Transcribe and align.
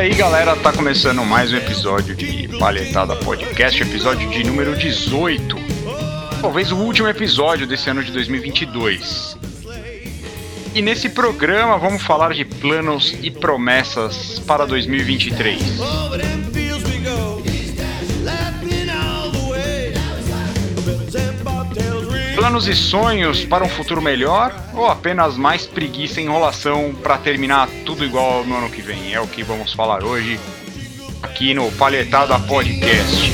Aí 0.00 0.14
galera, 0.14 0.56
tá 0.56 0.72
começando 0.72 1.22
mais 1.26 1.52
um 1.52 1.58
episódio 1.58 2.16
de 2.16 2.48
Palhetada 2.58 3.14
Podcast, 3.16 3.82
episódio 3.82 4.30
de 4.30 4.42
número 4.42 4.74
18. 4.74 5.54
Talvez 6.40 6.72
o 6.72 6.76
último 6.76 7.06
episódio 7.06 7.66
desse 7.66 7.90
ano 7.90 8.02
de 8.02 8.10
2022. 8.10 9.36
E 10.74 10.80
nesse 10.80 11.10
programa 11.10 11.76
vamos 11.76 12.02
falar 12.02 12.32
de 12.32 12.46
planos 12.46 13.14
e 13.20 13.30
promessas 13.30 14.38
para 14.38 14.64
2023. 14.64 15.60
Planos 22.40 22.66
e 22.66 22.74
sonhos 22.74 23.44
para 23.44 23.62
um 23.62 23.68
futuro 23.68 24.00
melhor 24.00 24.50
ou 24.72 24.88
apenas 24.88 25.36
mais 25.36 25.66
preguiça 25.66 26.22
e 26.22 26.24
enrolação 26.24 26.94
para 27.02 27.18
terminar 27.18 27.68
tudo 27.84 28.02
igual 28.02 28.46
no 28.46 28.56
ano 28.56 28.70
que 28.70 28.80
vem? 28.80 29.12
É 29.12 29.20
o 29.20 29.26
que 29.26 29.42
vamos 29.42 29.74
falar 29.74 30.02
hoje 30.02 30.40
aqui 31.22 31.52
no 31.52 31.70
Palhetada 31.72 32.38
Podcast. 32.38 33.30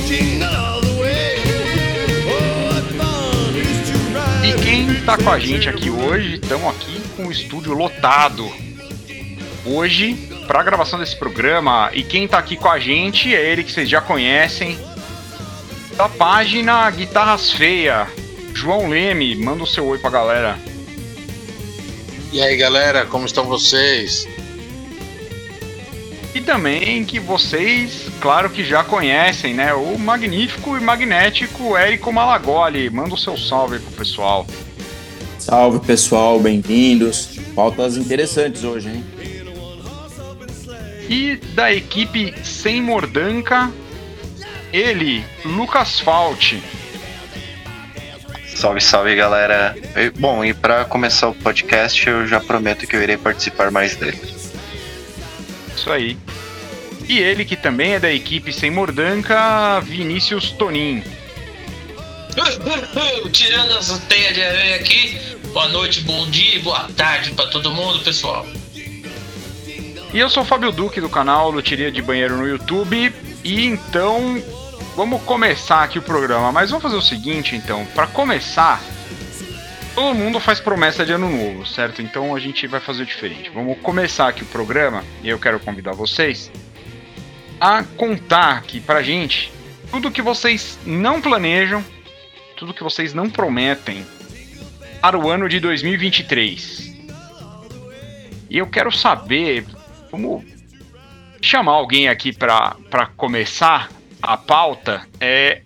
E 4.43 4.53
quem 4.65 5.01
tá 5.03 5.17
com 5.17 5.31
a 5.31 5.39
gente 5.39 5.69
aqui 5.69 5.89
hoje, 5.89 6.41
estamos 6.43 6.69
aqui 6.75 7.01
com 7.17 7.29
o 7.29 7.31
estúdio 7.31 7.75
lotado. 7.75 8.53
Hoje, 9.65 10.15
para 10.49 10.59
a 10.59 10.65
gravação 10.65 10.99
desse 10.99 11.17
programa, 11.17 11.93
e 11.95 12.03
quem 12.03 12.27
tá 12.27 12.39
aqui 12.39 12.57
com 12.57 12.69
a 12.69 12.81
gente 12.81 13.33
é 13.33 13.53
ele 13.53 13.63
que 13.63 13.71
vocês 13.71 13.89
já 13.89 14.01
conhecem, 14.01 14.77
da 15.97 16.09
página 16.09 16.91
Guitarras 16.91 17.53
Feia, 17.53 18.09
João 18.57 18.89
Leme, 18.89 19.37
manda 19.37 19.65
o 19.65 19.67
seu 19.67 19.87
oi 19.87 19.99
pra 19.99 20.09
galera. 20.09 20.59
E 22.33 22.41
aí 22.41 22.57
galera, 22.57 23.05
como 23.05 23.27
estão 23.27 23.45
vocês? 23.45 24.27
E 26.35 26.41
também 26.41 27.05
que 27.05 27.21
vocês, 27.21 28.07
claro 28.19 28.49
que 28.49 28.65
já 28.65 28.83
conhecem, 28.83 29.53
né? 29.53 29.75
O 29.75 29.99
magnífico 29.99 30.75
e 30.75 30.81
magnético 30.81 31.77
Érico 31.77 32.11
Malagoli. 32.11 32.89
Manda 32.89 33.15
o 33.15 33.19
seu 33.19 33.37
salve 33.37 33.79
pro 33.79 33.93
pessoal. 33.93 34.47
Salve 35.39 35.87
pessoal, 35.87 36.41
bem-vindos. 36.41 37.39
Pautas 37.55 37.99
interessantes 37.99 38.65
hoje, 38.65 38.89
hein? 38.89 39.05
E 41.11 41.37
da 41.55 41.71
equipe 41.71 42.35
Sem 42.43 42.81
Mordanca, 42.81 43.71
ele, 44.73 45.23
Lucas 45.45 46.01
Fault. 46.01 46.59
Salve, 48.57 48.81
salve 48.81 49.15
galera. 49.15 49.77
Bom, 50.19 50.43
e 50.43 50.55
para 50.55 50.87
começar 50.87 51.29
o 51.29 51.35
podcast, 51.35 52.09
eu 52.09 52.27
já 52.27 52.41
prometo 52.41 52.87
que 52.87 52.97
eu 52.97 53.03
irei 53.03 53.19
participar 53.19 53.71
mais 53.71 53.97
dele. 53.97 54.19
Isso 55.77 55.93
aí. 55.93 56.17
E 57.07 57.19
ele 57.19 57.45
que 57.45 57.55
também 57.55 57.93
é 57.93 58.01
da 58.01 58.11
equipe 58.11 58.51
Sem 58.55 58.71
Mordanca, 58.71 59.79
Vinícius 59.81 60.53
Tonin. 60.53 61.05
Tirando 63.31 63.73
as 63.77 63.99
teias 64.09 64.35
de 64.35 64.43
aranha 64.43 64.77
aqui, 64.77 65.21
boa 65.53 65.69
noite, 65.69 66.01
bom 66.01 66.27
dia, 66.31 66.59
boa 66.61 66.89
tarde 66.97 67.33
para 67.33 67.49
todo 67.49 67.71
mundo, 67.71 67.99
pessoal. 67.99 68.47
E 70.15 70.19
eu 70.19 70.31
sou 70.31 70.43
o 70.43 70.47
Fábio 70.47 70.73
Duque 70.73 70.99
do 70.99 71.11
canal 71.11 71.51
Loteria 71.51 71.93
de 71.93 72.01
Banheiro 72.01 72.39
no 72.39 72.49
YouTube. 72.49 73.15
E 73.45 73.67
então 73.67 74.43
vamos 74.95 75.23
começar 75.23 75.83
aqui 75.83 75.99
o 75.99 76.03
programa, 76.03 76.53
mas 76.53 76.71
vamos 76.71 76.83
fazer 76.83 76.97
o 76.97 77.03
seguinte 77.03 77.55
então, 77.55 77.85
para 77.95 78.07
começar, 78.07 78.81
todo 79.95 80.15
mundo 80.15 80.39
faz 80.41 80.61
promessa 80.61 81.05
de 81.05 81.13
ano 81.13 81.29
novo, 81.29 81.67
certo? 81.67 82.03
Então 82.03 82.35
a 82.35 82.41
gente 82.41 82.67
vai 82.67 82.81
fazer 82.81 83.05
diferente. 83.05 83.51
Vamos 83.51 83.79
começar 83.79 84.29
aqui 84.29 84.43
o 84.43 84.47
programa 84.47 85.05
e 85.23 85.29
eu 85.29 85.39
quero 85.39 85.59
convidar 85.61 85.93
vocês 85.93 86.51
a 87.61 87.83
contar 87.83 88.59
aqui 88.59 88.81
pra 88.81 89.03
gente 89.03 89.53
tudo 89.91 90.11
que 90.11 90.21
vocês 90.21 90.79
não 90.85 91.21
planejam, 91.21 91.85
tudo 92.57 92.75
que 92.75 92.83
vocês 92.83 93.15
não 93.15 93.31
prometem 93.31 94.05
para 95.01 95.19
o 95.19 95.31
ano 95.31 95.49
de 95.49 95.61
2023. 95.61 96.95
E 98.51 98.59
eu 98.59 98.67
quero 98.67 98.91
saber, 98.93 99.65
vamos 100.11 100.45
chamar 101.41 101.73
alguém 101.73 102.09
aqui 102.09 102.33
para 102.33 103.07
começar 103.17 103.91
a 104.23 104.37
pauta 104.37 105.07
é 105.21 105.63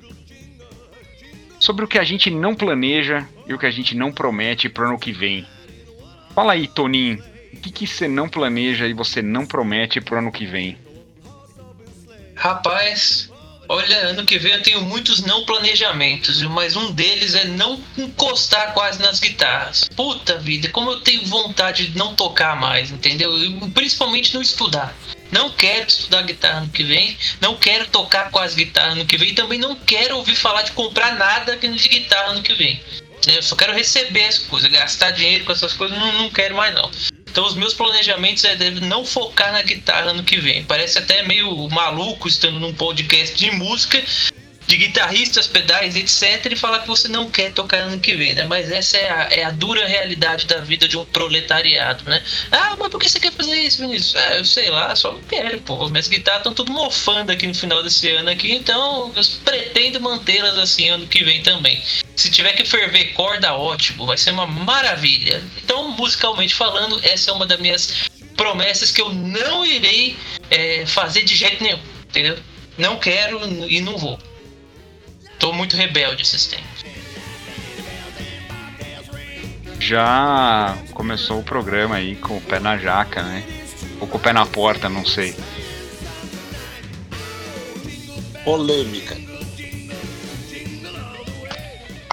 sobre 1.58 1.84
o 1.84 1.88
que 1.88 1.98
a 1.98 2.04
gente 2.04 2.30
não 2.30 2.54
planeja 2.54 3.26
e 3.46 3.54
o 3.54 3.58
que 3.58 3.66
a 3.66 3.70
gente 3.70 3.94
não 3.94 4.10
promete 4.10 4.68
para 4.68 4.84
o 4.84 4.88
ano 4.88 4.98
que 4.98 5.12
vem. 5.12 5.46
Fala 6.34 6.54
aí, 6.54 6.66
Toninho, 6.66 7.22
o 7.52 7.56
que, 7.58 7.70
que 7.70 7.86
você 7.86 8.08
não 8.08 8.28
planeja 8.28 8.86
e 8.86 8.94
você 8.94 9.20
não 9.20 9.44
promete 9.44 10.00
para 10.00 10.14
o 10.14 10.18
ano 10.18 10.32
que 10.32 10.46
vem? 10.46 10.78
Rapaz, 12.34 13.30
olha, 13.68 13.98
ano 13.98 14.24
que 14.24 14.38
vem 14.38 14.52
eu 14.52 14.62
tenho 14.62 14.80
muitos 14.82 15.22
não 15.22 15.44
planejamentos, 15.44 16.40
mas 16.42 16.74
um 16.76 16.90
deles 16.92 17.34
é 17.34 17.44
não 17.44 17.78
encostar 17.98 18.72
quase 18.72 19.02
nas 19.02 19.20
guitarras. 19.20 19.88
Puta 19.94 20.38
vida, 20.38 20.70
como 20.70 20.90
eu 20.90 21.00
tenho 21.00 21.26
vontade 21.26 21.88
de 21.88 21.98
não 21.98 22.14
tocar 22.14 22.58
mais, 22.58 22.90
entendeu? 22.90 23.32
principalmente 23.74 24.32
não 24.32 24.40
estudar. 24.40 24.94
Não 25.30 25.50
quero 25.50 25.86
estudar 25.86 26.22
guitarra 26.22 26.60
no 26.60 26.68
que 26.68 26.82
vem, 26.82 27.16
não 27.40 27.56
quero 27.56 27.86
tocar 27.88 28.30
quase 28.30 28.56
guitarra 28.56 28.94
no 28.94 29.06
que 29.06 29.16
vem, 29.16 29.30
e 29.30 29.34
também 29.34 29.58
não 29.58 29.76
quero 29.76 30.16
ouvir 30.16 30.34
falar 30.34 30.62
de 30.62 30.72
comprar 30.72 31.16
nada 31.16 31.56
de 31.56 31.88
guitarra 31.88 32.32
no 32.32 32.42
que 32.42 32.54
vem. 32.54 32.80
Eu 33.26 33.42
só 33.42 33.54
quero 33.54 33.72
receber 33.72 34.24
as 34.24 34.38
coisas, 34.38 34.70
gastar 34.70 35.10
dinheiro 35.10 35.44
com 35.44 35.52
essas 35.52 35.74
coisas, 35.74 35.96
não, 35.98 36.12
não 36.14 36.30
quero 36.30 36.56
mais 36.56 36.74
não. 36.74 36.90
Então 37.30 37.46
os 37.46 37.54
meus 37.54 37.74
planejamentos 37.74 38.44
é 38.44 38.56
não 38.82 39.04
focar 39.04 39.52
na 39.52 39.62
guitarra 39.62 40.12
no 40.12 40.24
que 40.24 40.38
vem. 40.38 40.64
Parece 40.64 40.98
até 40.98 41.22
meio 41.22 41.68
maluco 41.68 42.26
estando 42.26 42.58
num 42.58 42.74
podcast 42.74 43.36
de 43.36 43.50
música, 43.52 44.02
de 44.70 44.76
guitarristas, 44.76 45.48
pedais, 45.48 45.96
etc., 45.96 46.52
e 46.52 46.54
falar 46.54 46.78
que 46.78 46.86
você 46.86 47.08
não 47.08 47.28
quer 47.28 47.52
tocar 47.52 47.78
ano 47.78 47.98
que 47.98 48.14
vem, 48.14 48.34
né? 48.34 48.44
Mas 48.44 48.70
essa 48.70 48.96
é 48.96 49.10
a, 49.10 49.28
é 49.32 49.44
a 49.44 49.50
dura 49.50 49.84
realidade 49.84 50.46
da 50.46 50.60
vida 50.60 50.86
de 50.86 50.96
um 50.96 51.04
proletariado, 51.04 52.08
né? 52.08 52.22
Ah, 52.52 52.76
mas 52.78 52.88
por 52.88 53.00
que 53.00 53.08
você 53.08 53.18
quer 53.18 53.32
fazer 53.32 53.56
isso, 53.56 53.78
Vinícius? 53.78 54.14
Ah, 54.14 54.36
eu 54.36 54.44
sei 54.44 54.70
lá, 54.70 54.94
só 54.94 55.10
não 55.10 55.22
quero, 55.24 55.60
pô. 55.62 55.88
Minhas 55.88 56.06
guitarras 56.06 56.42
estão 56.42 56.54
tudo 56.54 56.72
mofando 56.72 57.32
aqui 57.32 57.48
no 57.48 57.54
final 57.54 57.82
desse 57.82 58.08
ano 58.10 58.30
aqui, 58.30 58.52
então 58.52 59.12
eu 59.16 59.22
pretendo 59.44 60.00
mantê-las 60.00 60.56
assim 60.56 60.88
ano 60.88 61.04
que 61.08 61.24
vem 61.24 61.42
também. 61.42 61.82
Se 62.14 62.30
tiver 62.30 62.52
que 62.52 62.64
ferver 62.64 63.06
corda, 63.14 63.52
ótimo, 63.52 64.06
vai 64.06 64.16
ser 64.16 64.30
uma 64.30 64.46
maravilha. 64.46 65.42
Então, 65.64 65.90
musicalmente 65.90 66.54
falando, 66.54 67.00
essa 67.02 67.32
é 67.32 67.34
uma 67.34 67.46
das 67.46 67.58
minhas 67.58 68.08
promessas 68.36 68.92
que 68.92 69.02
eu 69.02 69.12
não 69.12 69.66
irei 69.66 70.16
é, 70.48 70.86
fazer 70.86 71.24
de 71.24 71.34
jeito 71.34 71.60
nenhum, 71.60 71.80
entendeu? 72.08 72.38
Não 72.78 72.98
quero 72.98 73.40
e 73.68 73.80
não 73.80 73.98
vou. 73.98 74.29
Tô 75.40 75.54
muito 75.54 75.74
rebelde 75.74 76.22
esses 76.22 76.46
tempos. 76.46 76.84
Já 79.80 80.76
começou 80.92 81.40
o 81.40 81.42
programa 81.42 81.96
aí 81.96 82.14
com 82.14 82.36
o 82.36 82.40
pé 82.40 82.60
na 82.60 82.76
jaca, 82.76 83.22
né? 83.22 83.42
Ou 83.98 84.06
com 84.06 84.18
o 84.18 84.20
pé 84.20 84.34
na 84.34 84.44
porta, 84.44 84.90
não 84.90 85.04
sei. 85.04 85.34
Polêmica. 88.44 89.16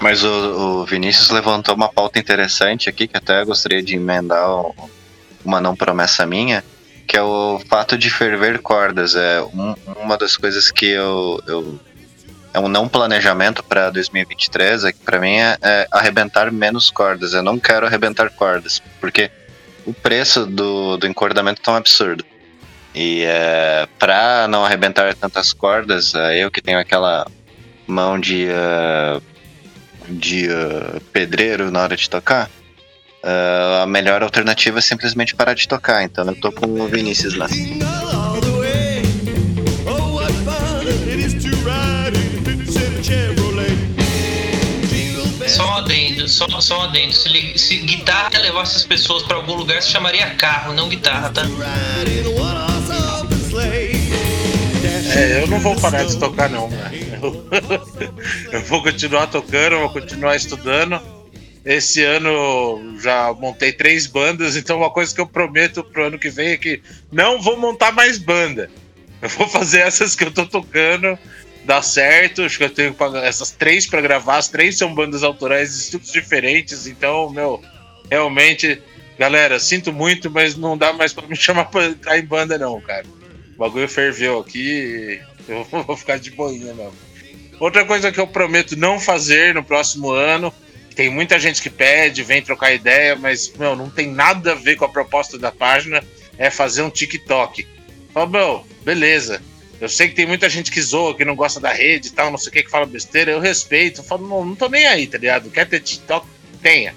Mas 0.00 0.24
o, 0.24 0.28
o, 0.80 0.84
Vinícius 0.86 1.28
levantou 1.28 1.74
uma 1.74 1.88
pauta 1.88 2.18
interessante 2.18 2.88
aqui, 2.88 3.06
que 3.06 3.16
até 3.16 3.44
gostaria 3.44 3.82
de 3.82 3.96
emendar 3.96 4.48
uma 5.44 5.60
não 5.60 5.76
promessa 5.76 6.24
minha, 6.24 6.64
que 7.06 7.16
é 7.16 7.22
o 7.22 7.60
fato 7.68 7.98
de 7.98 8.08
ferver 8.08 8.60
cordas. 8.60 9.14
É 9.14 9.42
um, 9.42 9.74
uma 9.96 10.16
das 10.16 10.36
coisas 10.36 10.70
que 10.70 10.86
eu, 10.86 11.42
eu 11.46 11.78
é 12.58 12.60
um 12.60 12.68
não 12.68 12.88
planejamento 12.88 13.62
para 13.62 13.90
2023 13.90 14.84
é 14.84 14.92
que 14.92 14.98
para 14.98 15.20
mim 15.20 15.36
é, 15.36 15.56
é, 15.62 15.88
arrebentar 15.92 16.50
menos 16.52 16.90
cordas. 16.90 17.32
Eu 17.32 17.42
não 17.42 17.58
quero 17.58 17.86
arrebentar 17.86 18.30
cordas, 18.30 18.82
porque 19.00 19.30
o 19.86 19.94
preço 19.94 20.44
do, 20.44 20.96
do 20.96 21.06
encordamento 21.06 21.60
é 21.62 21.64
tão 21.64 21.76
absurdo. 21.76 22.24
E 22.94 23.22
é, 23.22 23.86
para 23.98 24.48
não 24.48 24.64
arrebentar 24.64 25.14
tantas 25.14 25.52
cordas, 25.52 26.14
é, 26.14 26.42
eu 26.42 26.50
que 26.50 26.60
tenho 26.60 26.78
aquela 26.78 27.26
mão 27.86 28.18
de, 28.18 28.48
uh, 28.48 29.22
de 30.08 30.48
uh, 30.48 31.00
pedreiro 31.12 31.70
na 31.70 31.82
hora 31.82 31.96
de 31.96 32.10
tocar, 32.10 32.50
uh, 33.24 33.82
a 33.82 33.86
melhor 33.86 34.22
alternativa 34.22 34.78
é 34.78 34.82
simplesmente 34.82 35.34
parar 35.34 35.54
de 35.54 35.68
tocar. 35.68 36.02
Então 36.02 36.26
eu 36.26 36.34
tô 36.34 36.50
com 36.50 36.66
o 36.66 36.88
Vinícius 36.88 37.34
lá. 37.34 37.46
Só, 46.28 46.46
só 46.60 46.82
adendo. 46.82 47.12
Se, 47.12 47.58
se 47.58 47.76
guitarra 47.78 48.38
levasse 48.38 48.76
as 48.76 48.84
pessoas 48.84 49.22
para 49.22 49.36
algum 49.36 49.54
lugar, 49.54 49.82
se 49.82 49.90
chamaria 49.90 50.34
carro, 50.34 50.74
não 50.74 50.88
guitarra, 50.88 51.30
tá? 51.30 51.42
É, 55.16 55.42
eu 55.42 55.46
não 55.46 55.58
vou 55.58 55.74
parar 55.80 56.04
de 56.04 56.16
tocar 56.18 56.50
não? 56.50 56.68
Eu, 57.22 57.48
eu 58.52 58.62
vou 58.62 58.82
continuar 58.82 59.26
tocando, 59.28 59.78
vou 59.78 59.90
continuar 59.90 60.36
estudando 60.36 61.00
Esse 61.64 62.04
ano 62.04 62.96
já 63.00 63.32
montei 63.32 63.72
três 63.72 64.06
bandas, 64.06 64.54
então 64.54 64.78
uma 64.78 64.90
coisa 64.90 65.14
que 65.14 65.20
eu 65.20 65.26
prometo 65.26 65.82
pro 65.82 66.06
ano 66.06 66.18
que 66.18 66.28
vem 66.28 66.50
é 66.50 66.56
que 66.56 66.82
não 67.10 67.40
vou 67.40 67.56
montar 67.56 67.92
mais 67.92 68.18
banda. 68.18 68.70
Eu 69.20 69.28
vou 69.30 69.48
fazer 69.48 69.80
essas 69.80 70.14
que 70.14 70.24
eu 70.24 70.30
tô 70.30 70.46
tocando, 70.46 71.18
dar 71.68 71.82
certo. 71.82 72.42
Acho 72.42 72.56
que 72.56 72.64
eu 72.64 72.70
tenho 72.70 72.96
essas 73.22 73.50
três 73.50 73.86
para 73.86 74.00
gravar. 74.00 74.38
As 74.38 74.48
três 74.48 74.78
são 74.78 74.94
bandas 74.94 75.22
autorais 75.22 75.70
de 75.70 75.82
estilos 75.82 76.10
diferentes, 76.10 76.86
então, 76.86 77.28
meu, 77.30 77.62
realmente, 78.10 78.82
galera, 79.18 79.60
sinto 79.60 79.92
muito, 79.92 80.30
mas 80.30 80.56
não 80.56 80.78
dá 80.78 80.94
mais 80.94 81.12
para 81.12 81.28
me 81.28 81.36
chamar 81.36 81.66
pra 81.66 81.84
entrar 81.84 82.18
em 82.18 82.24
banda, 82.24 82.56
não, 82.56 82.80
cara. 82.80 83.04
O 83.54 83.58
bagulho 83.58 83.88
ferveu 83.88 84.40
aqui 84.40 85.20
eu 85.46 85.64
vou 85.64 85.96
ficar 85.96 86.18
de 86.18 86.30
boinha 86.30 86.72
mesmo. 86.72 86.94
Outra 87.60 87.84
coisa 87.84 88.10
que 88.10 88.20
eu 88.20 88.26
prometo 88.26 88.76
não 88.76 88.98
fazer 88.98 89.54
no 89.54 89.62
próximo 89.62 90.10
ano 90.10 90.52
tem 90.94 91.10
muita 91.10 91.38
gente 91.38 91.60
que 91.60 91.70
pede, 91.70 92.22
vem 92.22 92.42
trocar 92.42 92.72
ideia, 92.72 93.14
mas, 93.14 93.52
meu, 93.56 93.76
não 93.76 93.90
tem 93.90 94.08
nada 94.08 94.52
a 94.52 94.54
ver 94.54 94.76
com 94.76 94.84
a 94.84 94.88
proposta 94.88 95.38
da 95.38 95.52
página, 95.52 96.02
é 96.36 96.50
fazer 96.50 96.82
um 96.82 96.90
TikTok. 96.90 97.66
Fala, 98.12 98.26
meu, 98.26 98.66
beleza. 98.84 99.40
Eu 99.80 99.88
sei 99.88 100.08
que 100.08 100.14
tem 100.14 100.26
muita 100.26 100.48
gente 100.48 100.72
que 100.72 100.82
zoa, 100.82 101.16
que 101.16 101.24
não 101.24 101.36
gosta 101.36 101.60
da 101.60 101.72
rede 101.72 102.08
e 102.08 102.10
tal, 102.10 102.30
não 102.30 102.38
sei 102.38 102.50
o 102.50 102.52
que, 102.52 102.62
que 102.64 102.70
fala 102.70 102.84
besteira, 102.84 103.30
eu 103.30 103.40
respeito. 103.40 104.00
Eu 104.00 104.04
falo, 104.04 104.26
não, 104.26 104.44
não 104.44 104.54
tô 104.56 104.68
nem 104.68 104.86
aí, 104.86 105.06
tá 105.06 105.18
ligado? 105.18 105.50
Quer 105.50 105.66
ter 105.66 105.80
TikTok? 105.80 106.26
Tenha. 106.60 106.94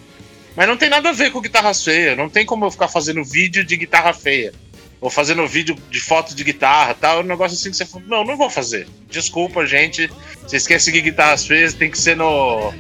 Mas 0.55 0.67
não 0.67 0.75
tem 0.75 0.89
nada 0.89 1.09
a 1.09 1.13
ver 1.13 1.31
com 1.31 1.39
guitarra 1.41 1.73
feia. 1.73 2.15
Não 2.15 2.29
tem 2.29 2.45
como 2.45 2.65
eu 2.65 2.71
ficar 2.71 2.87
fazendo 2.87 3.23
vídeo 3.23 3.63
de 3.63 3.77
guitarra 3.77 4.13
feia. 4.13 4.51
Ou 4.99 5.09
fazendo 5.09 5.47
vídeo 5.47 5.75
de 5.89 5.99
foto 5.99 6.35
de 6.35 6.43
guitarra 6.43 6.93
tal. 6.93 7.19
É 7.19 7.23
um 7.23 7.27
negócio 7.27 7.57
assim 7.57 7.69
que 7.69 7.77
você 7.77 7.85
fala, 7.85 8.03
não, 8.07 8.23
não 8.23 8.37
vou 8.37 8.49
fazer. 8.49 8.87
Desculpa, 9.09 9.65
gente. 9.65 10.09
Vocês 10.41 10.65
querem 10.65 10.81
seguir 10.81 11.01
guitarras 11.01 11.45
feias, 11.45 11.73
tem 11.73 11.89
que 11.89 11.97
ser 11.97 12.17
no 12.17 12.73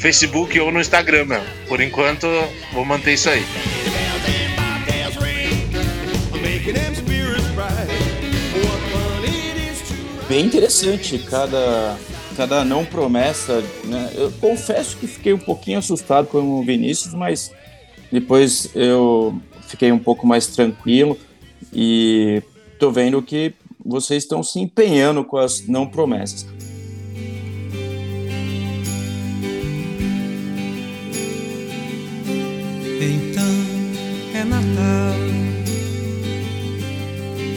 Facebook 0.00 0.58
ou 0.60 0.70
no 0.70 0.80
Instagram 0.80 1.24
mesmo. 1.24 1.46
Por 1.66 1.80
enquanto, 1.80 2.26
vou 2.72 2.84
manter 2.84 3.14
isso 3.14 3.28
aí. 3.28 3.44
Bem 10.28 10.44
interessante 10.44 11.18
cada, 11.18 11.98
cada 12.36 12.62
não 12.62 12.84
promessa. 12.84 13.64
Né? 13.84 14.12
Eu 14.14 14.30
confesso 14.32 14.98
que 14.98 15.06
fiquei 15.06 15.32
um 15.32 15.38
pouquinho 15.38 15.78
assustado 15.78 16.26
com 16.26 16.38
o 16.38 16.62
Vinícius, 16.62 17.14
mas 17.14 17.50
depois 18.12 18.68
eu 18.74 19.40
fiquei 19.62 19.90
um 19.90 19.98
pouco 19.98 20.26
mais 20.26 20.46
tranquilo 20.46 21.16
e 21.72 22.42
tô 22.78 22.90
vendo 22.90 23.22
que 23.22 23.54
vocês 23.82 24.22
estão 24.22 24.42
se 24.42 24.60
empenhando 24.60 25.24
com 25.24 25.38
as 25.38 25.66
não 25.66 25.86
promessas. 25.86 26.46
Então 33.00 33.44
é 34.34 34.44
Natal 34.44 35.14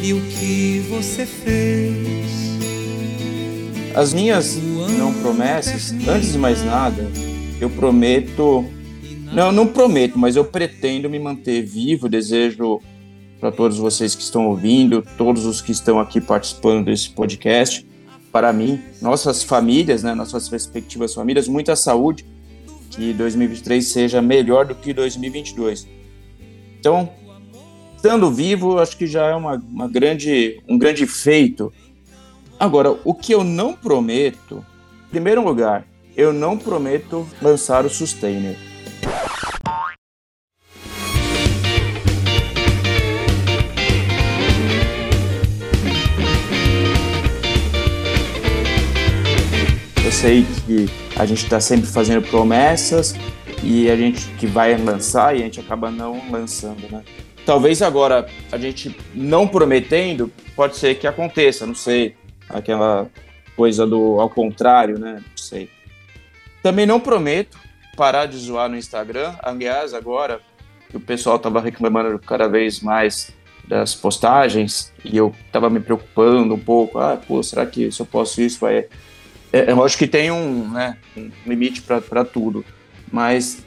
e 0.02 0.14
o 0.14 0.22
que 0.22 0.80
você 0.90 1.26
fez? 1.26 2.41
As 3.96 4.14
minhas 4.14 4.56
não 4.98 5.14
promessas, 5.14 5.92
antes 6.08 6.32
de 6.32 6.38
mais 6.38 6.64
nada, 6.64 7.12
eu 7.60 7.70
prometo. 7.70 8.66
Não, 9.34 9.52
não 9.52 9.68
prometo, 9.68 10.18
mas 10.18 10.36
eu 10.36 10.46
pretendo 10.46 11.10
me 11.10 11.20
manter 11.20 11.62
vivo. 11.62 12.08
Desejo 12.08 12.82
para 13.40 13.52
todos 13.52 13.78
vocês 13.78 14.16
que 14.16 14.22
estão 14.22 14.48
ouvindo, 14.48 15.04
todos 15.18 15.46
os 15.46 15.62
que 15.62 15.72
estão 15.72 16.00
aqui 16.00 16.22
participando 16.22 16.86
desse 16.86 17.10
podcast, 17.10 17.86
para 18.32 18.54
mim, 18.54 18.80
nossas 19.02 19.44
famílias, 19.44 20.04
né, 20.04 20.14
nossas 20.14 20.48
respectivas 20.48 21.14
famílias, 21.14 21.48
muita 21.48 21.76
saúde, 21.76 22.24
que 22.92 23.14
2023 23.14 23.86
seja 23.86 24.22
melhor 24.22 24.66
do 24.66 24.76
que 24.76 24.94
2022. 24.94 25.88
Então, 26.80 27.10
estando 27.96 28.32
vivo, 28.32 28.80
acho 28.80 28.96
que 28.96 29.08
já 29.08 29.26
é 29.28 29.36
uma, 29.36 29.56
uma 29.56 29.88
grande, 29.88 30.62
um 30.68 30.78
grande 30.78 31.06
feito. 31.08 31.74
Agora, 32.62 32.96
o 33.04 33.16
que 33.16 33.34
eu 33.34 33.44
não 33.44 33.74
prometo, 33.74 34.64
em 35.08 35.10
primeiro 35.10 35.44
lugar, 35.44 35.84
eu 36.16 36.32
não 36.32 36.56
prometo 36.56 37.28
lançar 37.42 37.88
o 37.88 37.90
Sustainer. 37.90 38.56
Eu 50.06 50.12
sei 50.12 50.46
que 50.68 50.88
a 51.18 51.26
gente 51.26 51.44
está 51.44 51.60
sempre 51.60 51.88
fazendo 51.88 52.22
promessas 52.28 53.16
e 53.64 53.90
a 53.90 53.96
gente 53.96 54.28
que 54.34 54.46
vai 54.46 54.78
lançar 54.78 55.36
e 55.36 55.42
a 55.42 55.46
gente 55.46 55.60
acaba 55.60 55.90
não 55.90 56.30
lançando, 56.30 56.88
né? 56.92 57.02
Talvez 57.44 57.82
agora 57.82 58.28
a 58.52 58.58
gente 58.60 58.96
não 59.16 59.48
prometendo, 59.48 60.32
pode 60.56 60.78
ser 60.78 61.00
que 61.00 61.08
aconteça, 61.08 61.66
não 61.66 61.74
sei, 61.74 62.16
aquela 62.54 63.10
coisa 63.56 63.86
do 63.86 64.20
ao 64.20 64.30
contrário, 64.30 64.98
né? 65.00 65.16
Não 65.16 65.38
sei. 65.38 65.70
Também 66.62 66.86
não 66.86 67.00
prometo 67.00 67.58
parar 67.96 68.26
de 68.26 68.38
zoar 68.38 68.70
no 68.70 68.78
Instagram. 68.78 69.36
Aliás, 69.42 69.94
agora 69.94 70.40
o 70.94 71.00
pessoal 71.00 71.40
tava 71.40 71.60
reclamando 71.62 72.18
cada 72.20 72.48
vez 72.48 72.80
mais 72.82 73.34
das 73.68 73.96
postagens 73.96 74.94
e 75.04 75.16
eu 75.16 75.34
tava 75.52 75.70
me 75.70 75.80
preocupando 75.80 76.54
um 76.54 76.60
pouco. 76.60 77.00
Ah, 77.00 77.18
pô, 77.18 77.42
será 77.42 77.66
que 77.66 77.92
se 77.92 78.02
eu 78.02 78.06
posso 78.06 78.42
isso 78.42 78.60
vai 78.60 78.88
é, 79.54 79.70
eu 79.70 79.84
acho 79.84 79.98
que 79.98 80.08
tem 80.08 80.32
um, 80.32 80.70
né, 80.70 80.98
um 81.16 81.30
limite 81.46 81.82
para 81.82 82.24
tudo, 82.24 82.64
mas 83.12 83.66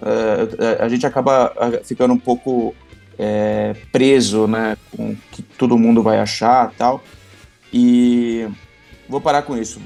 uh, 0.00 0.82
a 0.82 0.88
gente 0.88 1.06
acaba 1.06 1.54
ficando 1.84 2.12
um 2.12 2.18
pouco 2.18 2.74
é, 3.16 3.74
preso, 3.92 4.48
né, 4.48 4.76
com 4.90 5.16
que 5.30 5.42
todo 5.42 5.78
mundo 5.78 6.02
vai 6.02 6.18
achar 6.18 6.72
tal. 6.76 7.02
E 7.72 8.48
vou 9.08 9.20
parar 9.20 9.42
com 9.42 9.56
isso. 9.56 9.80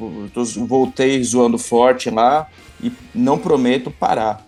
Voltei 0.66 1.22
zoando 1.22 1.58
forte 1.58 2.10
lá 2.10 2.48
e 2.82 2.92
não 3.14 3.38
prometo 3.38 3.90
parar. 3.90 4.44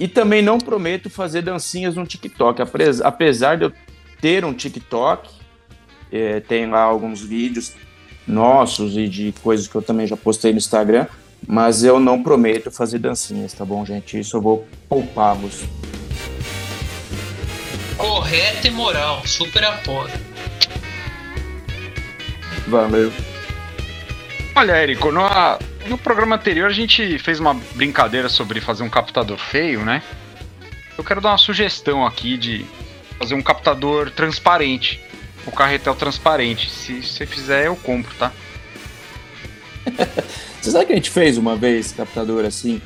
E 0.00 0.08
também 0.08 0.42
não 0.42 0.58
prometo 0.58 1.08
fazer 1.08 1.42
dancinhas 1.42 1.94
no 1.94 2.06
TikTok, 2.06 2.62
apesar 3.04 3.56
de 3.56 3.64
eu 3.66 3.72
ter 4.20 4.44
um 4.44 4.52
TikTok, 4.52 5.28
é, 6.10 6.40
tem 6.40 6.66
lá 6.66 6.82
alguns 6.82 7.20
vídeos 7.20 7.72
nossos 8.26 8.96
e 8.96 9.08
de 9.08 9.32
coisas 9.42 9.66
que 9.66 9.74
eu 9.74 9.82
também 9.82 10.06
já 10.06 10.16
postei 10.16 10.52
no 10.52 10.58
Instagram, 10.58 11.06
mas 11.46 11.82
eu 11.82 11.98
não 11.98 12.22
prometo 12.22 12.70
fazer 12.70 12.98
dancinhas, 12.98 13.52
tá 13.52 13.64
bom, 13.64 13.84
gente? 13.84 14.18
Isso 14.18 14.36
eu 14.36 14.40
vou 14.40 14.66
poupá-los. 14.88 15.62
Correto 17.96 18.66
e 18.66 18.70
moral, 18.70 19.26
super 19.26 19.64
apoio. 19.64 20.31
Valeu. 22.66 23.12
Olha, 24.54 24.72
Érico, 24.72 25.10
no, 25.10 25.22
no 25.86 25.98
programa 25.98 26.36
anterior 26.36 26.68
a 26.68 26.72
gente 26.72 27.18
fez 27.18 27.40
uma 27.40 27.54
brincadeira 27.74 28.28
sobre 28.28 28.60
fazer 28.60 28.82
um 28.82 28.90
captador 28.90 29.38
feio, 29.38 29.84
né? 29.84 30.02
Eu 30.96 31.02
quero 31.04 31.20
dar 31.20 31.30
uma 31.30 31.38
sugestão 31.38 32.06
aqui 32.06 32.36
de 32.36 32.66
fazer 33.18 33.34
um 33.34 33.42
captador 33.42 34.10
transparente 34.10 35.00
o 35.46 35.50
carretel 35.50 35.94
transparente. 35.94 36.70
Se 36.70 37.02
você 37.02 37.26
fizer, 37.26 37.66
eu 37.66 37.76
compro, 37.76 38.14
tá? 38.16 38.32
você 40.60 40.70
sabe 40.70 40.86
que 40.86 40.92
a 40.92 40.96
gente 40.96 41.10
fez 41.10 41.36
uma 41.36 41.56
vez 41.56 41.92
captador 41.92 42.44
assim? 42.44 42.80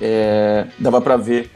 É, 0.00 0.66
dava 0.78 1.00
para 1.00 1.16
ver. 1.16 1.50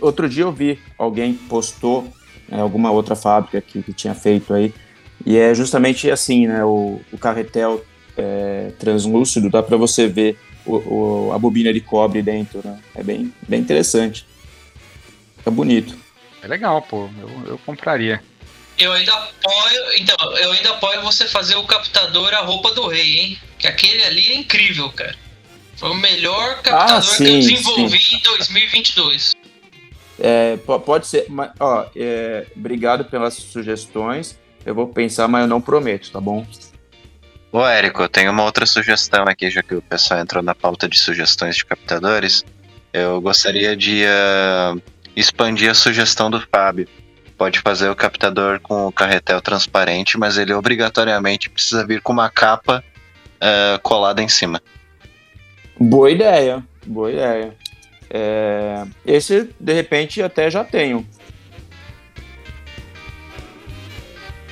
Outro 0.00 0.28
dia 0.28 0.44
eu 0.44 0.52
vi 0.52 0.78
alguém 0.96 1.34
postou 1.34 2.08
né, 2.48 2.60
alguma 2.60 2.90
outra 2.90 3.16
fábrica 3.16 3.60
que, 3.60 3.82
que, 3.82 3.92
tinha 3.92 4.14
feito 4.14 4.54
aí. 4.54 4.72
E 5.24 5.36
é 5.36 5.54
justamente 5.54 6.10
assim, 6.10 6.46
né? 6.46 6.64
O, 6.64 7.00
o 7.12 7.18
carretel 7.18 7.84
é, 8.16 8.72
translúcido 8.78 9.50
dá 9.50 9.62
para 9.62 9.76
você 9.76 10.06
ver 10.06 10.38
o, 10.64 10.76
o, 10.76 11.32
a 11.32 11.38
bobina 11.38 11.72
de 11.72 11.80
cobre 11.80 12.22
dentro, 12.22 12.60
né? 12.64 12.78
É 12.94 13.02
bem, 13.02 13.32
bem 13.48 13.60
interessante. 13.60 14.26
Fica 15.38 15.50
bonito. 15.50 15.96
É 16.42 16.48
legal, 16.48 16.82
pô. 16.82 17.08
Eu, 17.20 17.46
eu 17.46 17.58
compraria. 17.58 18.22
Eu 18.78 18.92
ainda 18.92 19.12
apoio. 19.12 19.92
Então, 19.98 20.36
eu 20.38 20.52
ainda 20.52 20.70
apoio 20.70 21.02
você 21.02 21.26
fazer 21.26 21.56
o 21.56 21.64
captador 21.64 22.32
a 22.32 22.40
roupa 22.40 22.72
do 22.72 22.86
rei, 22.86 23.18
hein? 23.18 23.38
Que 23.58 23.66
aquele 23.66 24.02
ali 24.04 24.32
é 24.32 24.36
incrível, 24.36 24.90
cara. 24.90 25.14
Foi 25.76 25.90
o 25.90 25.94
melhor 25.94 26.62
captador 26.62 26.96
ah, 26.96 27.02
sim, 27.02 27.24
que 27.24 27.30
eu 27.30 27.38
desenvolvi 27.40 28.00
sim. 28.00 28.16
em 28.16 28.22
2022. 28.22 29.32
É, 30.18 30.58
pode 30.58 31.06
ser, 31.06 31.24
mas, 31.30 31.50
ó, 31.58 31.86
é, 31.96 32.46
obrigado 32.54 33.06
pelas 33.06 33.34
sugestões. 33.34 34.38
Eu 34.64 34.74
vou 34.74 34.88
pensar, 34.88 35.28
mas 35.28 35.42
eu 35.42 35.48
não 35.48 35.60
prometo, 35.60 36.10
tá 36.10 36.20
bom? 36.20 36.46
Ô, 37.52 37.66
Érico, 37.66 38.02
eu 38.02 38.08
tenho 38.08 38.30
uma 38.30 38.44
outra 38.44 38.66
sugestão 38.66 39.24
aqui, 39.24 39.50
já 39.50 39.62
que 39.62 39.74
o 39.74 39.82
pessoal 39.82 40.20
entrou 40.20 40.42
na 40.42 40.54
pauta 40.54 40.88
de 40.88 40.98
sugestões 40.98 41.56
de 41.56 41.64
captadores. 41.64 42.44
Eu 42.92 43.20
gostaria 43.20 43.76
de 43.76 44.04
uh, 44.04 44.80
expandir 45.16 45.70
a 45.70 45.74
sugestão 45.74 46.30
do 46.30 46.40
Fábio 46.40 46.86
pode 47.40 47.58
fazer 47.60 47.88
o 47.88 47.96
captador 47.96 48.60
com 48.60 48.88
o 48.88 48.92
carretel 48.92 49.40
transparente, 49.40 50.18
mas 50.18 50.36
ele 50.36 50.52
obrigatoriamente 50.52 51.48
precisa 51.48 51.86
vir 51.86 52.02
com 52.02 52.12
uma 52.12 52.28
capa 52.28 52.84
uh, 53.36 53.80
colada 53.80 54.22
em 54.22 54.28
cima. 54.28 54.60
Boa 55.80 56.10
ideia, 56.10 56.62
boa 56.86 57.10
ideia. 57.10 57.56
É, 58.10 58.84
esse, 59.06 59.48
de 59.58 59.72
repente, 59.72 60.20
até 60.20 60.50
já 60.50 60.62
tenho. 60.62 61.06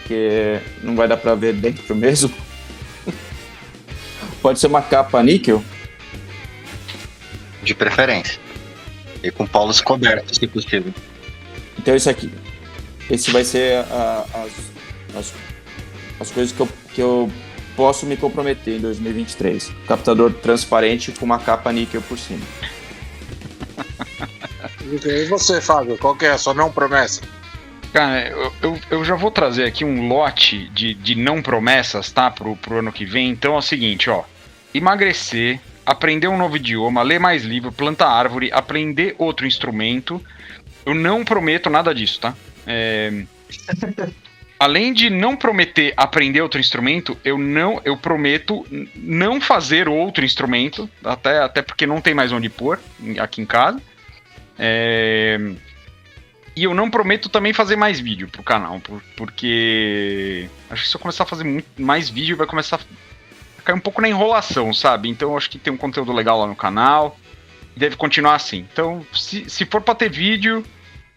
Porque 0.08 0.58
não 0.82 0.96
vai 0.96 1.06
dar 1.06 1.18
pra 1.18 1.34
ver 1.34 1.52
dentro 1.52 1.94
mesmo. 1.94 2.32
Pode 4.40 4.58
ser 4.58 4.68
uma 4.68 4.80
capa 4.80 5.22
níquel. 5.22 5.62
De 7.62 7.74
preferência. 7.74 8.40
E 9.22 9.30
com 9.30 9.46
polos 9.46 9.82
cobertos, 9.82 10.38
se 10.38 10.46
possível. 10.46 10.94
Então 11.78 11.94
esse 11.94 12.08
aqui. 12.08 12.32
Esse 13.10 13.30
vai 13.30 13.44
ser 13.44 13.84
a- 13.90 14.24
as, 14.32 15.16
as, 15.18 15.34
as 16.20 16.30
coisas 16.30 16.52
que 16.56 16.60
eu, 16.60 16.68
que 16.94 17.02
eu 17.02 17.30
posso 17.76 18.06
me 18.06 18.16
comprometer 18.16 18.78
em 18.78 18.80
2023. 18.80 19.70
Captador 19.86 20.32
transparente 20.32 21.12
com 21.12 21.26
uma 21.26 21.38
capa 21.38 21.70
níquel 21.70 22.00
por 22.00 22.18
cima. 22.18 22.40
E 24.90 25.26
você, 25.26 25.60
Fábio, 25.60 25.98
qual 25.98 26.16
que 26.16 26.24
é 26.24 26.30
a 26.30 26.38
sua 26.38 26.54
não 26.54 26.72
promessa? 26.72 27.20
Cara, 27.92 28.28
eu, 28.28 28.52
eu, 28.62 28.80
eu 28.90 29.04
já 29.04 29.14
vou 29.14 29.30
trazer 29.30 29.64
aqui 29.64 29.84
um 29.84 30.08
lote 30.08 30.68
de, 30.68 30.94
de 30.94 31.14
não 31.14 31.40
promessas, 31.40 32.12
tá? 32.12 32.30
Pro, 32.30 32.56
pro 32.56 32.78
ano 32.78 32.92
que 32.92 33.04
vem. 33.04 33.30
Então 33.30 33.54
é 33.54 33.58
o 33.58 33.62
seguinte, 33.62 34.10
ó. 34.10 34.24
Emagrecer, 34.74 35.58
aprender 35.84 36.28
um 36.28 36.36
novo 36.36 36.56
idioma, 36.56 37.02
ler 37.02 37.18
mais 37.18 37.44
livro, 37.44 37.72
plantar 37.72 38.10
árvore, 38.10 38.50
aprender 38.52 39.14
outro 39.18 39.46
instrumento. 39.46 40.22
Eu 40.84 40.94
não 40.94 41.24
prometo 41.24 41.70
nada 41.70 41.94
disso, 41.94 42.20
tá? 42.20 42.34
É, 42.66 43.24
Além 44.58 44.92
de 44.92 45.08
não 45.08 45.36
prometer 45.36 45.94
aprender 45.96 46.40
outro 46.40 46.58
instrumento, 46.58 47.16
eu 47.24 47.38
não, 47.38 47.80
eu 47.84 47.96
prometo 47.96 48.66
não 48.96 49.40
fazer 49.40 49.88
outro 49.88 50.24
instrumento, 50.24 50.90
até, 51.04 51.38
até 51.38 51.62
porque 51.62 51.86
não 51.86 52.00
tem 52.00 52.12
mais 52.12 52.32
onde 52.32 52.48
pôr 52.48 52.80
aqui 53.20 53.40
em 53.40 53.46
casa. 53.46 53.80
É, 54.58 55.38
e 56.58 56.64
eu 56.64 56.74
não 56.74 56.90
prometo 56.90 57.28
também 57.28 57.52
fazer 57.52 57.76
mais 57.76 58.00
vídeo 58.00 58.28
pro 58.28 58.42
canal, 58.42 58.80
por- 58.80 59.00
porque 59.16 60.48
acho 60.68 60.82
que 60.82 60.88
se 60.88 60.96
eu 60.96 61.00
começar 61.00 61.22
a 61.22 61.26
fazer 61.26 61.44
muito 61.44 61.68
mais 61.80 62.10
vídeo 62.10 62.36
vai 62.36 62.46
começar 62.46 62.80
a 63.58 63.62
cair 63.62 63.76
um 63.76 63.80
pouco 63.80 64.00
na 64.00 64.08
enrolação, 64.08 64.74
sabe? 64.74 65.08
Então 65.08 65.30
eu 65.30 65.36
acho 65.36 65.48
que 65.48 65.58
tem 65.58 65.72
um 65.72 65.76
conteúdo 65.76 66.12
legal 66.12 66.38
lá 66.40 66.46
no 66.48 66.56
canal 66.56 67.16
e 67.76 67.78
deve 67.78 67.94
continuar 67.96 68.34
assim. 68.34 68.66
Então, 68.72 69.06
se, 69.12 69.48
se 69.48 69.64
for 69.66 69.80
pra 69.80 69.94
ter 69.94 70.10
vídeo, 70.10 70.64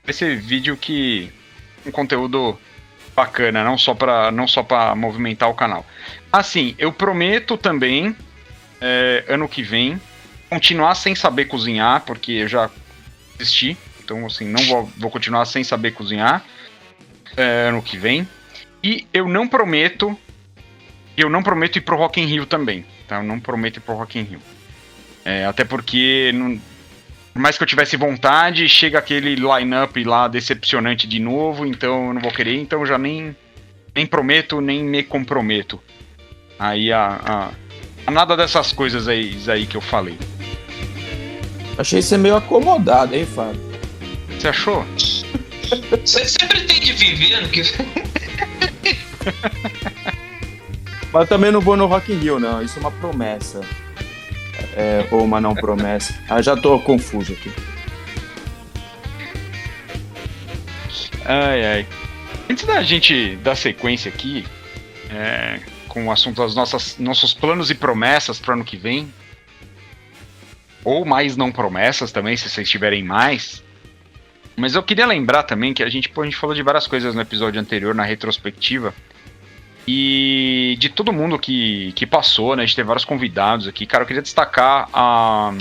vai 0.04 0.14
ser 0.14 0.38
vídeo 0.38 0.78
que 0.78 1.32
um 1.86 1.92
conteúdo 1.92 2.60
bacana, 3.16 3.64
não 3.64 3.78
só 3.78 3.94
para 3.96 4.32
não 4.32 4.48
só 4.48 4.62
para 4.62 4.96
movimentar 4.96 5.50
o 5.50 5.56
canal. 5.56 5.86
Assim, 6.32 6.76
eu 6.78 6.94
prometo 6.94 7.58
também 7.58 8.16
é, 8.80 9.26
ano 9.28 9.50
que 9.50 9.64
vem 9.64 10.00
continuar 10.50 10.94
sem 10.96 11.16
saber 11.16 11.46
cozinhar, 11.46 12.02
porque 12.02 12.32
eu 12.34 12.48
já 12.48 12.70
desisti. 13.38 13.76
Então, 14.04 14.26
assim, 14.26 14.46
não 14.48 14.64
vou, 14.66 14.92
vou 14.98 15.12
continuar 15.12 15.46
sem 15.46 15.64
saber 15.64 15.92
cozinhar 15.92 16.44
é, 17.38 17.68
ano 17.70 17.82
que 17.82 17.98
vem. 17.98 18.28
E 18.84 19.06
eu 19.14 19.28
não 19.28 19.48
prometo. 19.48 20.18
Eu 21.16 21.30
não 21.30 21.44
prometo 21.44 21.78
ir 21.78 21.82
pro 21.82 21.98
Rock 21.98 22.20
in 22.20 22.26
Rio 22.26 22.46
também. 22.46 22.86
Tá? 23.08 23.18
Eu 23.18 23.24
não 23.24 23.40
prometo 23.40 23.78
ir 23.78 23.82
pro 23.82 23.96
Rock 23.96 24.18
in 24.20 24.24
Rio. 24.24 24.40
É, 25.24 25.46
até 25.46 25.64
porque, 25.64 26.32
não- 26.34 26.60
por 27.34 27.40
mais 27.40 27.58
que 27.58 27.64
eu 27.64 27.68
tivesse 27.68 27.96
vontade, 27.96 28.68
chega 28.68 28.98
aquele 28.98 29.36
line-up 29.36 30.04
lá 30.04 30.28
decepcionante 30.28 31.08
de 31.08 31.20
novo, 31.20 31.66
então 31.66 32.08
eu 32.08 32.14
não 32.14 32.22
vou 32.22 32.32
querer, 32.32 32.56
então 32.60 32.80
eu 32.82 32.86
já 32.86 32.98
nem, 32.98 33.36
nem 33.96 34.06
prometo, 34.06 34.60
nem 34.60 34.84
me 34.84 35.04
comprometo. 35.04 35.80
Aí 36.60 36.92
a, 36.92 37.20
a, 37.24 37.50
a 38.08 38.12
nada 38.12 38.36
dessas 38.36 38.72
coisas 38.74 39.08
aí, 39.08 39.38
aí 39.48 39.66
que 39.68 39.78
eu 39.78 39.82
falei. 39.82 40.18
Achei 41.78 42.02
você 42.02 42.18
meio 42.18 42.36
acomodado, 42.36 43.16
hein, 43.16 43.26
Fábio? 43.26 43.71
Você 44.42 44.48
achou? 44.48 44.84
Você 46.04 46.26
você 46.26 46.48
pretende 46.48 46.94
viver 46.94 47.36
ano 47.36 47.48
que? 47.48 47.62
Mas 51.14 51.30
também 51.30 51.52
não 51.52 51.62
vou 51.62 51.78
no 51.78 51.86
Rock 51.86 52.12
in 52.12 52.18
Rio, 52.18 52.40
não. 52.40 52.60
Isso 52.64 52.80
é 52.80 52.80
uma 52.80 52.90
promessa. 52.90 53.62
É, 54.76 55.08
ou 55.12 55.26
uma 55.26 55.40
não 55.40 55.54
promessa. 55.54 56.20
Ah, 56.28 56.42
já 56.42 56.58
tô 56.58 56.80
confuso 56.80 57.34
aqui. 57.34 57.52
Ai, 61.24 61.64
ai. 61.64 61.88
Antes 62.50 62.66
da 62.66 62.82
gente 62.82 63.36
dar 63.44 63.54
sequência 63.54 64.10
aqui, 64.10 64.44
é, 65.12 65.60
com 65.88 66.08
o 66.08 66.12
assunto 66.12 66.42
das 66.42 66.56
nossas 66.56 66.98
nossos 66.98 67.32
planos 67.32 67.70
e 67.70 67.76
promessas 67.76 68.40
para 68.40 68.56
ano 68.56 68.66
que 68.66 68.76
vem, 68.76 69.14
ou 70.84 71.06
mais 71.06 71.38
não 71.38 71.52
promessas 71.52 72.12
também, 72.12 72.36
se 72.36 72.50
vocês 72.50 72.68
tiverem 72.68 73.04
mais. 73.04 73.62
Mas 74.62 74.76
eu 74.76 74.84
queria 74.84 75.08
lembrar 75.08 75.42
também 75.42 75.74
que 75.74 75.82
a 75.82 75.90
gente, 75.90 76.08
pô, 76.08 76.22
a 76.22 76.26
gente 76.26 76.38
falou 76.38 76.56
de 76.56 76.62
várias 76.62 76.86
coisas 76.86 77.16
no 77.16 77.22
episódio 77.22 77.60
anterior, 77.60 77.96
na 77.96 78.04
retrospectiva. 78.04 78.94
E 79.88 80.78
de 80.80 80.88
todo 80.88 81.12
mundo 81.12 81.40
que, 81.40 81.92
que 81.94 82.06
passou, 82.06 82.56
né? 82.56 82.62
A 82.62 82.66
gente 82.68 82.76
teve 82.76 82.86
vários 82.86 83.04
convidados 83.04 83.68
aqui. 83.68 83.88
Cara, 83.88 84.04
eu 84.04 84.08
queria 84.08 84.22
destacar 84.22 84.88
a, 84.94 85.52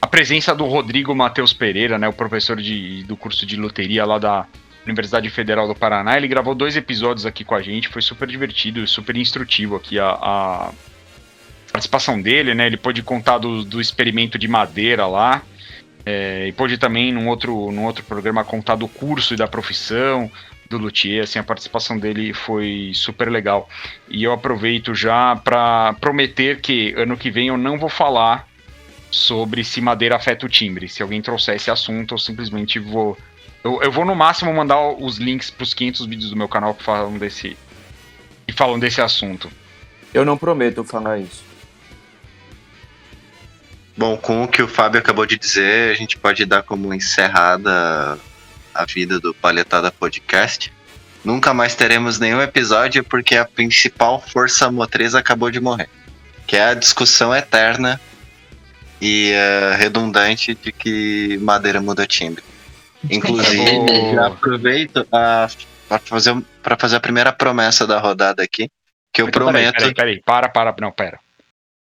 a 0.00 0.06
presença 0.06 0.54
do 0.54 0.64
Rodrigo 0.64 1.14
Matheus 1.14 1.52
Pereira, 1.52 1.98
né? 1.98 2.08
O 2.08 2.12
professor 2.14 2.56
de, 2.56 3.04
do 3.04 3.18
curso 3.18 3.44
de 3.44 3.54
loteria 3.54 4.06
lá 4.06 4.18
da 4.18 4.46
Universidade 4.86 5.28
Federal 5.28 5.68
do 5.68 5.74
Paraná. 5.74 6.16
Ele 6.16 6.26
gravou 6.26 6.54
dois 6.54 6.78
episódios 6.78 7.26
aqui 7.26 7.44
com 7.44 7.54
a 7.54 7.60
gente. 7.60 7.88
Foi 7.88 8.00
super 8.00 8.26
divertido 8.26 8.82
e 8.82 8.88
super 8.88 9.14
instrutivo 9.14 9.76
aqui 9.76 9.98
a, 9.98 10.08
a 10.08 10.72
participação 11.70 12.22
dele, 12.22 12.54
né? 12.54 12.66
Ele 12.66 12.78
pôde 12.78 13.02
contar 13.02 13.36
do, 13.36 13.62
do 13.62 13.78
experimento 13.78 14.38
de 14.38 14.48
madeira 14.48 15.06
lá. 15.06 15.42
É, 16.06 16.48
e 16.48 16.52
pôde 16.52 16.76
também, 16.76 17.12
num 17.12 17.28
outro, 17.28 17.70
num 17.72 17.84
outro 17.84 18.04
programa, 18.04 18.44
contar 18.44 18.74
do 18.74 18.86
curso 18.86 19.34
e 19.34 19.36
da 19.36 19.48
profissão 19.48 20.30
do 20.68 20.78
Luthier. 20.78 21.24
Assim, 21.24 21.38
a 21.38 21.42
participação 21.42 21.98
dele 21.98 22.32
foi 22.34 22.92
super 22.94 23.30
legal. 23.30 23.68
E 24.08 24.22
eu 24.22 24.32
aproveito 24.32 24.94
já 24.94 25.36
para 25.36 25.94
prometer 25.94 26.60
que 26.60 26.94
ano 26.96 27.16
que 27.16 27.30
vem 27.30 27.48
eu 27.48 27.56
não 27.56 27.78
vou 27.78 27.88
falar 27.88 28.46
sobre 29.10 29.64
se 29.64 29.80
madeira 29.80 30.16
afeta 30.16 30.44
o 30.44 30.48
timbre. 30.48 30.88
Se 30.88 31.02
alguém 31.02 31.22
trouxer 31.22 31.54
esse 31.56 31.70
assunto, 31.70 32.14
eu 32.14 32.18
simplesmente 32.18 32.78
vou. 32.78 33.16
Eu, 33.62 33.82
eu 33.82 33.90
vou 33.90 34.04
no 34.04 34.14
máximo 34.14 34.52
mandar 34.52 34.80
os 34.90 35.16
links 35.16 35.50
para 35.50 35.64
os 35.64 35.72
500 35.72 36.06
vídeos 36.06 36.30
do 36.30 36.36
meu 36.36 36.48
canal 36.48 36.74
que 36.74 36.82
falam 36.82 37.16
desse, 37.16 37.56
que 38.46 38.52
falam 38.52 38.78
desse 38.78 39.00
assunto. 39.00 39.50
Eu 40.12 40.24
não 40.24 40.36
prometo 40.36 40.84
falar 40.84 41.18
isso. 41.18 41.53
Bom, 43.96 44.16
com 44.16 44.42
o 44.42 44.48
que 44.48 44.60
o 44.60 44.68
Fábio 44.68 44.98
acabou 44.98 45.24
de 45.24 45.38
dizer, 45.38 45.92
a 45.92 45.94
gente 45.94 46.18
pode 46.18 46.44
dar 46.44 46.62
como 46.62 46.92
encerrada 46.92 48.18
a 48.74 48.84
vida 48.84 49.20
do 49.20 49.32
Paletada 49.32 49.92
Podcast. 49.92 50.72
Nunca 51.24 51.54
mais 51.54 51.74
teremos 51.74 52.18
nenhum 52.18 52.42
episódio 52.42 53.04
porque 53.04 53.36
a 53.36 53.44
principal 53.44 54.20
força 54.20 54.70
motriz 54.70 55.14
acabou 55.14 55.50
de 55.50 55.60
morrer. 55.60 55.88
Que 56.46 56.56
é 56.56 56.64
a 56.64 56.74
discussão 56.74 57.34
eterna 57.34 58.00
e 59.00 59.30
eh, 59.32 59.76
redundante 59.78 60.54
de 60.54 60.72
que 60.72 61.38
madeira 61.40 61.80
muda 61.80 62.06
timbre. 62.06 62.42
Inclusive, 63.08 63.86
já 64.14 64.26
aproveito 64.26 65.06
para 65.06 65.48
fazer, 66.04 66.34
fazer 66.78 66.96
a 66.96 67.00
primeira 67.00 67.32
promessa 67.32 67.86
da 67.86 67.98
rodada 67.98 68.42
aqui. 68.42 68.68
Que 69.12 69.22
eu 69.22 69.26
Peraí, 69.26 69.32
prometo. 69.32 69.76
Peraí, 69.76 69.94
peraí, 69.94 70.22
para, 70.22 70.48
para, 70.48 70.74
não, 70.80 70.90
pera. 70.90 71.20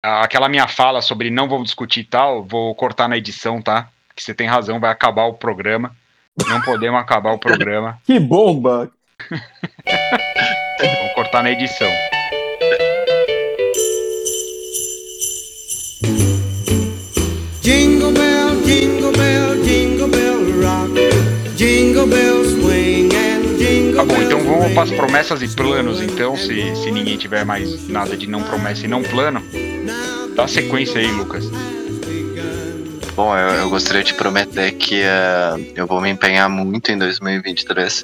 Aquela 0.04 0.50
minha 0.50 0.68
fala 0.68 1.00
sobre 1.00 1.30
não 1.30 1.48
vamos 1.48 1.66
discutir 1.66 2.00
e 2.00 2.04
tal, 2.04 2.44
vou 2.44 2.74
cortar 2.74 3.08
na 3.08 3.18
edição, 3.18 3.62
tá? 3.62 3.88
Que 4.16 4.24
você 4.24 4.34
tem 4.34 4.48
razão, 4.48 4.80
vai 4.80 4.90
acabar 4.90 5.26
o 5.26 5.34
programa. 5.36 5.96
Não 6.48 6.60
podemos 6.62 7.00
acabar 7.00 7.34
o 7.34 7.38
programa. 7.38 8.00
Que 8.04 8.20
bomba! 8.20 8.90
Vou 10.82 11.10
cortar 11.14 11.44
na 11.44 11.52
edição. 11.52 11.88
Jingle 17.62 18.12
bell, 18.12 18.62
jingle 18.66 19.12
bell, 19.12 19.64
jingle 19.64 20.08
bell 20.08 20.40
rock. 20.64 21.56
Jingle 21.56 22.08
bells 22.08 22.60
swing 22.60 23.16
and 23.16 23.58
jingle 23.60 23.98
Tá 23.98 24.04
bom, 24.04 24.20
então 24.20 24.40
vamos 24.40 24.74
para 24.74 24.82
as 24.82 24.92
promessas 24.92 25.44
e 25.44 25.56
planos, 25.56 26.02
então, 26.02 26.36
se, 26.36 26.76
se 26.78 26.90
ninguém 26.90 27.18
tiver 27.18 27.46
mais 27.46 27.88
nada 27.88 28.18
de 28.18 28.26
não 28.26 28.42
promessa 28.42 28.86
e 28.86 28.88
não 28.88 29.04
plano. 29.04 29.44
Dá 30.42 30.48
sequência 30.48 31.00
aí, 31.00 31.06
Lucas. 31.12 31.46
Bom, 33.16 33.38
eu, 33.38 33.54
eu 33.58 33.70
gostaria 33.70 34.04
de 34.04 34.12
prometer 34.16 34.72
que 34.72 35.04
eh, 35.04 35.54
eu 35.76 35.86
vou 35.86 36.02
me 36.02 36.10
empenhar 36.10 36.50
muito 36.50 36.92
em 36.92 36.98
2023 36.98 38.04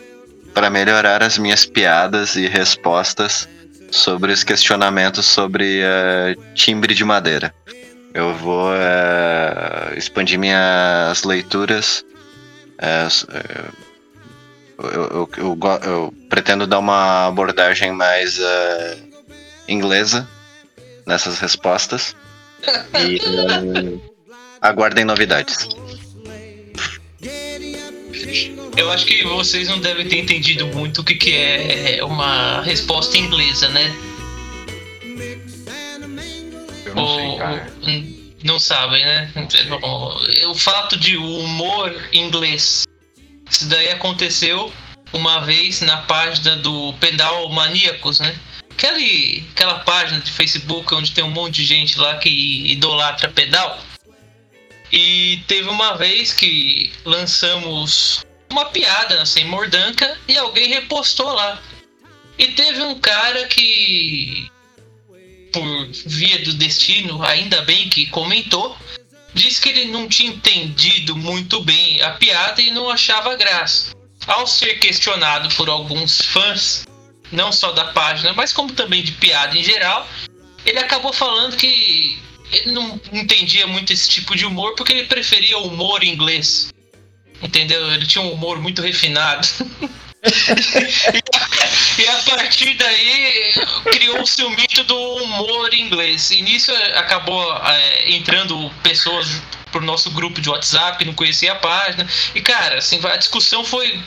para 0.53 0.70
melhorar 0.70 1.24
as 1.24 1.39
minhas 1.39 1.65
piadas 1.65 2.36
e 2.36 2.46
respostas 2.46 3.50
sobre 3.89 4.32
os 4.32 4.44
questionamentos 4.44 5.25
sobre 5.25 5.79
eh, 5.82 6.36
timbre 6.53 6.94
de 6.94 7.03
madeira. 7.03 7.51
Eu 8.13 8.36
vou 8.36 8.70
eh, 8.72 9.96
expandir 9.98 10.38
minhas 10.38 11.24
leituras. 11.24 12.06
eu, 14.77 14.91
eu- 14.91 15.29
eu 15.38 15.58
eu 15.84 16.13
pretendo 16.29 16.67
dar 16.67 16.77
uma 16.77 17.25
abordagem 17.25 17.91
mais 17.91 18.39
inglesa 19.67 20.27
nessas 21.08 21.39
respostas. 21.39 22.15
E, 22.99 23.17
eh, 23.17 23.99
Aguardem 24.61 25.05
novidades. 25.05 25.67
Eu 28.75 28.91
acho 28.91 29.05
que 29.05 29.23
vocês 29.23 29.67
não 29.69 29.79
devem 29.79 30.07
ter 30.07 30.19
entendido 30.19 30.67
muito 30.67 31.01
o 31.01 31.03
que, 31.03 31.15
que 31.15 31.33
é 31.35 32.03
uma 32.03 32.61
resposta 32.61 33.17
inglesa, 33.17 33.69
né? 33.69 33.95
Eu 36.85 36.95
não 36.95 37.15
sei, 37.15 37.37
cara. 37.37 37.73
O- 37.83 38.17
não 38.43 38.59
sabem, 38.59 39.03
né? 39.03 39.31
O 40.47 40.55
fato 40.55 40.97
de 40.97 41.17
o 41.17 41.39
humor 41.39 41.93
inglês. 42.13 42.85
Isso 43.49 43.67
daí 43.67 43.89
aconteceu 43.89 44.71
uma 45.13 45.39
vez 45.41 45.81
na 45.81 45.97
página 45.97 46.55
do 46.57 46.93
Pedal 46.99 47.49
Maníacos, 47.49 48.19
né? 48.19 48.35
Aquele, 48.77 49.43
aquela 49.55 49.79
página 49.79 50.19
de 50.19 50.31
Facebook 50.31 50.93
onde 50.93 51.12
tem 51.12 51.24
um 51.24 51.31
monte 51.31 51.55
de 51.55 51.65
gente 51.65 51.98
lá 51.98 52.17
que 52.17 52.29
idolatra 52.72 53.27
pedal. 53.27 53.81
E 54.91 55.41
teve 55.48 55.67
uma 55.67 55.98
vez 55.98 56.31
que 56.31 56.93
lançamos 57.03 58.24
uma 58.51 58.65
piada 58.65 59.25
sem 59.25 59.46
mordanca 59.46 60.15
e 60.27 60.38
alguém 60.38 60.69
repostou 60.69 61.34
lá. 61.34 61.60
E 62.38 62.50
teve 62.50 62.84
um 62.84 63.00
cara 63.00 63.48
que, 63.48 64.48
por 65.51 65.89
via 66.05 66.38
do 66.43 66.53
destino, 66.53 67.24
ainda 67.24 67.63
bem 67.63 67.89
que 67.89 68.05
comentou, 68.05 68.77
disse 69.34 69.60
que 69.60 69.69
ele 69.69 69.86
não 69.86 70.07
tinha 70.07 70.29
entendido 70.29 71.15
muito 71.15 71.63
bem 71.63 72.00
a 72.03 72.12
piada 72.12 72.62
e 72.62 72.69
não 72.69 72.91
achava 72.91 73.36
graça. 73.36 73.96
Ao 74.27 74.46
ser 74.46 74.75
questionado 74.75 75.50
por 75.55 75.67
alguns 75.67 76.22
fãs, 76.22 76.86
não 77.31 77.51
só 77.51 77.72
da 77.72 77.86
página, 77.86 78.34
mas 78.34 78.53
como 78.53 78.74
também 78.74 79.03
de 79.03 79.12
piada 79.13 79.57
em 79.57 79.63
geral, 79.63 80.07
ele 80.65 80.79
acabou 80.79 81.13
falando 81.13 81.55
que 81.55 82.19
ele 82.51 82.72
não 82.72 83.00
entendia 83.12 83.67
muito 83.67 83.91
esse 83.91 84.10
tipo 84.10 84.36
de 84.36 84.46
humor 84.46 84.75
porque 84.75 84.93
ele 84.93 85.05
preferia 85.05 85.57
o 85.57 85.67
humor 85.67 86.03
inglês. 86.03 86.69
Entendeu? 87.41 87.91
Ele 87.91 88.05
tinha 88.05 88.24
um 88.24 88.31
humor 88.31 88.60
muito 88.60 88.81
refinado. 88.81 89.48
e 92.00 92.07
a 92.07 92.17
partir 92.24 92.74
daí 92.74 93.53
criou-se 93.91 94.41
o 94.43 94.50
mito 94.50 94.84
do 94.86 94.98
humor 95.17 95.74
inglês. 95.74 96.31
E 96.31 96.41
nisso 96.41 96.72
acabou 96.96 97.55
é, 97.65 98.12
entrando 98.12 98.72
pessoas 98.81 99.41
pro 99.72 99.81
nosso 99.81 100.10
grupo 100.12 100.41
de 100.41 100.50
WhatsApp 100.50 100.98
que 100.98 101.05
não 101.05 101.13
conhecia 101.13 101.51
a 101.51 101.55
página. 101.55 102.07
E 102.34 102.41
cara, 102.41 102.79
assim, 102.79 103.00
a 103.05 103.17
discussão 103.17 103.63
foi, 103.63 104.01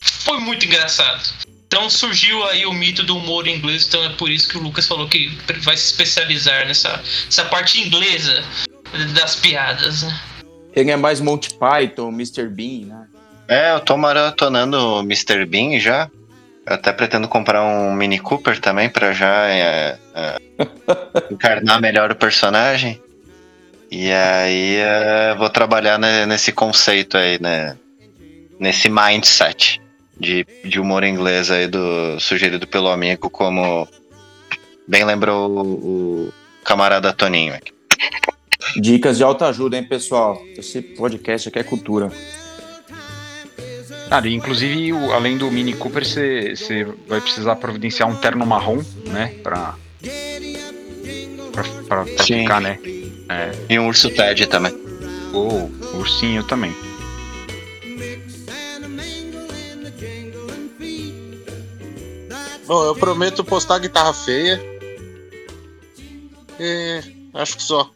foi 0.00 0.40
muito 0.40 0.66
engraçado. 0.66 1.22
Então 1.66 1.90
surgiu 1.90 2.44
aí 2.44 2.64
o 2.64 2.72
mito 2.72 3.02
do 3.02 3.16
humor 3.16 3.46
inglês, 3.46 3.86
então 3.86 4.02
é 4.04 4.10
por 4.10 4.30
isso 4.30 4.48
que 4.48 4.56
o 4.56 4.62
Lucas 4.62 4.86
falou 4.86 5.08
que 5.08 5.36
vai 5.62 5.76
se 5.76 5.86
especializar 5.86 6.66
nessa, 6.66 7.02
nessa 7.24 7.44
parte 7.46 7.80
inglesa 7.80 8.42
das 9.14 9.34
piadas, 9.36 10.02
né? 10.02 10.20
Ele 10.74 10.90
é 10.90 10.96
mais 10.96 11.20
Monty 11.20 11.50
Python, 11.54 12.08
Mr. 12.10 12.48
Bean, 12.48 12.86
né? 12.86 13.06
É, 13.48 13.72
eu 13.72 13.80
tô 13.80 13.96
maratonando 13.96 14.78
o 14.78 15.00
Mr. 15.00 15.44
Bean 15.46 15.78
já. 15.80 16.10
Eu 16.66 16.74
até 16.74 16.92
pretendo 16.92 17.28
comprar 17.28 17.62
um 17.62 17.92
Mini 17.92 18.18
Cooper 18.18 18.60
também 18.60 18.88
pra 18.88 19.12
já 19.12 19.46
é, 19.48 19.98
é, 20.14 20.36
encarnar 21.30 21.80
melhor 21.80 22.10
o 22.10 22.16
personagem. 22.16 23.00
E 23.90 24.10
aí 24.12 24.76
é, 24.76 25.34
vou 25.36 25.48
trabalhar 25.48 25.98
ne- 25.98 26.26
nesse 26.26 26.52
conceito 26.52 27.16
aí, 27.16 27.40
né? 27.40 27.76
Nesse 28.58 28.88
mindset 28.88 29.80
de, 30.18 30.46
de 30.64 30.80
humor 30.80 31.04
inglês 31.04 31.50
aí 31.50 31.66
do 31.66 32.18
sugerido 32.20 32.66
pelo 32.66 32.88
amigo, 32.88 33.28
como 33.30 33.86
bem 34.88 35.04
lembrou 35.04 35.50
o, 35.50 35.62
o 36.28 36.32
camarada 36.64 37.12
Toninho 37.12 37.54
aqui. 37.54 37.72
Dicas 38.80 39.16
de 39.18 39.22
autoajuda, 39.24 39.76
hein, 39.76 39.84
pessoal? 39.84 40.40
Esse 40.56 40.80
podcast 40.82 41.48
aqui 41.48 41.58
é 41.58 41.62
cultura. 41.62 42.10
Cara, 44.08 44.28
e 44.28 44.34
inclusive, 44.34 44.92
o- 44.92 45.12
além 45.12 45.36
do 45.36 45.50
Mini 45.50 45.72
Cooper, 45.74 46.04
você 46.04 46.84
vai 47.08 47.20
precisar 47.20 47.56
providenciar 47.56 48.08
um 48.08 48.16
terno 48.16 48.44
marrom, 48.46 48.82
né? 49.06 49.34
Pra. 49.42 49.74
Pra, 51.52 51.64
pra, 51.88 52.04
pra 52.04 52.24
Sim. 52.24 52.40
ficar, 52.42 52.60
né? 52.60 52.78
É. 53.28 53.50
E 53.70 53.78
um 53.78 53.88
urso 53.88 54.10
Ted 54.10 54.46
também. 54.46 54.72
Ou 55.32 55.70
ursinho 55.94 56.42
também. 56.44 56.74
Bom, 62.66 62.84
eu 62.84 62.96
prometo 62.96 63.44
postar 63.44 63.78
guitarra 63.78 64.12
feia. 64.12 64.60
E 66.58 67.00
acho 67.32 67.56
que 67.56 67.62
só. 67.62 67.90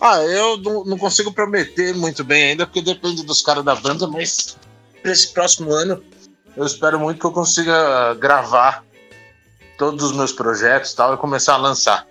Ah, 0.00 0.20
eu 0.22 0.56
não, 0.58 0.98
consigo 0.98 1.32
prometer 1.32 1.94
muito 1.94 2.24
bem 2.24 2.50
ainda, 2.50 2.66
porque 2.66 2.82
depende 2.82 3.24
dos 3.24 3.40
caras 3.40 3.64
da 3.64 3.74
banda, 3.74 4.06
mas 4.06 4.56
pra 5.00 5.12
esse 5.12 5.32
próximo 5.32 5.72
ano 5.72 6.02
eu 6.56 6.66
espero 6.66 6.98
muito 6.98 7.20
que 7.20 7.26
eu 7.26 7.32
consiga 7.32 8.14
gravar 8.14 8.84
todos 9.78 10.04
os 10.04 10.12
meus 10.12 10.32
projetos 10.32 10.92
tal 10.92 11.14
e 11.14 11.18
começar 11.18 11.54
a 11.54 11.58
lançar. 11.58 12.06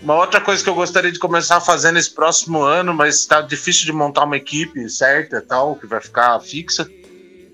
Uma 0.00 0.16
outra 0.16 0.40
coisa 0.40 0.64
que 0.64 0.68
eu 0.68 0.74
gostaria 0.74 1.12
de 1.12 1.18
começar 1.18 1.58
a 1.58 1.60
fazer 1.60 1.92
nesse 1.92 2.10
próximo 2.10 2.62
ano, 2.62 2.92
mas 2.92 3.16
está 3.16 3.40
difícil 3.40 3.84
de 3.84 3.92
montar 3.92 4.24
uma 4.24 4.36
equipe 4.36 4.88
certa 4.88 5.40
tal, 5.40 5.76
que 5.76 5.86
vai 5.86 6.00
ficar 6.00 6.40
fixa, 6.40 6.88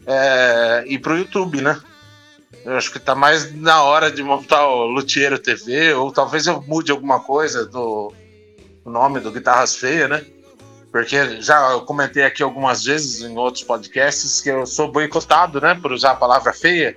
é 0.07 0.85
ir 0.87 0.99
pro 1.01 1.19
YouTube, 1.19 1.61
né? 1.61 1.79
Eu 2.69 2.77
acho 2.77 2.93
que 2.93 2.99
tá 2.99 3.15
mais 3.15 3.51
na 3.55 3.83
hora 3.83 4.13
de 4.13 4.23
montar 4.23 4.69
o 4.69 4.85
Luthiero 4.85 5.39
TV, 5.39 5.95
ou 5.95 6.13
talvez 6.13 6.47
eu 6.47 6.61
mude 6.61 6.93
alguma 6.93 7.19
coisa 7.19 7.65
do 7.65 8.13
nome 8.85 9.21
do 9.21 9.33
Guitarras 9.33 9.75
Feias, 9.75 10.11
né? 10.11 10.23
Porque 10.93 11.41
já 11.41 11.71
eu 11.71 11.81
comentei 11.87 12.25
aqui 12.25 12.43
algumas 12.43 12.85
vezes 12.85 13.23
em 13.23 13.39
outros 13.39 13.65
podcasts 13.65 14.43
que 14.43 14.51
eu 14.51 14.67
sou 14.67 14.93
boicotado, 14.93 15.63
né? 15.63 15.79
Por 15.81 15.93
usar 15.93 16.11
a 16.11 16.17
palavra 16.17 16.53
feia. 16.53 16.95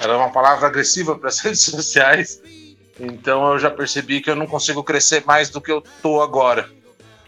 Ela 0.00 0.14
é 0.14 0.16
uma 0.16 0.32
palavra 0.32 0.66
agressiva 0.66 1.16
para 1.16 1.28
as 1.30 1.38
redes 1.38 1.62
sociais. 1.62 2.42
Então 2.98 3.52
eu 3.52 3.58
já 3.60 3.70
percebi 3.70 4.20
que 4.20 4.28
eu 4.28 4.34
não 4.34 4.48
consigo 4.48 4.82
crescer 4.82 5.22
mais 5.24 5.48
do 5.48 5.60
que 5.60 5.70
eu 5.70 5.80
tô 6.02 6.20
agora. 6.20 6.68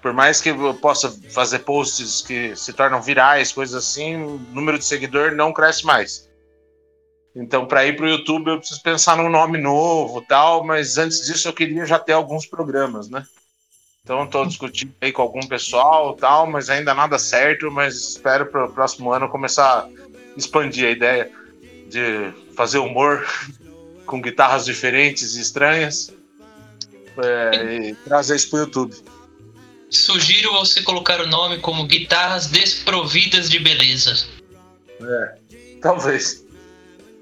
Por 0.03 0.13
mais 0.13 0.41
que 0.41 0.49
eu 0.49 0.75
possa 0.75 1.17
fazer 1.31 1.61
posts 1.61 2.21
que 2.21 2.57
se 2.57 2.73
tornam 2.73 3.01
virais, 3.01 3.53
coisas 3.53 3.77
assim, 3.77 4.17
o 4.17 4.41
número 4.53 4.77
de 4.77 4.85
seguidor 4.85 5.37
não 5.37 5.53
cresce 5.53 5.87
mais. 5.87 6.30
Então, 7.41 7.65
para 7.65 7.87
ir 7.87 7.97
para 7.97 8.05
o 8.05 8.09
YouTube, 8.09 8.51
eu 8.51 8.59
preciso 8.59 8.83
pensar 8.83 9.17
num 9.17 9.31
nome 9.31 9.57
novo 9.57 10.21
tal, 10.21 10.63
mas 10.63 10.99
antes 10.99 11.25
disso 11.25 11.49
eu 11.49 11.55
queria 11.55 11.87
já 11.87 11.99
ter 11.99 12.13
alguns 12.13 12.45
programas, 12.45 13.09
né? 13.09 13.25
Então, 14.05 14.25
estou 14.25 14.45
discutindo 14.45 14.93
aí 15.01 15.11
com 15.11 15.23
algum 15.23 15.41
pessoal 15.47 16.15
tal, 16.15 16.47
mas 16.47 16.69
ainda 16.69 16.93
nada 16.93 17.19
certo, 17.19 17.71
mas 17.71 17.95
espero 17.97 18.47
para 18.47 18.67
o 18.67 18.73
próximo 18.73 19.11
ano 19.11 19.29
começar 19.29 19.85
a 19.85 19.89
expandir 20.37 20.87
a 20.87 20.91
ideia 20.91 21.31
de 21.89 22.31
fazer 22.55 22.79
humor 22.79 23.27
com 24.05 24.21
guitarras 24.21 24.67
diferentes 24.67 25.35
e 25.37 25.41
estranhas 25.41 26.13
é, 27.17 27.89
e 27.89 27.95
trazer 27.95 28.37
isso 28.37 28.51
para 28.51 28.59
o 28.59 28.63
YouTube. 28.65 28.95
Sugiro 29.89 30.53
você 30.53 30.83
colocar 30.83 31.21
o 31.23 31.27
nome 31.27 31.59
como 31.59 31.87
Guitarras 31.87 32.49
Desprovidas 32.49 33.49
de 33.49 33.59
Beleza. 33.59 34.27
Talvez. 35.81 36.50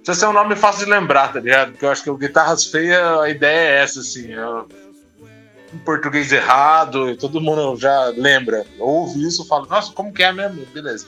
Precisa 0.09 0.27
ser 0.27 0.31
um 0.31 0.33
nome 0.33 0.57
fácil 0.57 0.87
de 0.87 0.91
lembrar, 0.91 1.35
tá 1.35 1.39
ligado? 1.39 1.73
Porque 1.73 1.85
eu 1.85 1.91
acho 1.91 2.03
que 2.03 2.09
o 2.09 2.17
Guitarras 2.17 2.65
Feia, 2.65 3.21
a 3.21 3.29
ideia 3.29 3.73
é 3.73 3.83
essa, 3.83 4.01
assim. 4.01 4.33
É 4.33 4.49
um 5.71 5.79
português 5.85 6.33
errado, 6.33 7.11
e 7.11 7.17
todo 7.19 7.43
mundo 7.43 7.79
já 7.79 8.07
lembra. 8.17 8.65
Ouve 8.79 9.23
isso 9.27 9.45
fala, 9.45 9.67
nossa, 9.67 9.93
como 9.93 10.11
que 10.11 10.23
é 10.23 10.33
mesmo? 10.33 10.65
Beleza. 10.73 11.07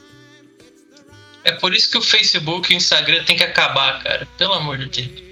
É 1.45 1.53
por 1.53 1.73
isso 1.73 1.91
que 1.91 1.97
o 1.97 2.03
Facebook 2.03 2.71
e 2.71 2.75
o 2.75 2.77
Instagram 2.77 3.25
tem 3.25 3.39
que 3.39 3.43
acabar, 3.43 4.03
cara. 4.03 4.29
Pelo 4.37 4.53
amor 4.53 4.77
de 4.77 5.07
Deus. 5.07 5.31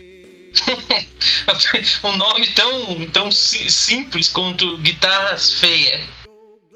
um 2.04 2.16
nome 2.16 2.46
tão, 2.52 3.06
tão 3.10 3.30
si- 3.30 3.70
simples 3.70 4.30
quanto 4.30 4.78
Guitarras 4.78 5.52
Feia. 5.60 6.00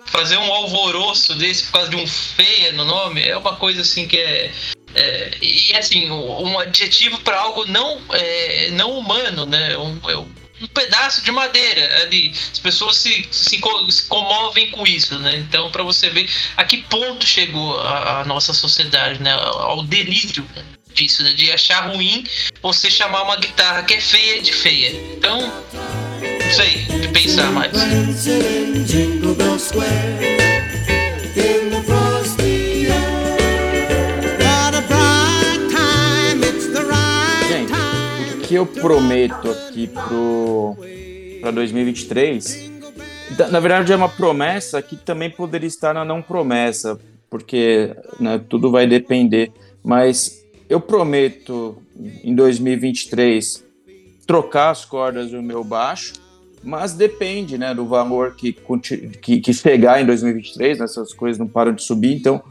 Fazer 0.09 0.37
um 0.37 0.53
alvoroço 0.53 1.35
desse 1.37 1.65
por 1.65 1.73
causa 1.73 1.89
de 1.89 1.97
um 1.97 2.07
feia 2.07 2.71
no 2.73 2.85
nome 2.85 3.27
é 3.27 3.35
uma 3.35 3.57
coisa 3.57 3.81
assim 3.81 4.07
que 4.07 4.19
é. 4.19 4.53
É 4.95 5.31
e 5.41 5.75
assim, 5.75 6.11
um 6.11 6.59
adjetivo 6.59 7.21
para 7.21 7.39
algo 7.39 7.65
não, 7.67 8.01
é, 8.13 8.71
não 8.73 8.99
humano, 8.99 9.47
né? 9.47 9.77
Um, 9.77 9.99
é 10.09 10.17
um 10.17 10.43
um 10.63 10.67
pedaço 10.69 11.23
de 11.23 11.31
madeira 11.31 12.03
ali. 12.03 12.33
As 12.53 12.59
pessoas 12.59 12.97
se, 12.97 13.27
se, 13.31 13.61
se 13.91 14.07
comovem 14.09 14.71
com 14.71 14.87
isso, 14.87 15.19
né? 15.19 15.37
Então, 15.37 15.71
para 15.71 15.83
você 15.83 16.09
ver 16.09 16.29
a 16.57 16.65
que 16.65 16.79
ponto 16.79 17.27
chegou 17.27 17.81
a, 17.81 18.21
a 18.21 18.25
nossa 18.25 18.55
sociedade, 18.55 19.21
né? 19.21 19.33
Ao 19.33 19.83
delírio 19.83 20.47
disso, 20.95 21.23
né? 21.23 21.33
De 21.33 21.51
achar 21.51 21.89
ruim 21.89 22.25
você 22.63 22.91
chamar 22.91 23.23
uma 23.23 23.37
guitarra 23.37 23.83
que 23.83 23.95
é 23.95 24.01
feia 24.01 24.41
de 24.41 24.53
feia. 24.53 24.91
Então, 25.17 25.41
não 25.41 26.53
sei, 26.53 26.85
de 27.01 27.09
pensar 27.09 27.51
mais. 27.51 27.73
Que 38.53 38.57
eu 38.59 38.67
prometo 38.67 39.51
aqui 39.51 39.87
pro 39.89 40.77
para 41.41 41.51
2023, 41.53 42.71
Da- 43.39 43.49
Na 43.49 43.59
verdade, 43.61 43.91
é 43.91 43.97
uma 43.97 44.11
promessa 44.11 44.83
que 44.83 44.95
também 44.95 45.31
poderia 45.31 45.67
estar 45.67 45.95
na 45.95 46.05
não 46.05 46.21
promessa, 46.21 47.01
porque 47.31 47.97
né, 48.21 48.39
tudo 48.47 48.71
vai 48.71 48.87
depender. 48.87 49.51
Mas 49.83 50.45
eu 50.69 50.79
prometo, 50.79 51.79
em 52.23 52.35
2023, 52.35 53.65
trocar 54.27 54.69
as 54.69 54.85
cordas 54.85 55.31
do 55.31 55.43
meu 55.43 55.65
baixo, 55.65 56.13
mas 56.63 56.93
depende 56.93 57.57
né, 57.57 57.75
do 57.75 57.87
valor 57.87 58.35
que, 58.37 58.55
que, 59.23 59.41
que 59.41 59.55
chegar 59.55 60.03
em 60.03 60.05
2023, 60.05 60.79
né, 60.79 60.85
essas 60.85 61.15
coisas 61.15 61.39
não 61.39 61.49
param 61.49 61.73
de 61.73 61.83
subir, 61.83 62.15
então 62.15 62.43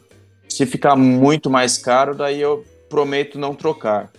se 0.49 0.65
ficar 0.65 0.95
muito 0.95 1.47
mais 1.47 1.77
caro, 1.77 2.15
daí 2.15 2.41
eu 2.41 2.65
prometo 2.89 3.37
não 3.37 3.53
trocar. 3.53 4.11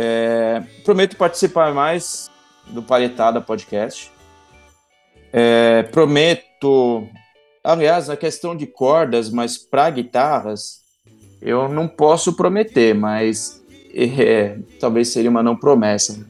É, 0.00 0.62
prometo 0.84 1.16
participar 1.16 1.74
mais 1.74 2.30
do 2.68 2.80
Palhetada 2.80 3.40
Podcast. 3.40 4.12
É, 5.32 5.82
prometo. 5.82 7.08
Aliás, 7.64 8.06
na 8.06 8.16
questão 8.16 8.56
de 8.56 8.64
cordas, 8.64 9.28
mas 9.28 9.58
para 9.58 9.90
guitarras, 9.90 10.82
eu 11.42 11.68
não 11.68 11.88
posso 11.88 12.34
prometer, 12.34 12.94
mas 12.94 13.60
é, 13.92 14.58
talvez 14.78 15.08
seria 15.08 15.30
uma 15.30 15.42
não 15.42 15.56
promessa. 15.56 16.24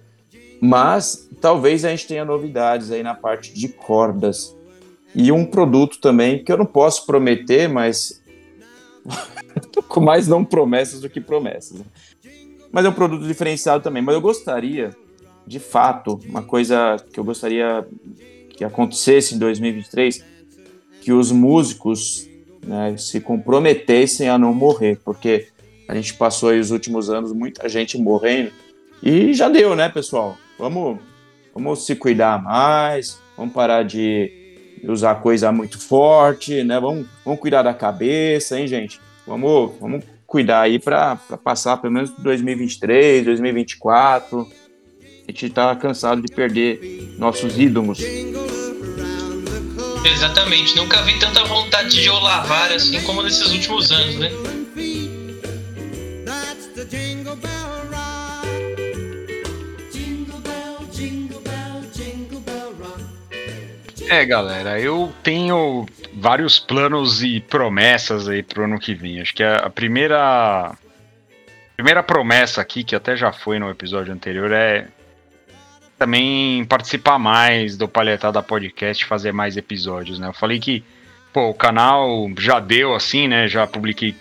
Mas 0.63 1.29
talvez 1.39 1.85
a 1.85 1.91
gente 1.91 2.07
tenha 2.07 2.25
novidades 2.25 2.91
aí 2.91 3.03
na 3.03 3.15
parte 3.15 3.53
de 3.53 3.69
cordas. 3.69 4.57
E 5.15 5.31
um 5.31 5.45
produto 5.45 6.01
também 6.01 6.43
que 6.43 6.51
eu 6.51 6.57
não 6.57 6.67
posso 6.67 7.05
prometer, 7.05 7.69
mas 7.69 8.23
com 9.89 10.01
mais 10.01 10.27
não 10.27 10.43
promessas 10.43 11.03
do 11.03 11.11
que 11.11 11.21
promessas. 11.21 11.83
Mas 12.71 12.85
é 12.85 12.89
um 12.89 12.93
produto 12.93 13.27
diferenciado 13.27 13.83
também. 13.83 14.03
Mas 14.03 14.15
eu 14.15 14.21
gostaria, 14.21 14.91
de 15.47 15.59
fato, 15.59 16.21
uma 16.27 16.43
coisa 16.43 16.97
que 17.13 17.19
eu 17.19 17.25
gostaria 17.25 17.87
que 18.51 18.65
acontecesse 18.65 19.35
em 19.35 19.39
2023, 19.39 20.25
que 21.01 21.13
os 21.13 21.31
músicos 21.31 22.29
né, 22.65 22.97
se 22.97 23.21
comprometessem 23.21 24.29
a 24.29 24.37
não 24.37 24.53
morrer, 24.53 24.99
porque 25.05 25.47
a 25.89 25.95
gente 25.95 26.15
passou 26.15 26.51
aí 26.51 26.59
os 26.59 26.71
últimos 26.71 27.09
anos 27.09 27.33
muita 27.33 27.69
gente 27.69 27.97
morrendo 27.97 28.51
e 29.03 29.33
já 29.33 29.49
deu, 29.49 29.75
né, 29.77 29.89
pessoal? 29.89 30.37
Vamos, 30.59 30.99
vamos 31.55 31.87
se 31.87 31.95
cuidar 31.95 32.43
mais, 32.43 33.19
vamos 33.37 33.55
parar 33.55 33.85
de 33.85 34.31
usar 34.85 35.15
coisa 35.17 35.51
muito 35.53 35.79
forte, 35.79 36.63
né? 36.65 36.79
Vamos, 36.81 37.07
vamos 37.25 37.41
cuidar 37.41 37.63
da 37.63 37.73
cabeça, 37.73 38.59
hein, 38.59 38.67
gente? 38.67 39.01
Vamos, 39.27 39.73
vamos 39.81 40.05
cuidar 40.29 40.61
aí 40.61 40.79
para 40.79 41.17
passar 41.43 41.79
pelo 41.79 41.95
menos 41.95 42.11
2023, 42.19 43.25
2024. 43.25 44.47
A 45.27 45.33
gente 45.33 45.51
tá 45.51 45.75
cansado 45.75 46.21
de 46.23 46.33
perder 46.33 47.15
nossos 47.19 47.59
ídolos. 47.59 47.99
Exatamente, 50.05 50.77
nunca 50.77 51.01
vi 51.03 51.19
tanta 51.19 51.45
vontade 51.45 52.01
de 52.03 52.11
olavar 52.11 52.71
assim 52.73 53.01
como 53.03 53.23
nesses 53.23 53.51
últimos 53.51 53.91
anos, 53.91 54.17
né? 54.17 54.31
É, 64.11 64.25
galera, 64.25 64.81
eu 64.81 65.13
tenho 65.23 65.87
vários 66.19 66.59
planos 66.59 67.23
e 67.23 67.41
promessas 67.41 68.29
aí 68.29 68.43
pro 68.43 68.65
ano 68.65 68.79
que 68.79 68.95
vem. 68.95 69.21
Acho 69.21 69.35
que 69.35 69.43
a 69.43 69.57
a 69.57 69.71
primeira 69.71 70.77
primeira 71.77 72.03
promessa 72.03 72.61
aqui, 72.61 72.83
que 72.83 72.97
até 72.97 73.17
já 73.17 73.33
foi 73.33 73.59
no 73.59 73.71
episódio 73.71 74.13
anterior, 74.13 74.51
é 74.51 74.89
também 75.97 76.65
participar 76.65 77.19
mais 77.19 77.77
do 77.77 77.89
Palhetada 77.89 78.43
Podcast, 78.43 79.05
fazer 79.05 79.33
mais 79.33 79.57
episódios, 79.57 80.19
né? 80.19 80.29
Eu 80.29 80.33
falei 80.33 80.59
que, 80.59 80.85
pô, 81.33 81.51
o 81.51 81.55
canal 81.55 82.29
já 82.39 82.61
deu 82.61 82.95
assim, 82.95 83.29
né? 83.29 83.49
Já 83.49 83.67
publiquei 83.67 84.17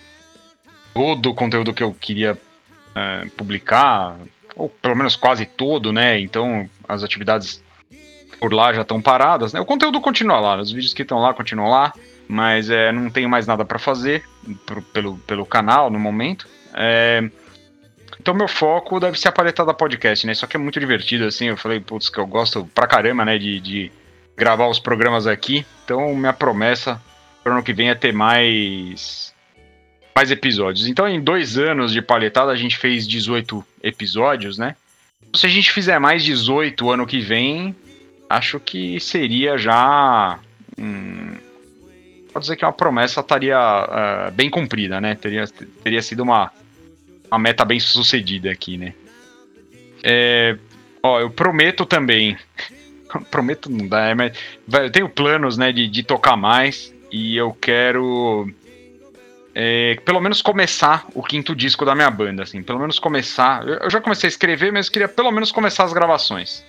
todo 0.94 1.30
o 1.30 1.36
conteúdo 1.36 1.74
que 1.74 1.84
eu 1.84 1.94
queria 1.94 2.38
é, 2.96 3.26
publicar, 3.36 4.18
ou 4.56 4.70
pelo 4.70 4.96
menos 4.96 5.16
quase 5.16 5.46
todo, 5.46 5.94
né? 5.94 6.20
Então 6.20 6.70
as 6.88 7.04
atividades 7.04 7.64
por 8.40 8.54
lá 8.54 8.74
já 8.74 8.82
estão 8.82 9.02
paradas, 9.02 9.54
né? 9.54 9.60
O 9.60 9.66
conteúdo 9.66 10.00
continua 10.02 10.40
lá, 10.40 10.58
os 10.58 10.72
vídeos 10.72 10.94
que 10.94 11.02
estão 11.02 11.20
lá 11.20 11.34
continuam 11.34 11.70
lá, 11.70 11.94
mas 12.28 12.70
é, 12.70 12.92
não 12.92 13.10
tenho 13.10 13.30
mais 13.30 13.48
nada 13.48 13.64
para 13.66 13.80
fazer 13.80 14.24
pro- 14.66 14.82
pelo, 14.82 15.18
pelo 15.20 15.46
canal 15.46 15.90
no 15.90 16.00
momento. 16.00 16.48
É, 16.74 17.30
então 18.20 18.34
meu 18.34 18.48
foco 18.48 19.00
deve 19.00 19.20
ser 19.20 19.30
a 19.30 19.32
paletada 19.32 19.74
podcast, 19.74 20.26
né? 20.28 20.34
Só 20.34 20.46
que 20.48 20.58
é 20.58 20.60
muito 20.60 20.80
divertido, 20.80 21.26
assim. 21.26 21.48
Eu 21.48 21.58
falei, 21.58 21.80
putz, 21.80 22.10
que 22.10 22.18
eu 22.20 22.28
gosto 22.28 22.66
pra 22.76 22.88
caramba, 22.88 23.24
né? 23.26 23.38
De, 23.38 23.60
de 23.60 23.92
gravar 24.36 24.68
os 24.68 24.80
programas 24.80 25.26
aqui. 25.28 25.66
Então 25.86 26.14
minha 26.16 26.34
promessa 26.34 27.02
pro 27.44 27.54
ano 27.54 27.64
que 27.64 27.74
vem 27.74 27.90
é 27.90 27.96
ter 27.96 28.14
mais 28.14 29.34
mais 30.16 30.32
episódios. 30.32 30.88
Então 30.88 31.08
em 31.08 31.22
dois 31.22 31.58
anos 31.58 31.92
de 31.94 32.02
paletada 32.02 32.52
a 32.52 32.56
gente 32.56 32.76
fez 32.76 33.08
18 33.08 33.64
episódios, 33.84 34.58
né? 34.58 34.76
Se 35.36 35.46
a 35.46 35.50
gente 35.50 35.72
fizer 35.72 36.00
mais 36.00 36.24
18 36.24 36.90
ano 36.90 37.06
que 37.06 37.20
vem, 37.20 37.76
acho 38.30 38.60
que 38.60 39.00
seria 39.00 39.58
já. 39.58 40.40
Hum, 40.78 41.36
pode 42.32 42.44
dizer 42.44 42.56
que 42.56 42.66
uma 42.66 42.74
promessa 42.74 43.22
estaria 43.22 43.58
ah, 43.58 44.32
bem 44.34 44.50
cumprida, 44.50 45.02
né? 45.02 45.16
Teria, 45.16 45.46
teria 45.84 46.02
sido 46.02 46.24
uma, 46.24 46.52
uma 47.30 47.40
meta 47.40 47.66
bem 47.66 47.80
sucedida 47.80 48.52
aqui, 48.52 48.78
né? 48.78 48.94
É, 50.04 50.58
ó, 51.02 51.20
eu 51.20 51.30
prometo 51.30 51.86
também. 51.86 52.38
prometo 53.32 53.70
não 53.70 53.88
dá, 53.88 54.08
é, 54.08 54.14
mas 54.14 54.38
eu 54.72 54.92
tenho 54.92 55.10
planos, 55.10 55.58
né, 55.58 55.72
de, 55.72 55.88
de 55.88 56.04
tocar 56.04 56.36
mais 56.36 56.94
e 57.10 57.38
eu 57.38 57.54
quero 57.54 58.54
é, 59.56 59.98
pelo 60.04 60.20
menos 60.20 60.42
começar 60.42 61.06
o 61.16 61.24
quinto 61.24 61.56
disco 61.56 61.86
da 61.86 61.96
minha 61.96 62.12
banda, 62.12 62.44
assim, 62.44 62.62
pelo 62.62 62.80
menos 62.80 63.00
começar. 63.00 63.66
Eu, 63.66 63.76
eu 63.76 63.90
já 63.90 64.02
comecei 64.02 64.28
a 64.28 64.30
escrever, 64.30 64.74
mas 64.74 64.90
queria 64.90 65.08
pelo 65.08 65.32
menos 65.32 65.52
começar 65.52 65.86
as 65.86 65.94
gravações 65.94 66.66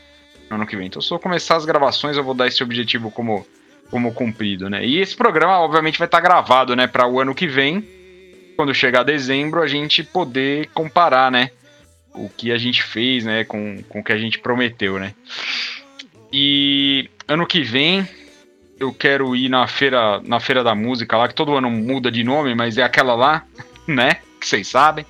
no 0.49 0.57
ano 0.57 0.67
que 0.67 0.77
vem. 0.77 0.87
Então, 0.87 1.03
se 1.03 1.13
eu 1.13 1.19
começar 1.19 1.57
as 1.57 1.65
gravações, 1.65 2.17
eu 2.17 2.25
vou 2.25 2.35
dar 2.35 2.47
esse 2.47 2.63
objetivo 2.63 3.11
como, 3.11 3.47
como 3.91 4.13
cumprido, 4.13 4.69
né? 4.69 4.85
E 4.85 4.99
esse 5.01 5.17
programa, 5.17 5.59
obviamente, 5.59 5.99
vai 5.99 6.07
estar 6.07 6.21
gravado, 6.21 6.75
né, 6.75 6.87
para 6.87 7.07
o 7.07 7.21
ano 7.21 7.35
que 7.35 7.47
vem, 7.47 7.87
quando 8.57 8.75
chegar 8.75 9.03
dezembro, 9.03 9.63
a 9.63 9.67
gente 9.67 10.03
poder 10.03 10.69
comparar, 10.75 11.31
né, 11.31 11.51
o 12.15 12.29
que 12.29 12.51
a 12.51 12.59
gente 12.59 12.83
fez, 12.83 13.25
né, 13.25 13.45
com, 13.45 13.83
com 13.89 14.01
o 14.01 14.05
que 14.05 14.13
a 14.13 14.19
gente 14.19 14.39
prometeu, 14.39 14.99
né? 14.99 15.15
E 16.33 17.09
ano 17.27 17.47
que 17.47 17.63
vem 17.63 18.07
eu 18.79 18.93
quero 18.93 19.35
ir 19.35 19.49
na 19.49 19.67
feira, 19.67 20.21
na 20.21 20.39
feira 20.39 20.63
da 20.63 20.75
música 20.75 21.17
lá, 21.17 21.29
que 21.29 21.35
todo 21.35 21.57
ano 21.57 21.71
muda 21.71 22.11
de 22.11 22.23
nome, 22.23 22.55
mas 22.55 22.79
é 22.79 22.83
aquela 22.83 23.15
lá, 23.15 23.45
né? 23.87 24.19
Que 24.41 24.47
vocês 24.47 24.69
sabem. 24.69 25.05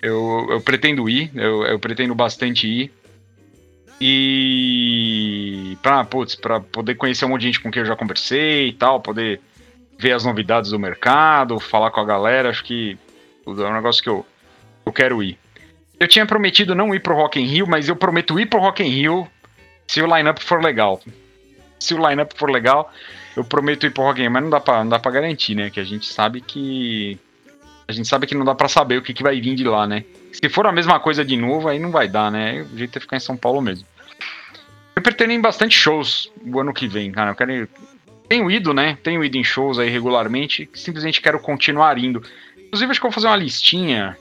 Eu, 0.00 0.46
eu 0.50 0.60
pretendo 0.60 1.08
ir, 1.08 1.30
eu, 1.34 1.64
eu 1.64 1.78
pretendo 1.78 2.14
bastante 2.14 2.66
ir. 2.66 2.92
E 4.04 5.78
pra, 5.80 6.04
putz, 6.04 6.34
pra 6.34 6.58
poder 6.58 6.96
conhecer 6.96 7.24
um 7.24 7.28
monte 7.28 7.42
de 7.42 7.46
gente 7.46 7.60
com 7.60 7.70
quem 7.70 7.82
eu 7.82 7.86
já 7.86 7.94
conversei 7.94 8.70
e 8.70 8.72
tal, 8.72 9.00
poder 9.00 9.40
ver 9.96 10.10
as 10.10 10.24
novidades 10.24 10.72
do 10.72 10.78
mercado, 10.78 11.60
falar 11.60 11.92
com 11.92 12.00
a 12.00 12.04
galera, 12.04 12.50
acho 12.50 12.64
que 12.64 12.98
é 13.46 13.50
um 13.50 13.72
negócio 13.72 14.02
que 14.02 14.08
eu, 14.08 14.26
eu 14.84 14.92
quero 14.92 15.22
ir. 15.22 15.38
Eu 16.00 16.08
tinha 16.08 16.26
prometido 16.26 16.74
não 16.74 16.92
ir 16.92 16.98
pro 16.98 17.14
Rock 17.14 17.38
in 17.38 17.44
Rio, 17.44 17.64
mas 17.64 17.88
eu 17.88 17.94
prometo 17.94 18.40
ir 18.40 18.46
pro 18.46 18.58
Rock 18.58 18.82
in 18.82 18.88
Rio 18.88 19.28
se 19.86 20.02
o 20.02 20.16
lineup 20.16 20.40
for 20.40 20.60
legal. 20.60 21.00
Se 21.78 21.94
o 21.94 22.08
lineup 22.08 22.32
for 22.34 22.50
legal, 22.50 22.92
eu 23.36 23.44
prometo 23.44 23.86
ir 23.86 23.90
pro 23.90 24.02
Rock 24.02 24.18
in 24.18 24.24
Rio, 24.24 24.32
mas 24.32 24.42
não 24.42 24.50
dá 24.50 24.58
pra, 24.58 24.82
não 24.82 24.88
dá 24.88 24.98
pra 24.98 25.12
garantir, 25.12 25.54
né? 25.54 25.70
Que 25.70 25.78
a 25.78 25.84
gente 25.84 26.12
sabe 26.12 26.40
que 26.40 27.16
a 27.86 27.92
gente 27.92 28.08
sabe 28.08 28.26
que 28.26 28.34
não 28.34 28.44
dá 28.44 28.52
pra 28.52 28.66
saber 28.66 28.98
o 28.98 29.02
que, 29.02 29.14
que 29.14 29.22
vai 29.22 29.40
vir 29.40 29.54
de 29.54 29.62
lá, 29.62 29.86
né? 29.86 30.04
Se 30.32 30.48
for 30.48 30.66
a 30.66 30.72
mesma 30.72 30.98
coisa 30.98 31.24
de 31.24 31.36
novo, 31.36 31.68
aí 31.68 31.78
não 31.78 31.92
vai 31.92 32.08
dar, 32.08 32.32
né? 32.32 32.66
O 32.72 32.76
jeito 32.76 32.96
é 32.96 33.00
ficar 33.00 33.16
em 33.16 33.20
São 33.20 33.36
Paulo 33.36 33.62
mesmo. 33.62 33.86
Eu 34.94 35.02
pretendo 35.02 35.32
ir 35.32 35.36
em 35.36 35.40
bastante 35.40 35.76
shows 35.76 36.30
o 36.44 36.60
ano 36.60 36.72
que 36.72 36.86
vem, 36.86 37.10
cara. 37.10 37.30
Eu 37.30 37.34
quero 37.34 37.52
ir... 37.52 37.68
Tenho 38.28 38.50
ido, 38.50 38.72
né? 38.72 38.96
Tenho 39.02 39.24
ido 39.24 39.36
em 39.36 39.44
shows 39.44 39.78
aí 39.78 39.88
regularmente. 39.88 40.68
Simplesmente 40.74 41.20
quero 41.20 41.38
continuar 41.38 41.98
indo. 41.98 42.22
Inclusive, 42.56 42.90
acho 42.90 43.00
que 43.00 43.06
eu 43.06 43.10
vou 43.10 43.14
fazer 43.14 43.26
uma 43.26 43.36
listinha 43.36 44.16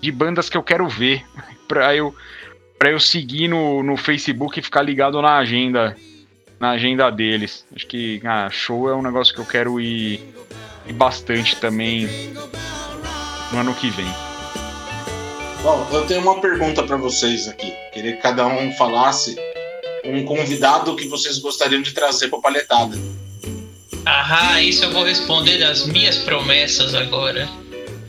de 0.00 0.10
bandas 0.12 0.48
que 0.48 0.56
eu 0.56 0.62
quero 0.62 0.88
ver. 0.88 1.24
pra 1.68 1.94
eu, 1.94 2.14
pra 2.78 2.90
eu 2.90 3.00
seguir 3.00 3.48
no, 3.48 3.82
no 3.82 3.96
Facebook 3.96 4.58
e 4.58 4.62
ficar 4.62 4.82
ligado 4.82 5.20
na 5.20 5.36
agenda. 5.36 5.96
Na 6.58 6.70
agenda 6.70 7.10
deles. 7.10 7.64
Acho 7.74 7.86
que 7.86 8.20
ah, 8.24 8.48
show 8.50 8.88
é 8.88 8.94
um 8.94 9.02
negócio 9.02 9.32
que 9.34 9.40
eu 9.40 9.46
quero 9.46 9.80
ir, 9.80 10.20
ir 10.86 10.92
bastante 10.92 11.56
também 11.56 12.08
no 13.52 13.60
ano 13.60 13.74
que 13.74 13.90
vem. 13.90 14.12
Bom, 15.62 15.88
eu 15.92 16.06
tenho 16.06 16.20
uma 16.20 16.40
pergunta 16.40 16.82
para 16.82 16.96
vocês 16.96 17.48
aqui. 17.48 17.72
Queria 17.92 18.12
que 18.16 18.22
cada 18.22 18.46
um 18.46 18.72
falasse 18.72 19.36
um 20.04 20.24
convidado 20.24 20.94
que 20.96 21.06
vocês 21.08 21.38
gostariam 21.38 21.82
de 21.82 21.92
trazer 21.92 22.28
para 22.28 22.40
palhetada. 22.40 22.96
Ah, 24.06 24.62
isso 24.62 24.84
eu 24.84 24.90
vou 24.92 25.04
responder 25.04 25.58
das 25.58 25.86
minhas 25.86 26.16
promessas 26.18 26.94
agora. 26.94 27.48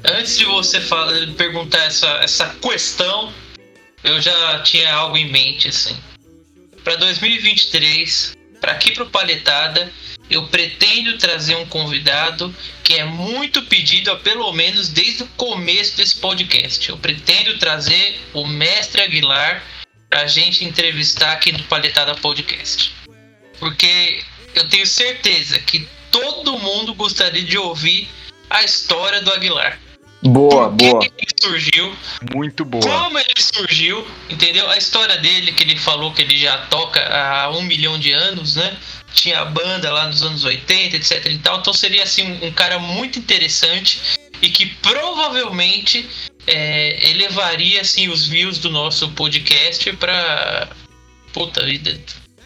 Antes 0.03 0.37
de 0.37 0.45
você 0.45 0.79
fala- 0.79 1.13
perguntar 1.37 1.83
essa, 1.85 2.07
essa 2.21 2.55
questão, 2.61 3.33
eu 4.03 4.21
já 4.21 4.59
tinha 4.61 4.93
algo 4.93 5.17
em 5.17 5.29
mente, 5.29 5.67
assim. 5.67 5.95
Pra 6.83 6.95
2023, 6.95 8.33
para 8.61 8.71
aqui 8.71 8.91
pro 8.91 9.09
Paletada, 9.09 9.91
eu 10.29 10.47
pretendo 10.47 11.17
trazer 11.17 11.55
um 11.55 11.65
convidado 11.65 12.55
que 12.83 12.93
é 12.93 13.03
muito 13.03 13.61
pedido, 13.63 14.15
pelo 14.17 14.51
menos 14.53 14.89
desde 14.89 15.23
o 15.23 15.27
começo 15.35 15.97
desse 15.97 16.15
podcast. 16.15 16.87
Eu 16.87 16.97
pretendo 16.97 17.57
trazer 17.57 18.19
o 18.33 18.45
Mestre 18.47 19.01
Aguilar 19.01 19.63
pra 20.09 20.25
gente 20.27 20.65
entrevistar 20.65 21.31
aqui 21.33 21.51
no 21.51 21.63
Paletada 21.63 22.15
Podcast. 22.15 22.93
Porque 23.59 24.23
eu 24.55 24.67
tenho 24.67 24.87
certeza 24.87 25.59
que 25.59 25.87
todo 26.09 26.57
mundo 26.57 26.93
gostaria 26.95 27.43
de 27.43 27.57
ouvir 27.57 28.07
a 28.49 28.63
história 28.63 29.21
do 29.21 29.31
Aguilar. 29.31 29.77
Boa, 30.21 30.69
Por 30.69 30.77
que 30.77 30.89
boa. 30.89 31.05
ele 31.05 31.27
surgiu, 31.39 31.95
Muito 32.35 32.65
boa. 32.65 32.83
como 32.83 33.17
ele 33.17 33.33
surgiu, 33.39 34.05
entendeu? 34.29 34.69
A 34.69 34.77
história 34.77 35.17
dele, 35.17 35.53
que 35.53 35.63
ele 35.63 35.77
falou 35.77 36.11
que 36.13 36.21
ele 36.21 36.37
já 36.37 36.57
toca 36.65 36.99
há 36.99 37.49
um 37.51 37.61
milhão 37.61 37.97
de 37.97 38.11
anos, 38.11 38.55
né? 38.57 38.75
Tinha 39.13 39.45
banda 39.45 39.91
lá 39.91 40.07
nos 40.07 40.21
anos 40.21 40.43
80, 40.43 40.97
etc 40.97 41.25
e 41.27 41.37
tal. 41.37 41.59
Então 41.59 41.73
seria, 41.73 42.03
assim, 42.03 42.37
um 42.41 42.51
cara 42.51 42.79
muito 42.79 43.17
interessante 43.17 44.01
e 44.41 44.49
que 44.49 44.65
provavelmente 44.65 46.07
é, 46.49 47.09
elevaria, 47.11 47.81
assim, 47.81 48.09
os 48.09 48.27
views 48.27 48.57
do 48.57 48.69
nosso 48.69 49.09
podcast 49.11 49.91
pra... 49.93 50.69
Puta 51.31 51.65
vida... 51.65 51.99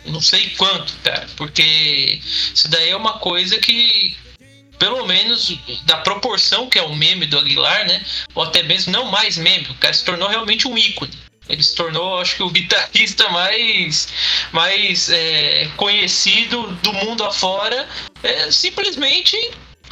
Não 0.06 0.20
sei 0.20 0.50
quanto, 0.58 0.94
cara. 1.02 1.26
Porque 1.38 2.20
isso 2.54 2.68
daí 2.70 2.90
é 2.90 2.96
uma 2.96 3.20
coisa 3.20 3.58
que... 3.60 4.16
Pelo 4.78 5.06
menos 5.06 5.58
da 5.86 5.98
proporção 5.98 6.68
que 6.68 6.78
é 6.78 6.82
o 6.82 6.94
meme 6.94 7.26
do 7.26 7.40
Aguilar, 7.40 7.88
né? 7.88 8.04
ou 8.36 8.44
até 8.44 8.64
mesmo 8.64 8.92
não 8.92 9.06
mais 9.06 9.38
meme, 9.38 9.68
o 9.70 9.76
cara 9.76 9.94
se 9.94 10.04
tornou 10.04 10.28
realmente 10.28 10.68
um 10.68 10.78
ícone. 10.78 11.18
Ele 11.48 11.62
se 11.62 11.76
tornou, 11.76 12.20
acho 12.20 12.38
que, 12.38 12.44
o 12.44 12.50
guitarrista 12.50 13.30
mais, 13.30 14.08
mais 14.52 15.10
é, 15.10 15.70
conhecido 15.78 16.68
do 16.82 16.94
mundo 16.94 17.24
afora, 17.24 17.88
é, 18.24 18.52
simplesmente 18.52 19.38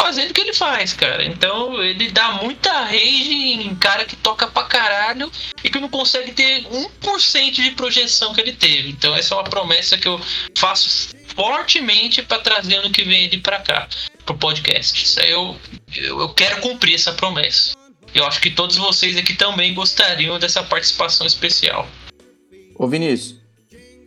fazendo 0.02 0.32
o 0.32 0.34
que 0.34 0.42
ele 0.42 0.54
faz, 0.54 0.94
cara. 0.94 1.24
Então 1.24 1.82
ele 1.82 2.10
dá 2.10 2.34
muita 2.34 2.72
rage 2.86 3.54
em 3.54 3.76
cara 3.76 4.04
que 4.04 4.16
toca 4.16 4.48
pra 4.48 4.64
caralho 4.64 5.32
e 5.64 5.70
que 5.70 5.80
não 5.80 5.90
consegue 5.90 6.32
ter 6.32 6.64
1% 6.64 7.52
de 7.52 7.72
projeção 7.72 8.34
que 8.34 8.42
ele 8.42 8.54
teve. 8.54 8.90
Então 8.90 9.16
essa 9.16 9.36
é 9.36 9.38
uma 9.38 9.44
promessa 9.44 9.98
que 9.98 10.08
eu 10.08 10.20
faço 10.58 11.10
fortemente 11.36 12.22
pra 12.24 12.40
trazer 12.40 12.76
ano 12.76 12.92
que 12.92 13.04
vem 13.04 13.26
ele 13.26 13.38
pra 13.38 13.60
cá, 13.60 13.88
pro 14.26 14.36
podcast. 14.36 15.04
Isso 15.04 15.20
aí 15.20 15.32
eu, 15.32 15.56
eu, 15.96 16.20
eu 16.22 16.30
quero 16.30 16.60
cumprir 16.62 16.96
essa 16.96 17.14
promessa. 17.14 17.76
Eu 18.14 18.26
acho 18.26 18.42
que 18.42 18.50
todos 18.50 18.76
vocês 18.76 19.16
aqui 19.16 19.36
também 19.36 19.74
gostariam 19.74 20.38
dessa 20.38 20.64
participação 20.64 21.26
especial. 21.26 21.88
Ô 22.76 22.88
Vinícius, 22.88 23.36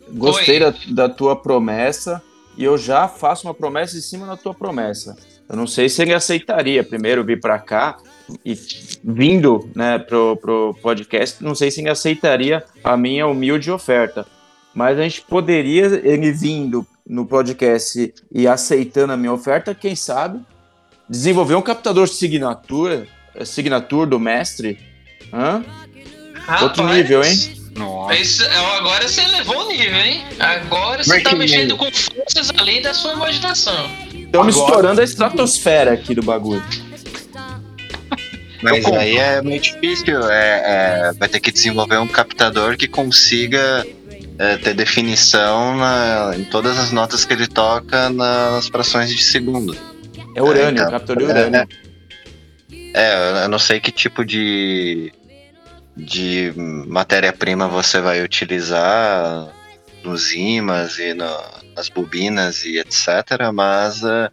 gostei 0.09 0.59
da, 0.59 0.73
da 0.87 1.09
tua 1.09 1.35
promessa 1.35 2.21
e 2.57 2.63
eu 2.63 2.77
já 2.77 3.07
faço 3.07 3.47
uma 3.47 3.53
promessa 3.53 3.97
em 3.97 4.01
cima 4.01 4.27
da 4.27 4.37
tua 4.37 4.53
promessa. 4.53 5.17
Eu 5.49 5.55
não 5.55 5.67
sei 5.67 5.89
se 5.89 6.01
ele 6.01 6.13
aceitaria 6.13 6.83
primeiro 6.83 7.23
vir 7.23 7.39
para 7.39 7.59
cá 7.59 7.97
e 8.43 8.57
vindo 9.03 9.69
né, 9.75 9.99
pro, 9.99 10.35
pro 10.37 10.75
podcast, 10.81 11.43
não 11.43 11.53
sei 11.53 11.69
se 11.69 11.81
ele 11.81 11.89
aceitaria 11.89 12.63
a 12.83 12.97
minha 12.97 13.27
humilde 13.27 13.69
oferta. 13.71 14.25
Mas 14.73 14.97
a 14.97 15.03
gente 15.03 15.21
poderia, 15.21 15.85
ele 16.03 16.31
vindo 16.31 16.85
no 17.07 17.25
podcast 17.25 18.13
e 18.31 18.47
aceitando 18.47 19.13
a 19.13 19.17
minha 19.17 19.31
oferta, 19.31 19.75
quem 19.75 19.95
sabe, 19.95 20.39
desenvolver 21.07 21.55
um 21.55 21.61
captador 21.61 22.07
de 22.07 22.13
signatura, 22.15 23.07
eh, 23.35 23.45
signature 23.45 24.09
do 24.09 24.19
mestre. 24.19 24.79
Hã? 25.31 25.63
Outro 26.63 26.83
Rapaz, 26.83 26.97
nível, 26.97 27.23
hein? 27.23 27.35
Nossa. 27.75 28.15
Esse- 28.15 28.45
agora 28.45 29.07
você 29.07 29.21
levou 29.27 29.65
o 29.65 29.67
nível, 29.71 29.95
hein? 29.97 30.23
Agora 30.39 31.03
você 31.03 31.21
tá 31.21 31.29
Breaking 31.31 31.37
mexendo 31.37 31.77
com 31.77 31.91
forças 31.91 32.51
além 32.57 32.81
da 32.81 32.93
sua 32.93 33.13
imaginação. 33.13 33.89
Estamos 34.25 34.55
estourando 34.55 35.01
a 35.01 35.03
estratosfera 35.03 35.93
aqui 35.93 36.13
do 36.13 36.21
bagulho. 36.23 36.63
Mas 38.61 38.85
aí 38.85 39.17
é 39.17 39.41
meio 39.41 39.61
difícil. 39.61 40.19
É, 40.29 41.09
é, 41.09 41.13
vai 41.13 41.29
ter 41.29 41.39
que 41.39 41.51
desenvolver 41.51 41.97
um 41.99 42.07
captador 42.07 42.75
que 42.77 42.87
consiga 42.87 43.85
é, 44.39 44.57
ter 44.57 44.73
definição 44.73 45.77
na- 45.77 46.33
em 46.35 46.43
todas 46.45 46.77
as 46.79 46.91
notas 46.91 47.23
que 47.23 47.33
ele 47.33 47.47
toca 47.47 48.09
nas 48.09 48.67
frações 48.67 49.09
de 49.09 49.21
segundo. 49.23 49.77
É 50.35 50.41
urânio, 50.41 50.81
então. 50.81 50.91
captura 50.91 51.19
de 51.19 51.25
urânio. 51.25 51.67
É, 52.93 53.43
eu 53.43 53.49
não 53.49 53.59
sei 53.59 53.79
que 53.79 53.91
tipo 53.91 54.25
de, 54.25 55.13
de 55.95 56.51
matéria-prima 56.87 57.67
você 57.67 58.01
vai 58.01 58.21
utilizar 58.23 59.47
nos 60.03 60.33
ímãs 60.33 60.97
e 60.97 61.13
no- 61.13 61.54
nas 61.75 61.89
bobinas 61.89 62.63
e 62.65 62.77
etc. 62.79 63.51
Mas 63.53 64.03
é, 64.03 64.29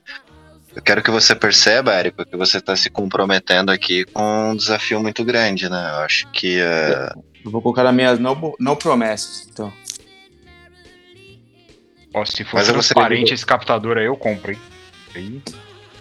eu 0.74 0.82
quero 0.82 1.02
que 1.02 1.10
você 1.10 1.34
perceba, 1.34 1.92
Érico, 1.94 2.24
que 2.24 2.36
você 2.36 2.58
está 2.58 2.74
se 2.76 2.88
comprometendo 2.88 3.70
aqui 3.70 4.04
com 4.04 4.50
um 4.50 4.56
desafio 4.56 5.00
muito 5.00 5.24
grande, 5.24 5.68
né? 5.68 5.90
Eu 5.90 5.98
acho 6.00 6.26
que 6.30 6.58
é, 6.60 7.12
Eu 7.44 7.50
vou 7.50 7.60
colocar 7.60 7.84
nas 7.84 7.94
minhas 7.94 8.18
não, 8.18 8.54
não 8.58 8.76
promessas. 8.76 9.46
Então. 9.50 9.72
Ó, 12.14 12.24
se 12.24 12.44
for 12.44 12.62
transparente 12.62 13.28
de- 13.28 13.34
esse 13.34 13.46
captador 13.46 13.96
aí, 13.96 14.04
eu 14.06 14.16
compro, 14.16 14.52
hein? 14.52 14.60
Aí, 15.14 15.42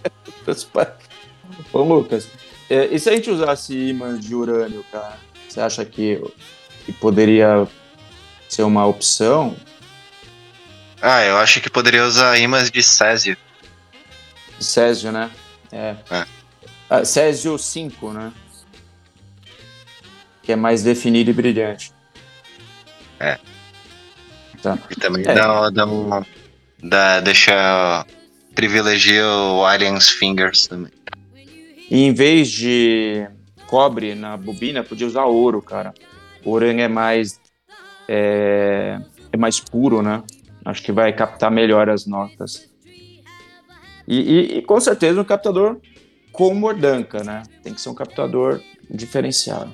Ô, 1.73 1.83
Lucas, 1.83 2.27
é, 2.69 2.85
e 2.87 2.99
se 2.99 3.09
a 3.09 3.13
gente 3.13 3.29
usasse 3.29 3.73
ímãs 3.89 4.19
de 4.19 4.33
urânio, 4.35 4.83
cara? 4.91 5.17
Você 5.47 5.59
acha 5.59 5.83
que, 5.85 6.21
que 6.85 6.93
poderia 6.93 7.67
ser 8.47 8.63
uma 8.63 8.85
opção? 8.85 9.55
Ah, 11.01 11.23
eu 11.25 11.37
acho 11.37 11.59
que 11.61 11.69
poderia 11.69 12.05
usar 12.05 12.37
ímãs 12.37 12.69
de 12.69 12.83
Césio. 12.83 13.35
Césio, 14.59 15.11
né? 15.11 15.31
É. 15.71 15.95
É. 16.11 16.25
Ah, 16.89 17.03
Césio 17.05 17.57
5, 17.57 18.11
né? 18.13 18.31
Que 20.43 20.51
é 20.51 20.55
mais 20.55 20.83
definido 20.83 21.29
e 21.31 21.33
brilhante. 21.33 21.91
E 24.89 24.95
também 24.95 25.23
É. 25.27 25.33
dá, 25.33 25.69
dá 25.69 25.85
um. 25.85 26.23
Dá, 26.83 27.19
deixa. 27.19 28.05
Privilegia 28.53 29.25
o 29.25 29.65
Aliens 29.65 30.09
Fingers 30.09 30.67
também. 30.67 30.91
E 31.89 32.03
em 32.03 32.13
vez 32.13 32.49
de 32.51 33.27
cobre 33.65 34.13
na 34.13 34.35
bobina, 34.37 34.83
podia 34.83 35.07
usar 35.07 35.23
ouro, 35.25 35.61
cara. 35.61 35.93
O 36.43 36.51
urânio 36.51 36.83
é 36.83 36.87
mais. 36.87 37.39
É, 38.07 38.99
é 39.31 39.37
mais 39.37 39.59
puro, 39.59 40.01
né? 40.01 40.21
Acho 40.63 40.81
que 40.83 40.91
vai 40.91 41.11
captar 41.13 41.49
melhor 41.51 41.89
as 41.89 42.05
notas. 42.05 42.69
E, 44.07 44.17
e- 44.19 44.57
e, 44.57 44.61
com 44.61 44.79
certeza 44.79 45.21
um 45.21 45.23
captador 45.23 45.77
com 46.31 46.53
mordanca, 46.53 47.23
né? 47.23 47.43
Tem 47.63 47.73
que 47.73 47.81
ser 47.81 47.89
um 47.89 47.95
captador 47.95 48.61
diferenciado. 48.89 49.73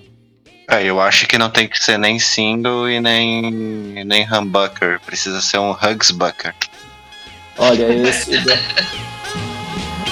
É, 0.70 0.84
eu 0.84 1.00
acho 1.00 1.28
que 1.28 1.38
não 1.38 1.50
tem 1.50 1.68
que 1.68 1.82
ser 1.82 1.98
nem 1.98 2.20
single 2.20 2.90
e 2.90 3.00
nem, 3.00 4.04
nem 4.04 4.26
humbucker. 4.32 5.00
Precisa 5.06 5.40
ser 5.42 5.58
um 5.60 5.72
Hugsbucker. 5.72 6.54
Olha, 7.58 7.86
esse. 8.08 8.38
da- 8.44 8.54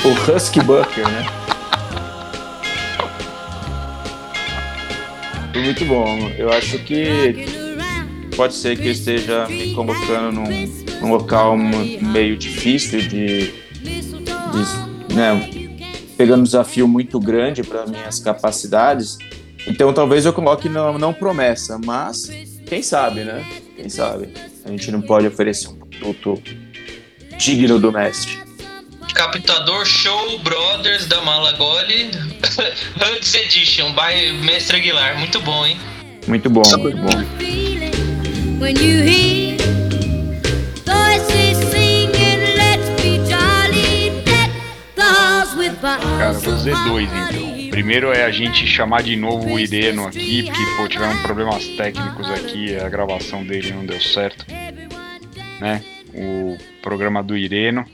o 0.05 0.31
Husky 0.31 0.61
Bucker, 0.61 1.07
né? 1.09 1.25
Muito 5.55 5.85
bom. 5.85 6.29
Eu 6.37 6.51
acho 6.51 6.79
que 6.79 7.45
pode 8.35 8.53
ser 8.53 8.77
que 8.77 8.87
eu 8.87 8.91
esteja 8.91 9.47
me 9.47 9.73
colocando 9.73 10.31
num, 10.31 10.67
num 11.01 11.11
local 11.11 11.57
meio 11.57 12.37
difícil 12.37 13.01
de, 13.01 13.51
de 13.81 15.13
né, 15.13 15.49
pegando 16.17 16.41
um 16.41 16.43
desafio 16.43 16.87
muito 16.87 17.19
grande 17.19 17.63
para 17.63 17.85
minhas 17.85 18.19
capacidades. 18.19 19.17
Então 19.67 19.93
talvez 19.93 20.25
eu 20.25 20.33
coloque 20.33 20.69
não, 20.69 20.97
não 20.97 21.13
promessa, 21.13 21.79
mas 21.83 22.29
quem 22.65 22.81
sabe, 22.81 23.23
né? 23.23 23.45
Quem 23.75 23.89
sabe? 23.89 24.29
A 24.63 24.69
gente 24.69 24.91
não 24.91 25.01
pode 25.01 25.27
oferecer 25.27 25.69
um 25.69 25.75
produto 25.75 26.41
digno 27.37 27.79
do 27.79 27.91
mestre. 27.91 28.43
Captador 29.13 29.85
Show 29.85 30.39
Brothers 30.39 31.07
da 31.07 31.21
Malagoli 31.21 32.11
Hugs 32.99 33.33
Edition 33.33 33.93
by 33.93 34.33
Mestre 34.43 34.77
Aguilar. 34.77 35.17
Muito 35.17 35.39
bom, 35.41 35.65
hein? 35.65 35.77
Muito 36.27 36.49
bom, 36.49 36.63
muito 36.79 36.97
bom. 36.97 37.64
When 38.59 38.75
you 38.77 39.03
hear 39.03 39.57
voices 40.85 41.57
singing, 41.69 42.55
let's 42.55 42.89
be 43.01 43.17
jolly, 43.29 44.23
let 44.25 44.49
the 44.95 45.03
halls 45.03 45.55
with 45.55 45.79
cara, 45.81 46.33
vou 46.33 46.55
dizer 46.55 46.75
dois 46.87 47.09
então. 47.09 47.69
Primeiro 47.69 48.11
é 48.13 48.23
a 48.23 48.31
gente 48.31 48.65
chamar 48.65 49.03
de 49.03 49.15
novo 49.17 49.53
o 49.53 49.59
Ireno 49.59 50.07
aqui, 50.07 50.43
porque 50.43 50.61
pô, 50.77 50.87
tivemos 50.87 51.21
problemas 51.21 51.67
técnicos 51.67 52.29
aqui, 52.31 52.75
a 52.77 52.87
gravação 52.87 53.45
dele 53.45 53.71
não 53.73 53.85
deu 53.85 53.99
certo, 53.99 54.45
né? 55.59 55.83
O 56.13 56.57
programa 56.81 57.21
do 57.21 57.37
Ireno. 57.37 57.85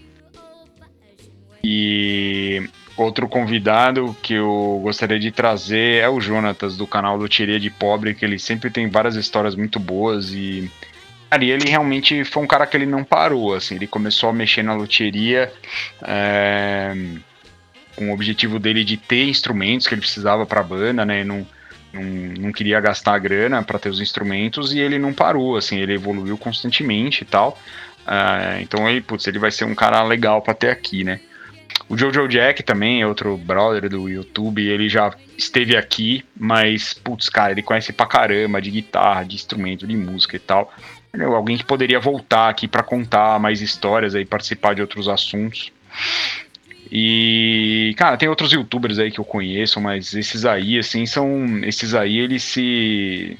E 1.64 2.70
outro 3.02 3.28
convidado 3.28 4.16
que 4.22 4.34
eu 4.34 4.80
gostaria 4.84 5.20
de 5.20 5.32
trazer 5.32 6.02
é 6.02 6.10
o 6.10 6.20
Jonatas 6.22 6.78
do 6.78 6.88
canal 6.88 7.18
do 7.18 7.28
Tiria 7.28 7.60
de 7.60 7.70
Pobre, 7.70 8.14
que 8.14 8.26
ele 8.26 8.40
sempre 8.40 8.70
tem 8.70 8.90
várias 8.90 9.16
histórias 9.16 9.56
muito 9.56 9.80
boas 9.80 10.32
e 10.32 10.72
Cara, 11.32 11.46
ele 11.46 11.70
realmente 11.70 12.26
foi 12.26 12.44
um 12.44 12.48
cara 12.48 12.68
que 12.68 12.76
ele 12.76 12.86
não 12.86 13.06
parou, 13.06 13.56
assim, 13.56 13.76
ele 13.76 13.88
começou 13.88 14.30
a 14.30 14.34
mexer 14.34 14.64
na 14.64 14.74
loteria 14.74 15.50
é, 16.02 16.94
com 17.96 18.10
o 18.10 18.14
objetivo 18.14 18.60
dele 18.60 18.84
de 18.84 18.98
ter 18.98 19.30
instrumentos 19.30 19.88
que 19.88 19.94
ele 19.94 20.02
precisava 20.02 20.46
para 20.46 20.60
a 20.60 20.64
banda, 20.64 21.06
né? 21.06 21.24
Não, 21.24 21.48
não, 21.94 22.04
não 22.04 22.52
queria 22.52 22.82
gastar 22.82 23.18
grana 23.18 23.64
para 23.64 23.80
ter 23.80 23.88
os 23.88 24.02
instrumentos 24.02 24.74
e 24.74 24.80
ele 24.80 25.00
não 25.00 25.14
parou, 25.14 25.56
assim, 25.56 25.78
ele 25.80 25.94
evoluiu 25.94 26.38
constantemente 26.38 27.22
e 27.22 27.26
tal. 27.26 27.58
Ah, 28.06 28.58
então 28.60 28.90
ele, 28.90 29.00
putz, 29.00 29.26
ele 29.26 29.40
vai 29.40 29.52
ser 29.52 29.64
um 29.64 29.74
cara 29.74 30.04
legal 30.04 30.42
para 30.42 30.54
ter 30.54 30.70
aqui, 30.70 31.06
né? 31.06 31.22
O 31.90 31.98
Jojo 31.98 32.28
Jack 32.28 32.64
também 32.64 33.02
é 33.02 33.08
outro 33.08 33.36
brother 33.38 33.90
do 33.90 34.08
YouTube, 34.08 34.66
ele 34.66 34.88
já 34.88 35.14
esteve 35.38 35.76
aqui, 35.76 36.24
mas, 36.38 36.94
putz, 36.94 37.28
cara, 37.28 37.52
ele 37.52 37.62
conhece 37.62 37.92
pra 37.92 38.06
caramba 38.06 38.62
de 38.62 38.72
guitarra, 38.72 39.24
de 39.24 39.36
instrumento, 39.36 39.86
de 39.86 39.98
música 39.98 40.36
e 40.36 40.40
tal. 40.40 40.74
Alguém 41.36 41.58
que 41.58 41.66
poderia 41.66 42.00
voltar 42.00 42.50
aqui 42.50 42.68
para 42.68 42.84
contar 42.84 43.38
mais 43.40 43.62
histórias 43.62 44.16
aí, 44.16 44.26
participar 44.26 44.74
de 44.74 44.82
outros 44.82 45.10
assuntos. 45.10 45.72
E, 46.90 47.94
cara, 47.98 48.18
tem 48.18 48.30
outros 48.30 48.52
youtubers 48.52 49.00
aí 49.00 49.12
que 49.12 49.20
eu 49.20 49.26
conheço, 49.26 49.80
mas 49.80 50.14
esses 50.14 50.46
aí, 50.46 50.78
assim, 50.78 51.06
são. 51.06 51.60
Esses 51.64 51.94
aí, 51.94 52.18
eles 52.18 52.44
se. 52.44 53.38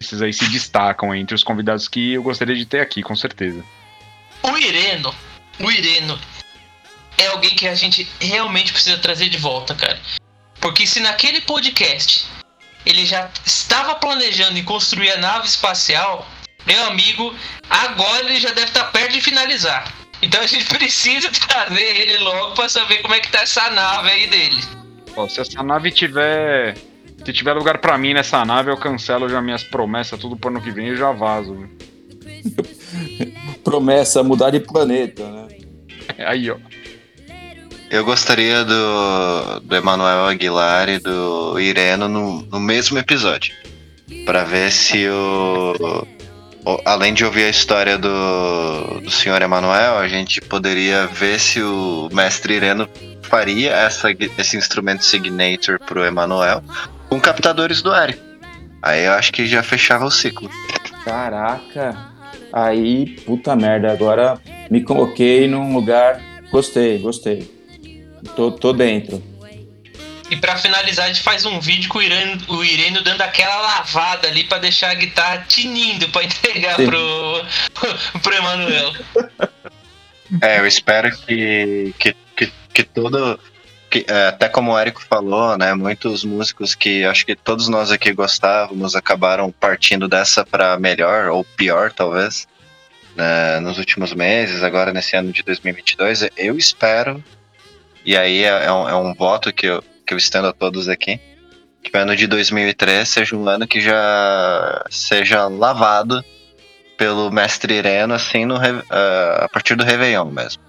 Esses 0.00 0.20
aí 0.20 0.32
se 0.32 0.50
destacam 0.50 1.14
entre 1.14 1.34
os 1.34 1.42
convidados 1.42 1.88
que 1.88 2.12
eu 2.12 2.22
gostaria 2.22 2.54
de 2.54 2.66
ter 2.66 2.80
aqui, 2.80 3.02
com 3.02 3.16
certeza. 3.16 3.64
O 4.42 4.56
Ireno, 4.58 5.14
o 5.60 5.70
Ireno 5.70 6.18
é 7.18 7.26
alguém 7.26 7.50
que 7.50 7.66
a 7.66 7.74
gente 7.74 8.08
realmente 8.20 8.72
precisa 8.72 8.98
trazer 8.98 9.28
de 9.28 9.38
volta, 9.38 9.74
cara. 9.74 9.98
Porque 10.60 10.86
se 10.86 11.00
naquele 11.00 11.40
podcast 11.42 12.26
ele 12.86 13.04
já 13.06 13.30
estava 13.44 13.94
planejando 13.94 14.58
em 14.58 14.64
construir 14.64 15.10
a 15.12 15.18
nave 15.18 15.46
espacial, 15.46 16.26
meu 16.66 16.84
amigo, 16.86 17.34
agora 17.68 18.24
ele 18.24 18.40
já 18.40 18.50
deve 18.50 18.68
estar 18.68 18.84
perto 18.84 19.12
de 19.12 19.20
finalizar. 19.20 19.92
Então 20.22 20.40
a 20.40 20.46
gente 20.46 20.64
precisa 20.74 21.30
trazer 21.30 21.82
ele 21.82 22.18
logo 22.18 22.54
para 22.54 22.68
saber 22.68 23.02
como 23.02 23.14
é 23.14 23.20
que 23.20 23.30
tá 23.30 23.42
essa 23.42 23.70
nave 23.70 24.10
aí 24.10 24.26
dele. 24.26 24.62
Se 25.28 25.40
essa 25.40 25.62
nave 25.62 25.90
tiver. 25.90 26.76
Se 27.24 27.32
tiver 27.32 27.54
lugar 27.54 27.78
pra 27.78 27.96
mim 27.96 28.12
nessa 28.12 28.44
nave, 28.44 28.70
eu 28.70 28.76
cancelo 28.76 29.28
já 29.28 29.40
minhas 29.40 29.62
promessas, 29.62 30.18
tudo 30.18 30.36
pro 30.36 30.50
ano 30.50 30.60
que 30.60 30.70
vem 30.70 30.88
e 30.88 30.96
já 30.96 31.10
vazo. 31.12 31.68
Promessa 33.64 34.22
mudar 34.22 34.50
de 34.50 34.60
planeta, 34.60 35.26
né? 35.30 35.48
Aí, 36.26 36.50
ó. 36.50 36.58
Eu 37.90 38.04
gostaria 38.04 38.64
do, 38.64 39.60
do 39.60 39.76
Emanuel 39.76 40.26
Aguilar 40.26 40.88
e 40.88 40.98
do 40.98 41.58
Ireno 41.60 42.08
no, 42.08 42.42
no 42.42 42.58
mesmo 42.60 42.98
episódio. 42.98 43.54
Pra 44.26 44.42
ver 44.44 44.70
se 44.72 45.06
o, 45.08 46.06
o- 46.64 46.80
Além 46.84 47.12
de 47.14 47.24
ouvir 47.24 47.44
a 47.44 47.48
história 47.50 47.96
do, 47.98 49.00
do 49.00 49.10
senhor 49.10 49.40
Emanuel, 49.42 49.98
a 49.98 50.08
gente 50.08 50.40
poderia 50.40 51.06
ver 51.06 51.38
se 51.38 51.62
o 51.62 52.08
mestre 52.12 52.54
Ireno 52.54 52.88
faria 53.22 53.70
essa, 53.72 54.08
esse 54.38 54.56
instrumento 54.56 55.04
Signature 55.04 55.78
pro 55.78 56.04
Emanuel 56.04 56.62
com 57.08 57.20
captadores 57.20 57.80
do 57.82 57.94
Eric. 57.94 58.18
Aí 58.82 59.04
eu 59.04 59.12
acho 59.12 59.32
que 59.32 59.46
já 59.46 59.62
fechava 59.62 60.04
o 60.04 60.10
ciclo. 60.10 60.50
Caraca. 61.04 61.96
Aí, 62.52 63.16
puta 63.26 63.54
merda, 63.54 63.92
agora 63.92 64.38
me 64.70 64.82
coloquei 64.82 65.46
num 65.46 65.74
lugar. 65.74 66.20
Gostei, 66.50 66.98
gostei. 66.98 67.52
Tô, 68.36 68.50
tô 68.50 68.72
dentro. 68.72 69.22
E 70.30 70.36
pra 70.36 70.56
finalizar, 70.56 71.04
a 71.04 71.08
gente 71.08 71.22
faz 71.22 71.44
um 71.44 71.60
vídeo 71.60 71.88
com 71.88 71.98
o 71.98 72.02
Ireno, 72.02 72.40
o 72.48 72.64
Ireno 72.64 73.02
dando 73.02 73.20
aquela 73.20 73.60
lavada 73.60 74.26
ali 74.26 74.44
pra 74.44 74.58
deixar 74.58 74.90
a 74.90 74.94
guitarra 74.94 75.44
tinindo 75.46 76.08
pra 76.08 76.24
entregar 76.24 76.76
Sim. 76.76 76.86
pro, 76.86 77.44
pro 78.20 78.34
Emanuel. 78.34 78.92
É, 80.40 80.58
eu 80.58 80.66
espero 80.66 81.14
que, 81.18 81.94
que, 81.98 82.16
que, 82.34 82.52
que 82.72 82.82
todo. 82.82 83.38
que, 83.90 84.04
é, 84.08 84.28
até 84.28 84.48
como 84.48 84.72
o 84.72 84.78
Érico 84.78 85.04
falou, 85.04 85.58
né? 85.58 85.74
Muitos 85.74 86.24
músicos 86.24 86.74
que 86.74 87.04
acho 87.04 87.26
que 87.26 87.36
todos 87.36 87.68
nós 87.68 87.92
aqui 87.92 88.12
gostávamos 88.12 88.96
acabaram 88.96 89.52
partindo 89.52 90.08
dessa 90.08 90.44
para 90.44 90.78
melhor 90.78 91.28
ou 91.28 91.44
pior, 91.44 91.92
talvez, 91.92 92.48
né, 93.14 93.60
nos 93.60 93.78
últimos 93.78 94.12
meses, 94.14 94.62
agora 94.62 94.92
nesse 94.92 95.14
ano 95.14 95.30
de 95.30 95.42
2022. 95.42 96.30
Eu 96.36 96.56
espero, 96.56 97.22
e 98.04 98.16
aí 98.16 98.44
é, 98.44 98.66
é 98.66 98.72
um, 98.72 98.88
é 98.88 98.94
um 98.94 99.14
voto 99.14 99.52
que 99.52 99.66
eu, 99.66 99.82
que 100.06 100.12
eu 100.12 100.18
estendo 100.18 100.48
a 100.48 100.52
todos 100.52 100.88
aqui, 100.88 101.20
que 101.82 101.96
o 101.96 102.00
ano 102.00 102.16
de 102.16 102.26
2003 102.26 103.08
seja 103.08 103.36
um 103.36 103.48
ano 103.48 103.66
que 103.66 103.80
já 103.80 104.84
seja 104.90 105.46
lavado 105.46 106.24
pelo 106.96 107.30
mestre 107.30 107.74
Ireno, 107.74 108.14
assim, 108.14 108.44
no, 108.44 108.56
ah, 108.56 109.44
a 109.44 109.48
partir 109.48 109.74
do 109.74 109.84
Réveillon 109.84 110.30
mesmo. 110.30 110.62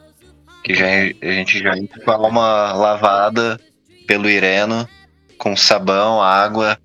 Que 0.64 0.74
já, 0.74 0.86
a 0.86 1.32
gente 1.32 1.60
já 1.62 1.78
entra 1.78 2.02
com 2.02 2.12
a 2.12 2.16
alma 2.16 2.74
lavada 2.74 3.60
pelo 4.08 4.30
Ireno, 4.30 4.88
com 5.38 5.56
sabão, 5.56 6.22
água 6.22 6.78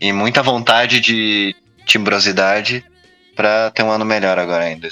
e 0.00 0.12
muita 0.12 0.42
vontade 0.42 1.00
de 1.00 1.54
timbrosidade 1.86 2.84
pra 3.36 3.70
ter 3.70 3.82
um 3.82 3.90
ano 3.90 4.04
melhor 4.04 4.38
agora 4.38 4.64
ainda. 4.64 4.88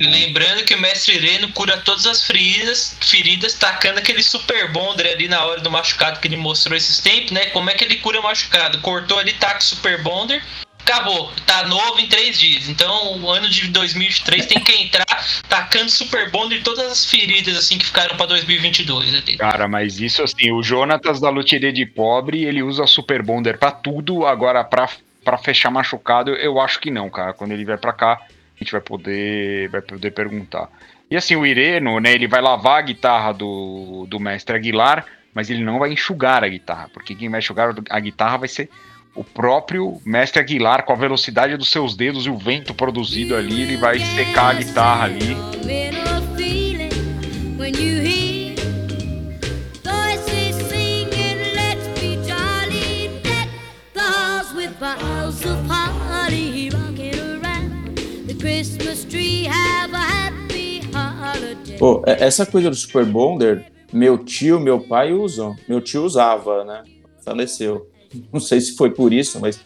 Lembrando 0.00 0.64
que 0.64 0.74
o 0.74 0.80
mestre 0.80 1.14
Ireno 1.16 1.48
cura 1.52 1.76
todas 1.78 2.06
as 2.06 2.24
feridas, 2.24 2.96
feridas 3.00 3.54
tacando 3.54 3.98
aquele 3.98 4.22
super 4.22 4.70
bonder 4.72 5.06
ali 5.06 5.28
na 5.28 5.44
hora 5.44 5.60
do 5.60 5.70
machucado 5.70 6.20
que 6.20 6.28
ele 6.28 6.36
mostrou 6.36 6.76
esses 6.76 6.98
tempos, 6.98 7.30
né? 7.30 7.46
Como 7.46 7.68
é 7.68 7.74
que 7.74 7.84
ele 7.84 7.96
cura 7.96 8.20
machucado? 8.22 8.78
Cortou 8.80 9.18
ali, 9.18 9.32
taca 9.34 9.58
o 9.58 9.62
super 9.62 10.02
bonder, 10.02 10.42
acabou. 10.80 11.30
Tá 11.46 11.66
novo 11.66 12.00
em 12.00 12.06
três 12.06 12.38
dias. 12.38 12.68
Então 12.68 13.20
o 13.20 13.30
ano 13.30 13.48
de 13.48 13.68
2023 13.68 14.46
tem 14.46 14.62
que 14.62 14.72
entrar 14.72 15.04
tacando 15.48 15.90
super 15.90 16.30
bonder 16.30 16.58
em 16.58 16.62
todas 16.62 16.90
as 16.90 17.04
feridas 17.04 17.56
assim 17.56 17.78
que 17.78 17.86
ficaram 17.86 18.16
pra 18.16 18.26
2022. 18.26 19.14
ali. 19.14 19.36
Cara, 19.36 19.68
mas 19.68 20.00
isso 20.00 20.22
assim, 20.22 20.50
o 20.52 20.62
Jonatas 20.62 21.20
da 21.20 21.28
Loteria 21.28 21.72
de 21.72 21.84
Pobre, 21.86 22.44
ele 22.44 22.62
usa 22.62 22.86
Super 22.86 23.22
Bonder 23.22 23.58
pra 23.58 23.70
tudo, 23.70 24.26
agora 24.26 24.64
pra, 24.64 24.88
pra 25.24 25.38
fechar 25.38 25.70
machucado, 25.70 26.30
eu 26.34 26.60
acho 26.60 26.80
que 26.80 26.90
não, 26.90 27.10
cara. 27.10 27.32
Quando 27.32 27.52
ele 27.52 27.64
vier 27.64 27.78
pra 27.78 27.92
cá, 27.92 28.20
gente 28.62 28.72
vai 28.72 28.80
poder, 28.80 29.68
vai 29.68 29.82
poder 29.82 30.10
perguntar. 30.10 30.68
E 31.10 31.16
assim, 31.16 31.36
o 31.36 31.44
Ireno, 31.44 32.00
né, 32.00 32.12
ele 32.12 32.26
vai 32.26 32.40
lavar 32.40 32.78
a 32.78 32.82
guitarra 32.82 33.32
do, 33.32 34.06
do 34.08 34.18
mestre 34.18 34.56
Aguilar, 34.56 35.04
mas 35.34 35.50
ele 35.50 35.62
não 35.62 35.78
vai 35.78 35.92
enxugar 35.92 36.42
a 36.42 36.48
guitarra, 36.48 36.88
porque 36.92 37.14
quem 37.14 37.28
vai 37.28 37.40
enxugar 37.40 37.74
a 37.90 38.00
guitarra 38.00 38.38
vai 38.38 38.48
ser 38.48 38.70
o 39.14 39.22
próprio 39.22 40.00
mestre 40.06 40.40
Aguilar, 40.40 40.84
com 40.84 40.92
a 40.92 40.96
velocidade 40.96 41.56
dos 41.56 41.70
seus 41.70 41.94
dedos 41.94 42.24
e 42.24 42.30
o 42.30 42.36
vento 42.36 42.72
produzido 42.72 43.36
ali, 43.36 43.62
ele 43.62 43.76
vai 43.76 43.98
secar 43.98 44.50
a 44.50 44.54
guitarra 44.54 45.04
ali. 45.04 45.36
Pô, 61.82 62.00
e- 62.06 62.10
essa 62.22 62.46
coisa 62.46 62.70
do 62.70 62.76
Super 62.76 63.04
Bonder, 63.04 63.64
meu 63.92 64.16
tio, 64.16 64.60
meu 64.60 64.78
pai 64.78 65.12
usam. 65.12 65.56
Meu 65.66 65.80
tio 65.80 66.04
usava, 66.04 66.64
né? 66.64 66.84
Faleceu. 67.24 67.90
Não 68.32 68.38
sei 68.38 68.60
se 68.60 68.76
foi 68.76 68.90
por 68.90 69.12
isso, 69.12 69.40
mas 69.40 69.58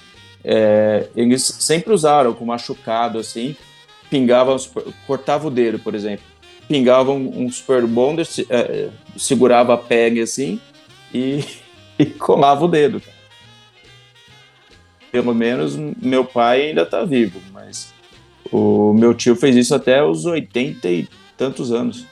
é, 0.43 1.09
eles 1.15 1.43
sempre 1.45 1.93
usaram 1.93 2.33
com 2.33 2.47
machucado 2.47 3.19
assim, 3.19 3.55
pingava, 4.09 4.57
super- 4.57 4.85
cortava 5.07 5.49
o 5.49 5.51
dedo, 5.51 5.79
por 5.79 5.95
exemplo. 5.95 6.25
Pingava 6.67 7.13
um, 7.13 7.51
Super 7.53 7.87
Bonder, 7.87 8.25
se- 8.25 8.47
é, 8.49 8.89
segurava 9.19 9.75
a 9.75 9.77
peg 9.77 10.19
assim 10.23 10.59
e, 11.13 11.45
e 11.99 12.07
colava 12.07 12.65
o 12.65 12.69
dedo. 12.69 13.03
Pelo 15.13 15.35
menos 15.35 15.77
meu 15.77 16.25
pai 16.25 16.69
ainda 16.69 16.87
tá 16.87 17.05
vivo, 17.05 17.43
mas 17.53 17.93
o 18.51 18.95
meu 18.95 19.13
tio 19.13 19.37
fez 19.37 19.55
isso 19.55 19.75
até 19.75 20.03
os 20.03 20.25
80 20.25 20.89
e 20.89 21.07
tantos 21.37 21.73
anos. 21.73 22.07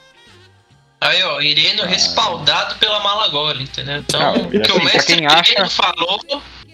Aí, 1.01 1.21
ó, 1.23 1.41
Ireno 1.41 1.83
respaldado 1.83 2.75
pela 2.79 2.99
Malagoli, 3.01 3.63
entendeu? 3.63 3.97
Então, 3.97 4.21
Ah, 4.21 4.31
o 4.33 4.49
que 4.49 4.57
assim, 4.57 4.71
o 4.71 4.75
pra 4.75 4.83
mestre 4.85 5.15
quem 5.17 5.25
acha- 5.27 5.51
Ireno 5.53 5.69
falou 5.69 6.19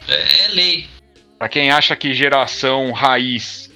é, 0.08 0.45
é 0.45 0.47
lei. 0.49 0.88
Pra 1.38 1.49
quem 1.49 1.72
acha 1.72 1.95
que 1.95 2.14
geração 2.14 2.91
raiz 2.91 3.70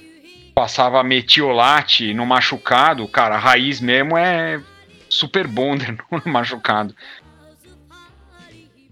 passava 0.53 1.03
metiolate 1.03 2.13
no 2.13 2.25
machucado, 2.25 3.07
cara, 3.07 3.35
a 3.35 3.39
raiz 3.39 3.81
mesmo 3.81 4.17
é 4.17 4.61
super 5.09 5.47
bonder 5.47 5.97
no 6.25 6.31
machucado. 6.31 6.95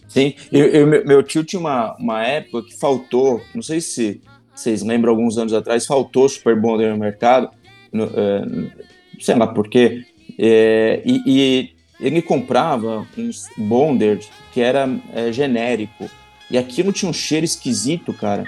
Sim, 0.08 0.36
eu, 0.52 0.66
eu- 0.68 1.06
meu- 1.06 1.24
tio 1.24 1.44
tinha 1.44 1.60
uma, 1.60 1.96
uma 1.98 2.24
época 2.24 2.68
que 2.68 2.78
faltou, 2.78 3.44
não 3.54 3.62
sei 3.64 3.82
se 3.82 4.22
vocês 4.54 4.84
lembram, 4.84 5.12
alguns 5.12 5.38
anos 5.38 5.54
atrás, 5.54 5.86
faltou 5.88 6.30
Super 6.30 6.56
Bonder 6.56 6.92
no 6.92 6.98
mercado, 7.00 7.50
no, 7.92 8.04
eh, 8.06 8.86
sei 9.24 9.36
lá 9.36 9.48
por 9.48 9.68
quê, 9.68 10.06
eh, 10.38 11.02
e, 11.06 11.22
e 11.26 11.70
ele 12.00 12.22
comprava 12.22 13.08
uns 13.18 13.48
Bonder 13.58 14.20
que 14.52 14.62
era 14.62 14.90
eh, 15.14 15.32
genérico, 15.32 16.10
e 16.52 16.58
aquilo 16.58 16.92
tinha 16.92 17.10
um 17.10 17.14
cheiro 17.14 17.46
esquisito, 17.46 18.14
cara, 18.14 18.46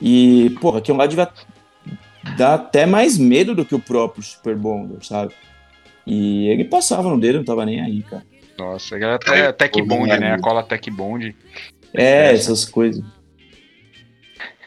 e, 0.00 0.50
porra, 0.60 0.78
aquilo 0.78 0.98
lá 0.98 1.06
devia 1.06 1.28
dá 2.36 2.54
até 2.54 2.86
mais 2.86 3.16
medo 3.16 3.54
do 3.54 3.64
que 3.64 3.74
o 3.74 3.80
próprio 3.80 4.22
Super 4.22 4.56
Bonder, 4.56 5.04
sabe? 5.04 5.32
E 6.06 6.48
ele 6.48 6.64
passava 6.64 7.08
no 7.08 7.18
dedo, 7.18 7.38
não 7.38 7.44
tava 7.44 7.64
nem 7.64 7.80
aí, 7.80 8.02
cara. 8.02 8.24
Nossa, 8.58 8.96
era 8.96 9.16
até 9.16 9.52
Tech 9.52 9.82
Bond, 9.82 10.18
né? 10.18 10.32
A 10.32 10.40
cola 10.40 10.62
Tech 10.62 10.90
Bond. 10.90 11.34
É, 11.94 12.32
essas 12.32 12.64
coisas. 12.64 13.04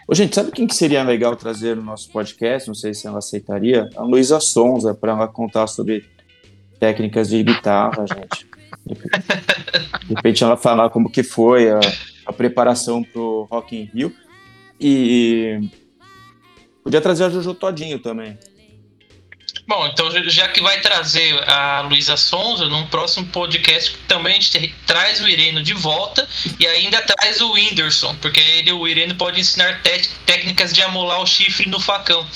Ô, 0.07 0.15
gente, 0.15 0.35
sabe 0.35 0.51
quem 0.51 0.67
que 0.67 0.75
seria 0.75 1.03
legal 1.03 1.35
trazer 1.35 1.75
no 1.75 1.83
nosso 1.83 2.09
podcast? 2.11 2.67
Não 2.67 2.75
sei 2.75 2.93
se 2.93 3.07
ela 3.07 3.19
aceitaria. 3.19 3.89
A 3.95 4.03
Luísa 4.03 4.39
Sonza, 4.39 4.93
para 4.93 5.11
ela 5.11 5.27
contar 5.27 5.67
sobre 5.67 6.05
técnicas 6.79 7.29
de 7.29 7.43
guitarra, 7.43 8.05
gente. 8.07 8.47
De 10.07 10.15
repente 10.15 10.43
ela 10.43 10.57
falar 10.57 10.89
como 10.89 11.11
que 11.11 11.23
foi 11.23 11.69
a, 11.69 11.79
a 12.25 12.33
preparação 12.33 13.03
pro 13.03 13.47
Rock 13.49 13.75
in 13.75 13.85
Rio. 13.93 14.13
E 14.79 15.69
podia 16.83 16.99
trazer 16.99 17.25
a 17.25 17.29
Jojo 17.29 17.53
Todinho 17.53 17.99
também. 17.99 18.37
Bom, 19.71 19.87
então 19.87 20.11
já 20.29 20.49
que 20.49 20.61
vai 20.61 20.81
trazer 20.81 21.49
a 21.49 21.79
Luísa 21.79 22.17
Sonza, 22.17 22.65
num 22.67 22.85
próximo 22.87 23.25
podcast 23.27 23.97
também 24.05 24.33
a 24.33 24.39
gente 24.41 24.75
traz 24.85 25.21
o 25.21 25.27
Ireno 25.29 25.63
de 25.63 25.73
volta 25.73 26.27
e 26.59 26.67
ainda 26.67 27.01
traz 27.01 27.39
o 27.39 27.53
Whindersson, 27.53 28.13
porque 28.15 28.41
ele, 28.41 28.73
o 28.73 28.85
Ireno 28.85 29.15
pode 29.15 29.39
ensinar 29.39 29.81
técnicas 30.25 30.73
de 30.73 30.81
amolar 30.81 31.21
o 31.21 31.25
chifre 31.25 31.69
no 31.69 31.79
facão. 31.79 32.27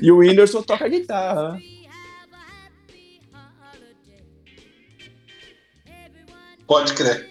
E 0.00 0.10
o 0.10 0.16
Whindersson 0.16 0.62
toca 0.62 0.88
guitarra? 0.88 1.60
Pode 6.66 6.94
crer. 6.94 7.28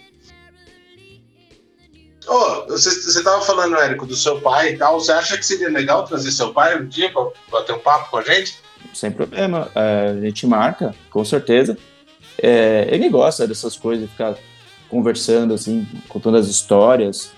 Ô, 2.30 2.64
você, 2.68 2.90
você 2.90 3.24
tava 3.24 3.44
falando, 3.44 3.74
Érico, 3.76 4.06
do 4.06 4.14
seu 4.14 4.40
pai 4.40 4.74
e 4.74 4.76
tal. 4.76 5.00
Você 5.00 5.10
acha 5.10 5.36
que 5.36 5.44
seria 5.44 5.68
legal 5.68 6.04
trazer 6.04 6.30
seu 6.30 6.52
pai 6.52 6.80
um 6.80 6.86
dia 6.86 7.10
pra 7.10 7.26
bater 7.50 7.74
um 7.74 7.80
papo 7.80 8.08
com 8.08 8.18
a 8.18 8.22
gente? 8.22 8.56
Sem 8.94 9.10
problema. 9.10 9.68
É, 9.74 10.14
a 10.16 10.20
gente 10.20 10.46
marca, 10.46 10.94
com 11.10 11.24
certeza. 11.24 11.76
É, 12.40 12.86
ele 12.88 13.08
gosta 13.08 13.48
dessas 13.48 13.76
coisas, 13.76 14.04
de 14.06 14.12
ficar 14.12 14.36
conversando, 14.88 15.54
assim, 15.54 15.84
contando 16.08 16.36
as 16.36 16.46
histórias. 16.46 17.32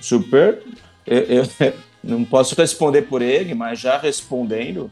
Super. 0.00 0.62
Eu, 1.06 1.44
eu 1.58 1.74
não 2.02 2.24
posso 2.24 2.54
responder 2.54 3.02
por 3.02 3.20
ele, 3.20 3.52
mas 3.52 3.78
já 3.78 3.98
respondendo, 3.98 4.90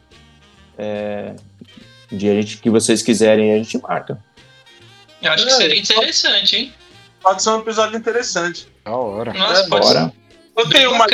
é, 0.77 1.33
um 2.11 2.17
dia 2.17 2.33
a 2.33 2.35
gente, 2.35 2.57
que 2.57 2.69
vocês 2.69 3.01
quiserem, 3.01 3.51
a 3.51 3.57
gente 3.57 3.79
marca. 3.79 4.23
Eu 5.23 5.31
acho 5.31 5.43
que 5.43 5.51
É, 5.53 5.55
seria 5.55 5.79
interessante, 5.79 6.55
hein? 6.55 6.73
Pode 7.21 7.43
ser 7.43 7.49
um 7.51 7.59
episódio 7.59 7.97
interessante. 7.97 8.67
Da 8.83 8.91
hora. 8.95 9.33
Nossa, 9.33 9.67
É. 10.15 10.19
Eu 10.57 10.69
tenho 10.69 10.91
uma, 10.91 11.05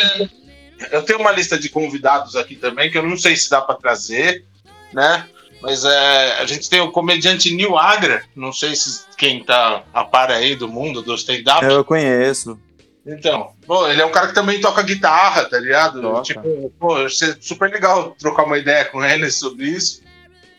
eu 0.91 1.01
tenho 1.03 1.19
uma 1.19 1.31
lista 1.31 1.57
de 1.57 1.69
convidados 1.69 2.35
aqui 2.35 2.55
também, 2.55 2.89
que 2.89 2.97
eu 2.97 3.03
não 3.03 3.17
sei 3.17 3.35
se 3.35 3.49
dá 3.49 3.61
pra 3.61 3.75
trazer, 3.75 4.43
né? 4.91 5.27
Mas 5.61 5.83
é, 5.83 6.33
a 6.39 6.45
gente 6.45 6.69
tem 6.69 6.81
o 6.81 6.91
comediante 6.91 7.53
Nil 7.53 7.77
Agra, 7.77 8.23
não 8.35 8.51
sei 8.51 8.75
se 8.75 9.05
quem 9.17 9.43
tá 9.43 9.83
a 9.93 10.03
par 10.03 10.29
aí 10.31 10.55
do 10.55 10.67
mundo 10.67 11.01
do 11.01 11.15
stand-up. 11.15 11.65
Eu 11.65 11.83
conheço. 11.83 12.59
Então, 13.05 13.51
pô, 13.65 13.87
ele 13.87 14.01
é 14.01 14.05
um 14.05 14.11
cara 14.11 14.27
que 14.27 14.33
também 14.33 14.59
toca 14.59 14.81
guitarra, 14.81 15.45
tá 15.45 15.59
ligado? 15.59 16.01
Toca. 16.01 16.21
Tipo, 16.23 16.73
pô, 16.79 16.95
vai 16.95 17.09
ser 17.09 17.37
super 17.39 17.69
legal 17.69 18.15
trocar 18.17 18.43
uma 18.43 18.57
ideia 18.57 18.85
com 18.85 19.03
ele 19.03 19.29
sobre 19.29 19.67
isso. 19.67 20.01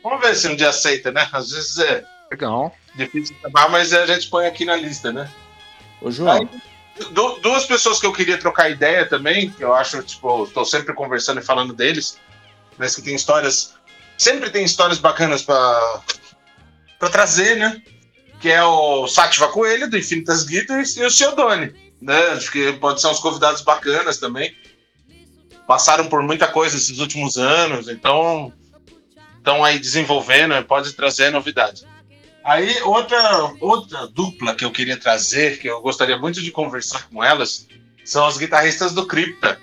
Vamos 0.02 0.20
ver 0.20 0.34
se 0.36 0.48
um 0.48 0.54
dia 0.54 0.68
aceita, 0.68 1.10
né? 1.10 1.28
Às 1.32 1.50
vezes 1.50 1.78
é 1.78 2.04
Legal. 2.30 2.72
Difícil 2.96 3.36
chamar, 3.40 3.68
mas 3.70 3.92
a 3.92 4.06
gente 4.06 4.28
põe 4.28 4.46
aqui 4.46 4.64
na 4.64 4.76
lista, 4.76 5.12
né? 5.12 5.30
Ô, 6.00 6.10
João, 6.10 6.32
Aí- 6.32 6.48
Du- 7.10 7.38
duas 7.40 7.66
pessoas 7.66 8.00
que 8.00 8.06
eu 8.06 8.12
queria 8.12 8.38
trocar 8.38 8.70
ideia 8.70 9.06
também, 9.06 9.50
que 9.50 9.62
eu 9.62 9.74
acho, 9.74 10.02
tipo, 10.02 10.46
tô 10.46 10.64
sempre 10.64 10.94
conversando 10.94 11.40
e 11.40 11.44
falando 11.44 11.74
deles, 11.74 12.18
mas 12.78 12.94
que 12.96 13.02
tem 13.02 13.14
histórias. 13.14 13.74
Sempre 14.16 14.48
tem 14.48 14.64
histórias 14.64 14.96
bacanas 14.98 15.42
pra, 15.42 16.02
pra 16.98 17.10
trazer, 17.10 17.54
né? 17.56 17.82
Que 18.40 18.48
é 18.50 18.64
o 18.64 19.06
Sativa 19.08 19.48
Coelho, 19.48 19.90
do 19.90 19.98
Infinitas 19.98 20.42
Guitars, 20.44 20.96
e 20.96 21.04
o 21.04 21.10
Ciodone, 21.10 21.74
né? 22.00 22.18
Acho 22.28 22.50
que 22.50 22.72
pode 22.72 22.98
ser 23.02 23.08
uns 23.08 23.18
convidados 23.18 23.60
bacanas 23.60 24.16
também. 24.16 24.56
Passaram 25.66 26.08
por 26.08 26.22
muita 26.22 26.46
coisa 26.46 26.76
esses 26.78 26.98
últimos 26.98 27.36
anos, 27.36 27.88
então 27.88 28.50
estão 29.36 29.62
aí 29.62 29.78
desenvolvendo, 29.78 30.64
pode 30.64 30.94
trazer 30.94 31.28
novidade. 31.30 31.84
Aí, 32.46 32.80
outra, 32.82 33.52
outra 33.58 34.06
dupla 34.06 34.54
que 34.54 34.64
eu 34.64 34.70
queria 34.70 34.96
trazer, 34.96 35.58
que 35.58 35.66
eu 35.66 35.80
gostaria 35.80 36.16
muito 36.16 36.40
de 36.40 36.52
conversar 36.52 37.08
com 37.08 37.22
elas, 37.22 37.66
são 38.04 38.24
as 38.24 38.38
guitarristas 38.38 38.92
do 38.92 39.04
Crypta. 39.04 39.58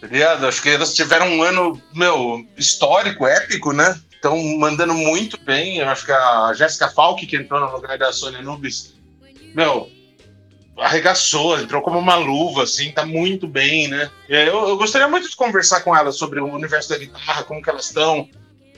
Tá? 0.00 0.46
Acho 0.46 0.62
que 0.62 0.68
elas 0.68 0.94
tiveram 0.94 1.26
um 1.26 1.42
ano, 1.42 1.82
meu, 1.92 2.46
histórico, 2.56 3.26
épico, 3.26 3.72
né? 3.72 4.00
Estão 4.12 4.40
mandando 4.58 4.94
muito 4.94 5.36
bem. 5.42 5.78
Eu 5.78 5.88
acho 5.88 6.06
que 6.06 6.12
a 6.12 6.52
Jéssica 6.54 6.88
Falk, 6.88 7.26
que 7.26 7.36
entrou 7.36 7.58
no 7.58 7.72
lugar 7.72 7.98
da 7.98 8.12
Sônia 8.12 8.42
Nubes, 8.42 8.94
meu, 9.52 9.90
arregaçou, 10.78 11.58
entrou 11.58 11.82
como 11.82 11.98
uma 11.98 12.14
luva, 12.14 12.62
assim, 12.62 12.92
tá 12.92 13.04
muito 13.04 13.48
bem, 13.48 13.88
né? 13.88 14.08
Eu, 14.28 14.68
eu 14.68 14.76
gostaria 14.76 15.08
muito 15.08 15.28
de 15.28 15.34
conversar 15.34 15.80
com 15.80 15.96
elas 15.96 16.16
sobre 16.16 16.38
o 16.38 16.46
universo 16.46 16.90
da 16.90 16.98
guitarra, 16.98 17.42
como 17.42 17.60
que 17.60 17.68
elas 17.68 17.86
estão, 17.86 18.28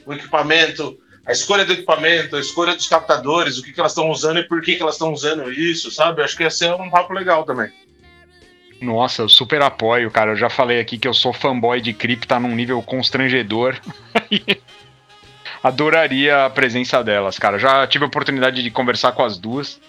o 0.07 0.15
equipamento, 0.15 0.99
a 1.27 1.33
escolha 1.33 1.65
do 1.65 1.73
equipamento, 1.73 2.37
a 2.37 2.41
escolha 2.41 2.75
dos 2.75 2.87
captadores, 2.87 3.59
o 3.59 3.63
que, 3.63 3.73
que 3.73 3.81
elas 3.81 3.93
estão 3.93 4.11
usando 4.11 4.41
e 4.41 4.45
por 4.45 4.61
que, 4.61 4.77
que 4.77 4.83
elas 4.83 4.97
estão 4.97 5.13
usando 5.13 5.51
isso, 5.51 5.91
sabe? 5.91 6.23
Acho 6.23 6.37
que 6.37 6.43
ia 6.43 6.51
ser 6.51 6.75
um 6.75 6.91
papo 6.91 7.13
legal 7.15 7.45
também. 7.45 7.73
Nossa, 8.81 9.23
eu 9.23 9.29
super 9.29 9.63
apoio, 9.63 10.11
cara. 10.11 10.33
Eu 10.33 10.37
já 10.37 10.51
falei 10.51 10.79
aqui 10.79 10.99
que 10.99 11.09
eu 11.09 11.15
sou 11.15 11.33
fanboy 11.33 11.81
de 11.81 11.95
Crypta 11.95 12.39
num 12.39 12.55
nível 12.55 12.83
constrangedor. 12.83 13.77
Adoraria 15.63 16.45
a 16.45 16.51
presença 16.51 17.03
delas, 17.03 17.39
cara. 17.39 17.59
Já 17.59 17.87
tive 17.87 18.05
a 18.05 18.09
oportunidade 18.09 18.63
de 18.63 18.71
conversar 18.71 19.13
com 19.13 19.25
as 19.25 19.39
duas. 19.39 19.81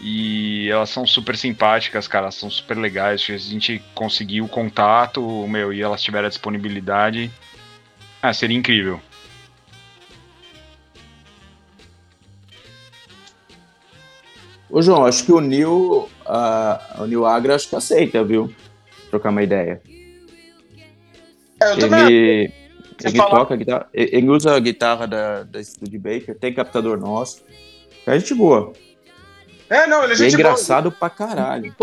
E 0.00 0.70
elas 0.70 0.88
são 0.88 1.06
super 1.06 1.36
simpáticas, 1.36 2.08
cara. 2.08 2.24
Elas 2.24 2.34
são 2.36 2.48
super 2.48 2.78
legais. 2.78 3.22
Se 3.22 3.32
a 3.32 3.36
gente 3.36 3.82
conseguiu 3.94 4.46
o 4.46 4.48
contato, 4.48 5.46
meu, 5.46 5.70
e 5.70 5.82
elas 5.82 6.02
tiveram 6.02 6.26
a 6.26 6.30
disponibilidade. 6.30 7.30
Ah, 8.22 8.32
seria 8.32 8.56
incrível. 8.56 9.00
Ô, 14.72 14.80
João, 14.80 15.04
acho 15.04 15.24
que 15.24 15.32
o 15.32 15.38
Nil, 15.38 16.08
ah, 16.24 16.96
o 17.00 17.04
Nil 17.04 17.26
Agra, 17.26 17.54
acho 17.54 17.68
que 17.68 17.76
aceita, 17.76 18.24
viu? 18.24 18.50
Trocar 19.10 19.28
uma 19.28 19.42
ideia. 19.42 19.82
Eu 21.60 21.78
também. 21.78 22.06
Ele, 22.06 22.52
ele 23.04 23.18
toca 23.18 23.54
guitarra, 23.54 23.88
ele 23.92 24.30
usa 24.30 24.56
a 24.56 24.58
guitarra 24.58 25.06
da, 25.06 25.42
da 25.42 25.62
Studebaker, 25.62 26.38
tem 26.38 26.54
captador 26.54 26.98
nosso. 26.98 27.42
É 28.06 28.18
gente 28.18 28.32
boa. 28.32 28.72
É, 29.68 29.86
não, 29.86 30.04
ele 30.04 30.12
é 30.12 30.14
é 30.14 30.18
gente 30.18 30.30
boa. 30.30 30.40
engraçado 30.40 30.90
pra 30.90 31.10
caralho. 31.10 31.74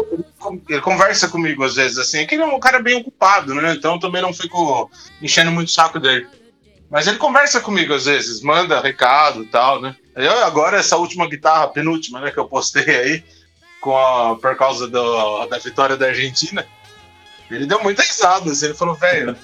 Ele 0.68 0.82
conversa 0.82 1.28
comigo 1.28 1.64
às 1.64 1.76
vezes, 1.76 2.00
assim. 2.00 2.18
É 2.18 2.26
que 2.26 2.34
ele 2.34 2.42
é 2.42 2.46
um 2.48 2.60
cara 2.60 2.80
bem 2.82 2.96
ocupado, 2.96 3.54
né? 3.54 3.74
Então 3.74 3.94
eu 3.94 4.00
também 4.00 4.22
não 4.22 4.34
fico 4.34 4.90
enchendo 5.22 5.52
muito 5.52 5.68
o 5.68 5.72
saco 5.72 6.00
dele. 6.00 6.28
Mas 6.90 7.06
ele 7.08 7.18
conversa 7.18 7.60
comigo 7.62 7.94
às 7.94 8.06
vezes, 8.06 8.42
manda 8.42 8.82
recado 8.82 9.44
e 9.44 9.48
tal, 9.48 9.80
né? 9.82 9.96
Eu, 10.16 10.44
agora, 10.44 10.78
essa 10.80 10.98
última 10.98 11.28
guitarra, 11.28 11.68
penúltima, 11.68 12.20
né, 12.20 12.32
que 12.32 12.40
eu 12.40 12.48
postei 12.48 12.84
aí, 12.84 13.24
com 13.80 13.96
a, 13.98 14.36
por 14.36 14.56
causa 14.58 14.88
do- 14.88 15.46
da 15.46 15.58
vitória 15.60 15.96
da 15.96 16.08
Argentina, 16.08 16.66
ele 17.50 17.66
deu 17.66 17.82
muita 17.84 18.02
risada. 18.02 18.52
Assim, 18.52 18.66
ele 18.66 18.74
falou, 18.74 18.96
velho, 18.96 19.38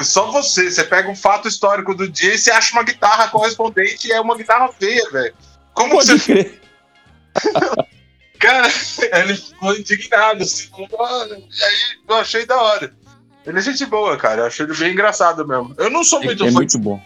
só 0.00 0.30
você, 0.32 0.70
você 0.70 0.84
pega 0.84 1.08
um 1.08 1.16
fato 1.16 1.46
histórico 1.48 1.94
do 1.94 2.08
dia 2.08 2.34
e 2.34 2.38
você 2.38 2.50
acha 2.50 2.72
uma 2.72 2.82
guitarra 2.82 3.28
correspondente 3.28 4.08
e 4.08 4.12
é 4.12 4.20
uma 4.20 4.36
guitarra 4.36 4.68
feia, 4.72 5.08
velho. 5.10 5.34
Como 5.72 5.94
você 5.94 6.12
Pode 6.12 6.24
crer. 6.24 6.60
Cara, 8.38 8.68
ele 9.20 9.36
ficou 9.36 9.74
indignado, 9.74 10.42
assim, 10.42 10.68
falou, 10.68 10.88
"Ah", 11.06 11.24
aí 11.32 11.76
eu 12.08 12.14
achei 12.16 12.44
da 12.44 12.60
hora. 12.60 12.92
Ele 13.46 13.58
é 13.58 13.62
gente 13.62 13.84
boa, 13.86 14.16
cara, 14.16 14.42
eu 14.42 14.46
achei 14.46 14.64
ele 14.64 14.74
bem 14.74 14.92
engraçado 14.92 15.46
mesmo. 15.46 15.74
Eu 15.76 15.90
não 15.90 16.02
sou 16.02 16.20
É, 16.22 16.26
muito 16.26 16.44
é 16.44 16.46
fã, 16.50 16.52
muito 16.54 16.78
bom. 16.78 17.00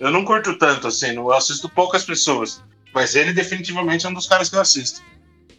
eu 0.00 0.10
não 0.10 0.24
curto 0.24 0.58
tanto, 0.58 0.88
assim, 0.88 1.12
não 1.12 1.24
eu 1.24 1.32
assisto 1.34 1.68
poucas 1.68 2.04
pessoas. 2.04 2.62
Mas 2.94 3.14
ele 3.14 3.32
definitivamente 3.32 4.06
é 4.06 4.08
um 4.08 4.14
dos 4.14 4.26
caras 4.26 4.48
que 4.48 4.56
eu 4.56 4.60
assisto. 4.60 5.00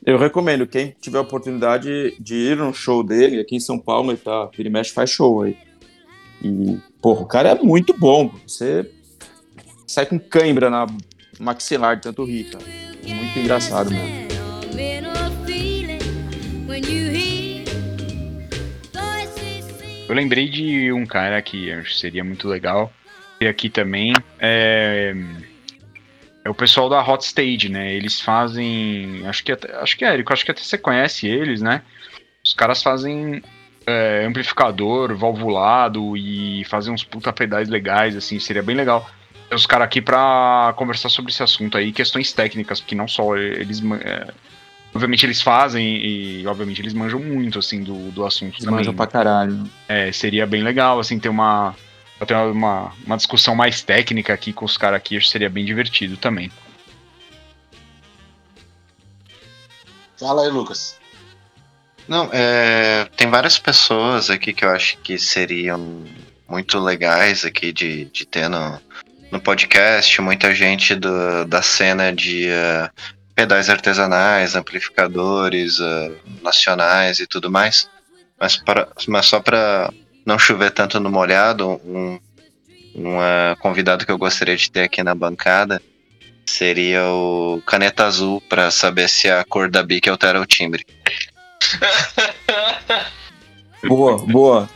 Eu 0.06 0.18
recomendo, 0.18 0.66
quem 0.66 0.96
tiver 1.00 1.18
a 1.20 1.22
oportunidade 1.22 2.16
de 2.20 2.36
ir 2.36 2.58
num 2.58 2.74
show 2.74 3.04
dele, 3.04 3.40
aqui 3.40 3.56
em 3.56 3.60
São 3.60 3.78
Paulo, 3.78 4.12
ele 4.12 4.18
tá, 4.18 4.46
vira 4.56 4.68
e 4.68 4.72
mexe, 4.72 4.92
faz 4.92 5.10
show 5.10 5.42
aí. 5.44 5.56
E, 6.42 6.78
porra, 7.02 7.22
o 7.22 7.26
cara 7.26 7.50
é 7.50 7.56
muito 7.56 7.94
bom. 7.98 8.34
Você 8.48 8.90
sai 9.86 10.06
com 10.06 10.18
cãibra 10.20 10.70
na 10.70 10.88
maxilar 11.40 11.98
de 11.98 12.04
tanto 12.04 12.24
rir, 12.26 12.46
cara. 12.46 12.66
É 13.06 13.14
muito 13.14 13.40
engraçado 13.40 13.92
mesmo. 13.92 15.29
Eu 20.10 20.16
lembrei 20.16 20.50
de 20.50 20.92
um 20.92 21.06
cara 21.06 21.40
que 21.40 21.72
acho 21.72 21.92
que 21.92 22.00
seria 22.00 22.24
muito 22.24 22.48
legal. 22.48 22.92
E 23.40 23.48
aqui 23.48 23.70
também 23.70 24.12
é, 24.40 25.16
é 26.44 26.50
o 26.50 26.54
pessoal 26.54 26.90
da 26.90 27.00
Hot 27.02 27.24
Stage, 27.24 27.70
né? 27.70 27.94
Eles 27.94 28.20
fazem. 28.20 29.26
Acho 29.28 29.44
que 29.44 29.52
até, 29.52 29.72
acho 29.76 29.96
que 29.96 30.04
é, 30.04 30.10
Érico, 30.10 30.34
acho 30.34 30.44
que 30.44 30.52
até 30.52 30.62
você 30.62 30.80
conhece 30.80 31.28
eles, 31.28 31.62
né? 31.62 31.84
Os 32.44 32.54
caras 32.54 32.82
fazem 32.82 33.42
é, 33.86 34.26
amplificador 34.26 35.16
valvulado 35.16 36.18
e 36.18 36.64
fazer 36.66 36.90
uns 36.90 37.04
puta 37.04 37.32
pedais 37.32 37.70
legais, 37.70 38.16
assim, 38.16 38.40
seria 38.40 38.64
bem 38.64 38.76
legal. 38.76 39.08
Ter 39.48 39.56
os 39.56 39.68
caras 39.68 39.86
aqui 39.86 40.02
pra 40.02 40.74
conversar 40.76 41.10
sobre 41.10 41.32
esse 41.32 41.44
assunto 41.44 41.78
aí, 41.78 41.92
questões 41.92 42.34
técnicas, 42.34 42.82
porque 42.82 42.96
não 42.96 43.08
só 43.08 43.38
eles. 43.38 43.80
é, 44.04 44.28
obviamente 44.94 45.26
eles 45.26 45.42
fazem 45.42 45.86
e 45.86 46.48
obviamente 46.48 46.82
eles 46.82 46.94
manjam 46.94 47.20
muito, 47.20 47.60
assim, 47.60 47.84
do, 47.84 48.12
do 48.12 48.26
assunto 48.26 48.54
Eles 48.54 48.64
também. 48.66 48.80
manjam 48.80 48.94
pra 48.94 49.08
caralho. 49.08 49.70
É, 49.88 50.12
seria 50.12 50.46
bem 50.48 50.64
legal, 50.64 51.00
assim, 51.00 51.20
ter 51.20 51.30
uma. 51.30 51.76
ter 52.26 52.36
uma, 52.36 52.92
uma 53.06 53.18
discussão 53.18 53.56
mais 53.56 53.82
técnica 53.82 54.34
aqui 54.34 54.52
com 54.54 54.66
os 54.66 54.78
caras 54.78 54.98
aqui, 54.98 55.18
acho 55.18 55.28
que 55.28 55.32
seria 55.32 55.50
bem 55.50 55.66
divertido 55.66 56.18
também. 56.18 56.52
Fala 60.18 60.44
aí, 60.44 60.50
Lucas. 60.50 61.00
Não, 62.08 62.30
é, 62.34 63.06
tem 63.16 63.30
várias 63.30 63.58
pessoas 63.60 64.30
aqui 64.30 64.52
que 64.52 64.66
eu 64.66 64.70
acho 64.72 64.98
que 64.98 65.18
seriam 65.18 66.04
muito 66.48 66.80
legais 66.80 67.46
aqui 67.46 67.72
de, 67.72 68.06
de 68.06 68.26
ter 68.26 68.50
no, 68.50 68.82
no 69.32 69.40
podcast. 69.40 70.20
Muita 70.20 70.54
gente 70.54 70.96
do, 70.96 71.46
da 71.46 71.62
cena 71.62 72.12
de 72.12 72.50
eh, 72.50 72.90
pedais 73.40 73.70
artesanais, 73.70 74.54
amplificadores 74.54 75.80
eh, 75.80 76.12
nacionais 76.42 77.22
e 77.22 77.26
tudo 77.26 77.50
mais. 77.50 77.90
Mas, 78.38 78.58
para, 78.58 78.90
mas 79.08 79.28
só 79.28 79.40
para 79.40 79.94
não 80.26 80.38
chover 80.38 80.72
tanto 80.72 81.00
no 81.00 81.10
molhado, 81.10 81.80
um, 81.86 82.20
um 82.94 83.24
eh, 83.24 83.56
convidado 83.62 84.06
que 84.06 84.12
eu 84.12 84.18
gostaria 84.18 84.58
de 84.58 84.70
ter 84.70 84.82
aqui 84.84 85.02
na 85.04 85.16
bancada 85.16 85.82
seria 86.46 87.06
o 87.06 87.62
Caneta 87.66 88.08
Azul, 88.08 88.42
para 88.50 88.70
saber 88.72 89.08
se 89.08 89.30
a 89.30 89.46
cor 89.46 89.70
da 89.70 89.84
bic 89.84 90.10
altera 90.10 90.42
o 90.42 90.46
timbre. 90.46 90.86
Boa, 93.88 94.18
boa. 94.18 94.70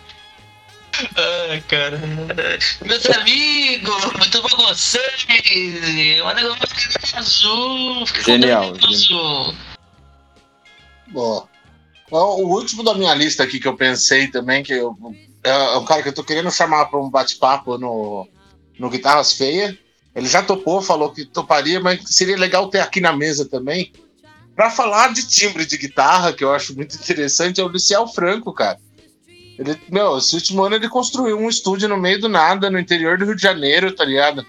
Ai, 1.49 1.61
cara. 1.61 1.99
Meus 2.85 3.05
amigos, 3.05 4.05
muito 4.13 4.41
bom 4.41 4.49
com 4.49 4.63
vocês. 4.67 5.25
O 6.23 6.33
negócio 6.33 6.67
fica 6.67 7.19
azul. 7.19 8.05
Fica 8.05 8.23
Genial, 8.23 8.73
azul. 8.87 9.55
Ó, 11.15 11.45
O 12.11 12.47
último 12.47 12.83
da 12.83 12.93
minha 12.93 13.13
lista 13.13 13.43
aqui 13.43 13.59
que 13.59 13.67
eu 13.67 13.75
pensei 13.75 14.27
também, 14.27 14.63
que 14.63 14.73
eu, 14.73 14.95
é 15.43 15.77
um 15.77 15.85
cara 15.85 16.01
que 16.01 16.09
eu 16.09 16.13
tô 16.13 16.23
querendo 16.23 16.51
chamar 16.51 16.85
para 16.85 16.99
um 16.99 17.09
bate-papo 17.09 17.77
no, 17.77 18.27
no 18.79 18.89
Guitarras 18.89 19.33
Feia. 19.33 19.77
Ele 20.15 20.27
já 20.27 20.43
topou, 20.43 20.81
falou 20.81 21.11
que 21.11 21.25
toparia, 21.25 21.79
mas 21.79 22.01
seria 22.05 22.37
legal 22.37 22.69
ter 22.69 22.79
aqui 22.79 23.01
na 23.01 23.13
mesa 23.13 23.45
também. 23.45 23.91
Para 24.55 24.69
falar 24.69 25.11
de 25.11 25.27
timbre 25.27 25.65
de 25.65 25.77
guitarra, 25.77 26.31
que 26.31 26.43
eu 26.43 26.53
acho 26.53 26.75
muito 26.75 26.95
interessante, 26.95 27.59
é 27.59 27.63
o 27.63 27.67
Luciel 27.67 28.07
Franco, 28.07 28.53
cara. 28.53 28.77
Ele, 29.57 29.77
meu, 29.89 30.17
esse 30.17 30.35
último 30.35 30.63
ano 30.63 30.75
ele 30.75 30.89
construiu 30.89 31.37
um 31.37 31.49
estúdio 31.49 31.87
no 31.87 31.97
meio 31.97 32.19
do 32.19 32.27
nada, 32.27 32.69
no 32.69 32.79
interior 32.79 33.17
do 33.17 33.25
Rio 33.25 33.35
de 33.35 33.41
Janeiro, 33.41 33.91
tá 33.93 34.03
ligado? 34.03 34.45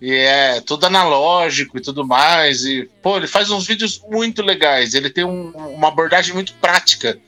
E 0.00 0.12
é 0.12 0.60
tudo 0.60 0.84
analógico 0.86 1.78
e 1.78 1.80
tudo 1.80 2.06
mais. 2.06 2.64
E, 2.64 2.88
pô, 3.02 3.16
ele 3.16 3.26
faz 3.26 3.50
uns 3.50 3.66
vídeos 3.66 4.00
muito 4.08 4.42
legais. 4.42 4.94
Ele 4.94 5.10
tem 5.10 5.24
um- 5.24 5.50
uma 5.50 5.88
abordagem 5.88 6.34
muito 6.34 6.52
prática 6.54 7.18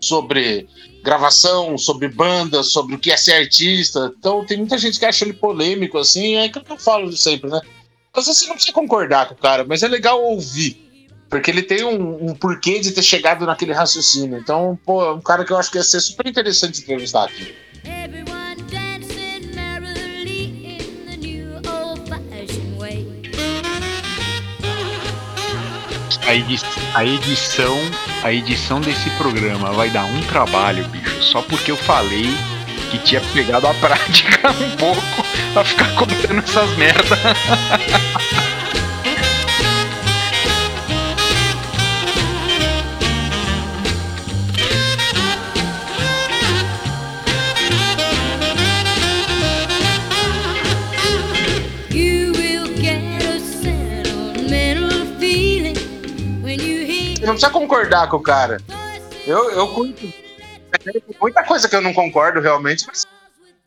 sobre 0.00 0.68
gravação, 1.02 1.78
sobre 1.78 2.08
banda, 2.08 2.62
sobre 2.62 2.94
o 2.94 2.98
que 2.98 3.10
é 3.10 3.16
ser 3.16 3.32
artista. 3.34 4.12
Então 4.18 4.44
tem 4.44 4.58
muita 4.58 4.76
gente 4.76 4.98
que 4.98 5.06
acha 5.06 5.24
ele 5.24 5.32
polêmico, 5.32 5.96
assim, 5.96 6.36
é 6.36 6.48
que 6.48 6.58
eu 6.58 6.76
falo 6.78 7.10
sempre, 7.16 7.48
né? 7.50 7.60
Às 8.12 8.26
vezes 8.26 8.40
você 8.40 8.46
não 8.48 8.54
precisa 8.54 8.74
concordar 8.74 9.26
com 9.28 9.34
o 9.34 9.38
cara, 9.38 9.64
mas 9.64 9.82
é 9.82 9.88
legal 9.88 10.22
ouvir. 10.22 10.87
Porque 11.28 11.50
ele 11.50 11.62
tem 11.62 11.84
um, 11.84 12.30
um 12.30 12.34
porquê 12.34 12.80
de 12.80 12.90
ter 12.92 13.02
chegado 13.02 13.44
naquele 13.44 13.72
raciocínio. 13.72 14.38
Então, 14.38 14.78
pô, 14.84 15.04
é 15.04 15.12
um 15.12 15.20
cara 15.20 15.44
que 15.44 15.52
eu 15.52 15.58
acho 15.58 15.70
que 15.70 15.76
ia 15.76 15.84
ser 15.84 16.00
super 16.00 16.26
interessante 16.26 16.80
entrevistar 16.80 17.24
aqui. 17.24 17.54
A, 26.26 26.34
edi- 26.34 26.60
a 26.94 27.04
edição, 27.04 27.76
a 28.22 28.32
edição 28.32 28.80
desse 28.80 29.08
programa 29.10 29.72
vai 29.72 29.88
dar 29.88 30.04
um 30.04 30.20
trabalho, 30.22 30.86
bicho, 30.88 31.22
só 31.22 31.40
porque 31.42 31.70
eu 31.70 31.76
falei 31.76 32.26
que 32.90 32.98
tinha 32.98 33.20
pegado 33.32 33.66
a 33.66 33.74
prática 33.74 34.50
um 34.60 34.76
pouco 34.76 35.02
pra 35.54 35.64
ficar 35.64 35.94
contando 35.94 36.40
essas 36.42 36.76
merda. 36.76 37.16
não 57.28 57.34
precisa 57.34 57.52
concordar 57.52 58.08
com 58.08 58.16
o 58.16 58.22
cara. 58.22 58.58
Eu, 59.26 59.50
eu 59.50 59.68
curto. 59.68 60.12
Muita 61.20 61.42
coisa 61.44 61.68
que 61.68 61.74
eu 61.76 61.80
não 61.80 61.92
concordo 61.94 62.40
realmente, 62.40 62.84
mas 62.86 63.06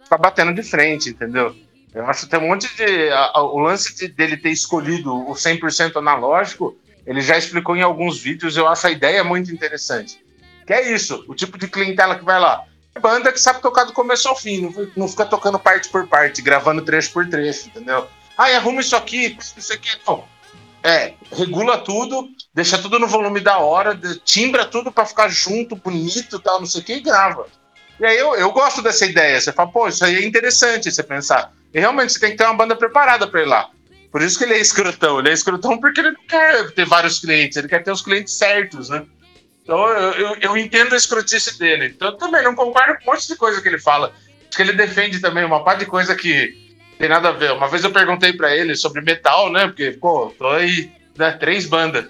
ficar 0.04 0.18
batendo 0.18 0.54
de 0.54 0.64
frente, 0.64 1.10
entendeu? 1.10 1.56
Eu 1.94 2.06
acho 2.06 2.22
que 2.26 2.30
tem 2.32 2.40
um 2.40 2.48
monte 2.48 2.74
de. 2.76 3.10
a- 3.10 3.42
o 3.42 3.60
lance 3.60 3.96
de- 3.96 4.08
dele 4.08 4.38
ter 4.38 4.50
escolhido 4.50 5.14
o 5.30 5.34
100% 5.36 5.98
analógico, 5.98 6.78
ele 7.06 7.22
já 7.22 7.38
explicou 7.38 7.76
em 7.76 7.82
alguns 7.82 8.20
vídeos, 8.20 8.56
eu 8.56 8.68
acho 8.68 8.88
a 8.88 8.92
ideia 8.92 9.24
muito 9.24 9.52
interessante. 9.52 10.24
Que 10.66 10.74
é 10.74 10.92
isso, 10.94 11.26
o 11.28 11.36
tipo 11.36 11.58
de 11.58 11.68
clientela 11.68 12.16
que 12.16 12.24
vai 12.24 12.40
lá. 12.40 12.64
É 12.96 13.00
Banda 13.00 13.32
que 13.32 13.40
sabe 13.40 13.62
tocar 13.62 13.86
do 13.86 13.94
começo 13.94 14.28
ao 14.28 14.36
fim, 14.36 14.62
não, 14.62 14.88
não 14.96 15.08
fica 15.08 15.26
tocando 15.26 15.58
parte 15.60 15.90
por 15.90 16.08
parte, 16.08 16.42
gravando 16.42 16.82
trecho 16.82 17.12
por 17.12 17.28
trecho, 17.28 17.68
entendeu? 17.68 18.08
Ah, 18.38 18.46
arruma 18.56 18.82
isso 18.82 18.96
aqui, 18.96 19.38
isso 19.58 19.74
aqui. 19.74 19.90
É, 20.84 21.14
regula 21.32 21.78
tudo, 21.78 22.28
deixa 22.54 22.78
tudo 22.78 22.98
no 22.98 23.08
volume 23.08 23.40
da 23.40 23.60
hora, 23.60 24.00
timbra 24.26 24.66
tudo 24.66 24.92
pra 24.92 25.06
ficar 25.06 25.30
junto, 25.30 25.76
bonito 25.76 26.40
tal, 26.40 26.60
não 26.60 26.66
sei 26.66 26.82
o 26.82 26.84
que, 26.84 26.94
e 26.94 27.02
grava. 27.02 27.46
E 28.00 28.06
aí 28.06 28.18
eu, 28.18 28.36
eu 28.36 28.52
gosto 28.52 28.82
dessa 28.82 29.06
ideia. 29.06 29.40
Você 29.40 29.52
fala, 29.52 29.72
pô, 29.72 29.88
isso 29.88 30.04
aí 30.04 30.16
é 30.16 30.26
interessante 30.26 30.92
você 30.92 31.04
pensar. 31.04 31.54
E 31.72 31.80
realmente 31.80 32.14
você 32.14 32.20
tem 32.20 32.32
que 32.32 32.38
ter 32.38 32.46
uma 32.46 32.56
banda 32.56 32.76
preparada 32.76 33.28
pra 33.28 33.44
ir 33.44 33.46
lá. 33.46 33.70
Por 34.12 34.24
isso 34.24 34.40
que 34.40 34.44
ele 34.44 34.56
é 34.56 34.60
escrotão. 34.60 35.20
Ele 35.20 35.30
é 35.30 35.34
escrotão 35.34 35.80
porque 35.80 36.02
ele 36.02 36.12
não 36.12 36.24
quer 36.28 36.72
ter 36.72 36.86
vários 36.86 37.20
clientes, 37.20 37.58
ele 37.58 37.68
quer 37.68 37.84
ter 37.84 37.92
os 37.92 38.02
clientes 38.02 38.34
certos, 38.34 38.90
né? 38.90 39.06
Então 39.64 39.88
eu, 39.88 40.12
eu, 40.14 40.36
eu 40.42 40.58
entendo 40.58 40.94
a 40.94 40.98
escrotice 40.98 41.60
dele. 41.60 41.94
Então 41.96 42.10
eu 42.10 42.18
também 42.18 42.44
não 42.44 42.56
concordo 42.56 42.96
com 42.96 43.12
um 43.12 43.14
monte 43.14 43.28
de 43.28 43.36
coisa 43.36 43.62
que 43.62 43.68
ele 43.68 43.80
fala. 43.80 44.12
Acho 44.50 44.58
que 44.58 44.62
ele 44.64 44.74
defende 44.74 45.20
também 45.20 45.46
uma 45.46 45.64
parte 45.64 45.82
de 45.82 45.86
coisa 45.86 46.16
que 46.16 46.61
tem 47.02 47.10
nada 47.10 47.30
a 47.30 47.32
ver. 47.32 47.52
Uma 47.52 47.68
vez 47.68 47.84
eu 47.84 47.92
perguntei 47.92 48.32
pra 48.32 48.56
ele 48.56 48.76
sobre 48.76 49.02
metal, 49.02 49.52
né? 49.52 49.66
Porque, 49.66 49.92
pô, 49.92 50.32
tô 50.38 50.48
aí, 50.48 50.92
né? 51.18 51.32
Três 51.32 51.66
bandas 51.66 52.06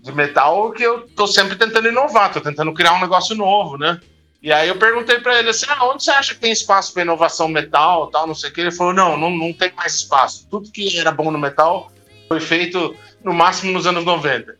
de 0.00 0.12
metal 0.12 0.72
que 0.72 0.82
eu 0.82 1.08
tô 1.08 1.26
sempre 1.26 1.56
tentando 1.56 1.88
inovar, 1.88 2.32
tô 2.32 2.40
tentando 2.40 2.74
criar 2.74 2.92
um 2.94 3.00
negócio 3.00 3.36
novo, 3.36 3.78
né? 3.78 4.00
E 4.42 4.52
aí 4.52 4.68
eu 4.68 4.76
perguntei 4.76 5.20
pra 5.20 5.38
ele 5.38 5.48
assim, 5.48 5.64
ah, 5.68 5.86
onde 5.86 6.04
você 6.04 6.10
acha 6.10 6.34
que 6.34 6.40
tem 6.40 6.52
espaço 6.52 6.92
pra 6.92 7.02
inovação 7.02 7.48
metal, 7.48 8.08
tal, 8.08 8.26
não 8.26 8.34
sei 8.34 8.50
o 8.50 8.52
que? 8.52 8.60
Ele 8.60 8.70
falou, 8.70 8.92
não, 8.92 9.16
não, 9.16 9.30
não 9.30 9.52
tem 9.52 9.72
mais 9.74 9.94
espaço. 9.94 10.46
Tudo 10.50 10.70
que 10.70 10.98
era 10.98 11.10
bom 11.10 11.30
no 11.30 11.38
metal 11.38 11.90
foi 12.28 12.40
feito 12.40 12.94
no 13.22 13.32
máximo 13.32 13.72
nos 13.72 13.86
anos 13.86 14.04
90. 14.04 14.58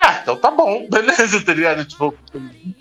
Ah, 0.00 0.20
então 0.22 0.36
tá 0.36 0.50
bom, 0.50 0.88
beleza, 0.90 1.44
tá 1.44 1.52
ligado? 1.52 1.84
Tipo, 1.84 2.12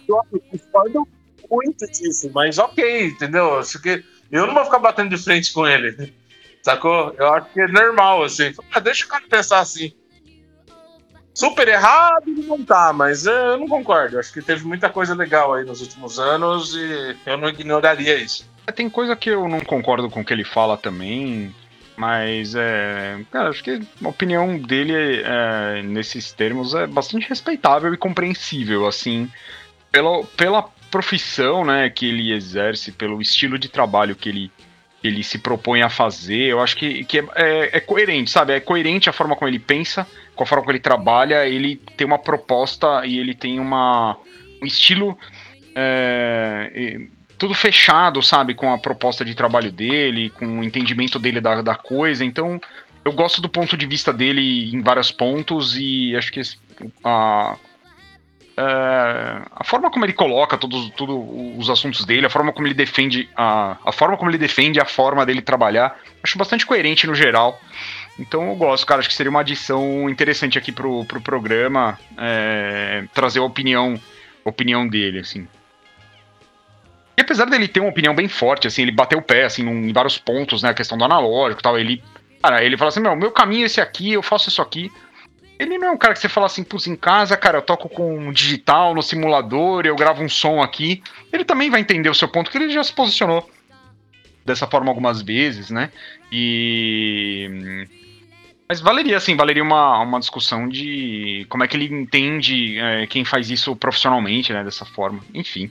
eu 0.07 0.41
discordo 0.51 1.07
muito 1.51 1.85
disso, 1.91 2.31
mas 2.33 2.57
ok, 2.57 3.07
entendeu? 3.07 3.59
Acho 3.59 3.79
que 3.79 4.03
eu 4.31 4.47
não 4.47 4.53
vou 4.53 4.65
ficar 4.65 4.79
batendo 4.79 5.15
de 5.15 5.21
frente 5.21 5.51
com 5.51 5.67
ele, 5.67 6.13
sacou? 6.61 7.13
Eu 7.17 7.33
acho 7.33 7.49
que 7.51 7.61
é 7.61 7.67
normal, 7.67 8.23
assim. 8.23 8.53
Ah, 8.71 8.79
deixa 8.79 9.05
o 9.05 9.07
cara 9.07 9.23
pensar 9.29 9.59
assim. 9.59 9.93
Super 11.33 11.67
errado 11.69 12.25
não 12.27 12.63
tá, 12.65 12.91
mas 12.91 13.25
eh, 13.25 13.31
eu 13.53 13.57
não 13.57 13.67
concordo. 13.67 14.19
Acho 14.19 14.33
que 14.33 14.41
teve 14.41 14.65
muita 14.65 14.89
coisa 14.89 15.15
legal 15.15 15.53
aí 15.53 15.63
nos 15.63 15.79
últimos 15.79 16.19
anos 16.19 16.75
e 16.75 17.15
eu 17.25 17.37
não 17.37 17.47
ignoraria 17.47 18.15
isso. 18.15 18.45
Tem 18.75 18.89
coisa 18.89 19.15
que 19.15 19.29
eu 19.29 19.47
não 19.47 19.61
concordo 19.61 20.09
com 20.09 20.21
o 20.21 20.25
que 20.25 20.33
ele 20.33 20.43
fala 20.43 20.77
também, 20.77 21.55
mas 21.95 22.55
é. 22.55 23.19
Cara, 23.31 23.49
acho 23.49 23.63
que 23.63 23.81
a 24.03 24.07
opinião 24.07 24.57
dele 24.57 25.21
é, 25.23 25.81
nesses 25.81 26.31
termos 26.31 26.73
é 26.73 26.85
bastante 26.85 27.27
respeitável 27.27 27.93
e 27.93 27.97
compreensível, 27.97 28.85
assim, 28.85 29.31
pela, 29.91 30.23
pela 30.37 30.69
profissão 30.89 31.63
né, 31.65 31.89
que 31.89 32.07
ele 32.07 32.31
exerce, 32.33 32.91
pelo 32.91 33.21
estilo 33.21 33.57
de 33.57 33.69
trabalho 33.69 34.15
que 34.15 34.29
ele, 34.29 34.51
ele 35.03 35.23
se 35.23 35.37
propõe 35.39 35.81
a 35.81 35.89
fazer. 35.89 36.47
Eu 36.49 36.59
acho 36.59 36.75
que, 36.75 37.03
que 37.05 37.19
é, 37.19 37.25
é- 37.35 37.77
é 37.77 37.79
coerente, 37.79 38.31
sabe? 38.31 38.53
É 38.53 38.59
coerente 38.59 39.09
a 39.09 39.13
forma 39.13 39.35
como 39.35 39.49
ele 39.49 39.59
pensa, 39.59 40.07
com 40.35 40.43
a 40.43 40.47
forma 40.47 40.63
como 40.63 40.71
ele 40.71 40.79
trabalha. 40.79 41.47
Ele 41.47 41.75
tem 41.97 42.05
uma 42.07 42.19
proposta 42.19 43.05
e 43.05 43.17
ele 43.19 43.33
tem 43.33 43.59
uma, 43.59 44.17
um 44.61 44.65
estilo. 44.65 45.17
é, 45.75 46.99
tudo 47.37 47.53
fechado, 47.53 48.21
sabe, 48.21 48.53
com 48.53 48.71
a 48.73 48.77
proposta 48.77 49.23
de 49.23 49.33
trabalho 49.33 49.71
dele, 49.71 50.29
com 50.31 50.59
o 50.59 50.63
entendimento 50.63 51.17
dele 51.17 51.39
da, 51.39 51.61
da 51.61 51.73
coisa. 51.73 52.25
Então, 52.25 52.59
eu 53.05 53.13
gosto 53.13 53.41
do 53.41 53.47
ponto 53.47 53.77
de 53.77 53.85
vista 53.85 54.11
dele 54.11 54.69
em 54.75 54.81
vários 54.81 55.09
pontos 55.09 55.77
e 55.77 56.13
acho 56.17 56.31
que 56.33 56.41
a, 57.01 57.55
é, 58.59 59.41
a 59.55 59.63
forma 59.63 59.89
como 59.89 60.03
ele 60.03 60.11
coloca 60.11 60.57
todos, 60.57 60.89
todos 60.89 61.15
os 61.57 61.69
assuntos 61.69 62.03
dele, 62.03 62.25
a 62.25 62.29
forma 62.29 62.51
como 62.51 62.67
ele 62.67 62.73
defende 62.73 63.29
a, 63.33 63.77
a 63.85 63.91
forma 63.93 64.17
como 64.17 64.29
ele 64.29 64.37
defende 64.37 64.81
a 64.81 64.85
forma 64.85 65.25
dele 65.25 65.41
trabalhar, 65.41 65.97
acho 66.21 66.37
bastante 66.37 66.65
coerente 66.65 67.07
no 67.07 67.15
geral. 67.15 67.57
Então 68.19 68.49
eu 68.49 68.55
gosto, 68.55 68.85
cara, 68.85 68.99
acho 68.99 69.07
que 69.07 69.15
seria 69.15 69.29
uma 69.29 69.39
adição 69.39 70.09
interessante 70.09 70.57
aqui 70.57 70.73
pro, 70.73 71.05
pro 71.05 71.21
programa 71.21 71.97
é, 72.17 73.05
trazer 73.13 73.39
a 73.39 73.43
opinião, 73.43 73.97
a 74.43 74.49
opinião 74.49 74.85
dele, 74.85 75.19
assim. 75.19 75.47
E 77.17 77.21
apesar 77.21 77.45
dele 77.45 77.67
ter 77.69 77.79
uma 77.79 77.89
opinião 77.89 78.13
bem 78.13 78.27
forte, 78.27 78.67
assim, 78.67 78.81
ele 78.81 78.91
bateu 78.91 79.19
o 79.19 79.21
pé, 79.21 79.45
assim, 79.45 79.65
em 79.65 79.93
vários 79.93 80.17
pontos, 80.17 80.61
né, 80.63 80.71
a 80.71 80.73
questão 80.73 80.97
do 80.97 81.05
analógico 81.05 81.61
e 81.61 81.63
tal, 81.63 81.79
ele, 81.79 82.03
cara, 82.43 82.61
ele 82.61 82.75
fala 82.75 82.89
assim, 82.89 82.99
meu, 82.99 83.15
meu 83.15 83.31
caminho 83.31 83.63
é 83.63 83.67
esse 83.67 83.79
aqui, 83.79 84.11
eu 84.11 84.21
faço 84.21 84.49
isso 84.49 84.61
aqui. 84.61 84.91
Ele 85.59 85.77
não 85.77 85.89
é 85.89 85.91
um 85.91 85.97
cara 85.97 86.13
que 86.13 86.21
você 86.21 86.29
fala 86.29 86.45
assim, 86.45 86.63
putz, 86.63 86.87
em 86.87 86.95
casa, 86.95 87.35
cara, 87.35 87.57
eu 87.57 87.61
toco 87.61 87.89
com 87.89 88.31
digital, 88.31 88.95
no 88.95 89.03
simulador, 89.03 89.85
eu 89.85 89.93
gravo 89.93 90.23
um 90.23 90.29
som 90.29 90.61
aqui. 90.61 91.03
Ele 91.33 91.43
também 91.43 91.69
vai 91.69 91.81
entender 91.81 92.09
o 92.09 92.15
seu 92.15 92.29
ponto, 92.29 92.49
que 92.49 92.57
ele 92.57 92.69
já 92.69 92.81
se 92.81 92.93
posicionou 92.93 93.47
dessa 94.45 94.65
forma 94.65 94.89
algumas 94.89 95.21
vezes, 95.21 95.69
né? 95.69 95.91
E. 96.31 97.85
Mas 98.69 98.79
valeria, 98.79 99.17
assim, 99.17 99.35
valeria 99.35 99.63
uma, 99.63 99.99
uma 99.99 100.19
discussão 100.19 100.69
de 100.69 101.45
como 101.49 101.63
é 101.63 101.67
que 101.67 101.75
ele 101.75 101.93
entende 101.93 102.79
é, 102.79 103.07
quem 103.07 103.25
faz 103.25 103.49
isso 103.49 103.75
profissionalmente, 103.75 104.53
né? 104.53 104.63
Dessa 104.63 104.85
forma. 104.85 105.19
Enfim. 105.33 105.69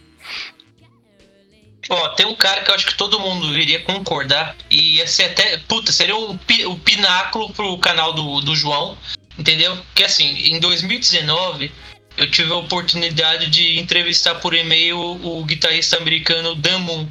Ó, 1.89 2.09
tem 2.11 2.27
um 2.27 2.35
cara 2.35 2.63
que 2.63 2.71
eu 2.71 2.75
acho 2.75 2.87
que 2.87 2.97
todo 2.97 3.21
mundo 3.21 3.57
iria 3.57 3.81
concordar. 3.81 4.55
E 4.69 4.97
ia 4.97 5.07
ser 5.07 5.25
até. 5.25 5.59
Puta, 5.59 5.93
seria 5.93 6.17
o, 6.17 6.33
o 6.33 6.79
pináculo 6.79 7.51
pro 7.55 7.79
canal 7.79 8.13
do, 8.13 8.41
do 8.41 8.55
João. 8.55 8.99
Entendeu? 9.39 9.79
Que 9.95 10.05
assim, 10.05 10.35
em 10.53 10.59
2019, 10.59 11.71
eu 12.17 12.29
tive 12.31 12.53
a 12.53 12.57
oportunidade 12.57 13.47
de 13.49 13.79
entrevistar 13.79 14.35
por 14.37 14.53
e-mail 14.53 14.99
o, 14.99 15.45
guitarrista 15.45 15.97
americano 15.97 16.55
Dan 16.57 16.79
Moon. 16.81 17.09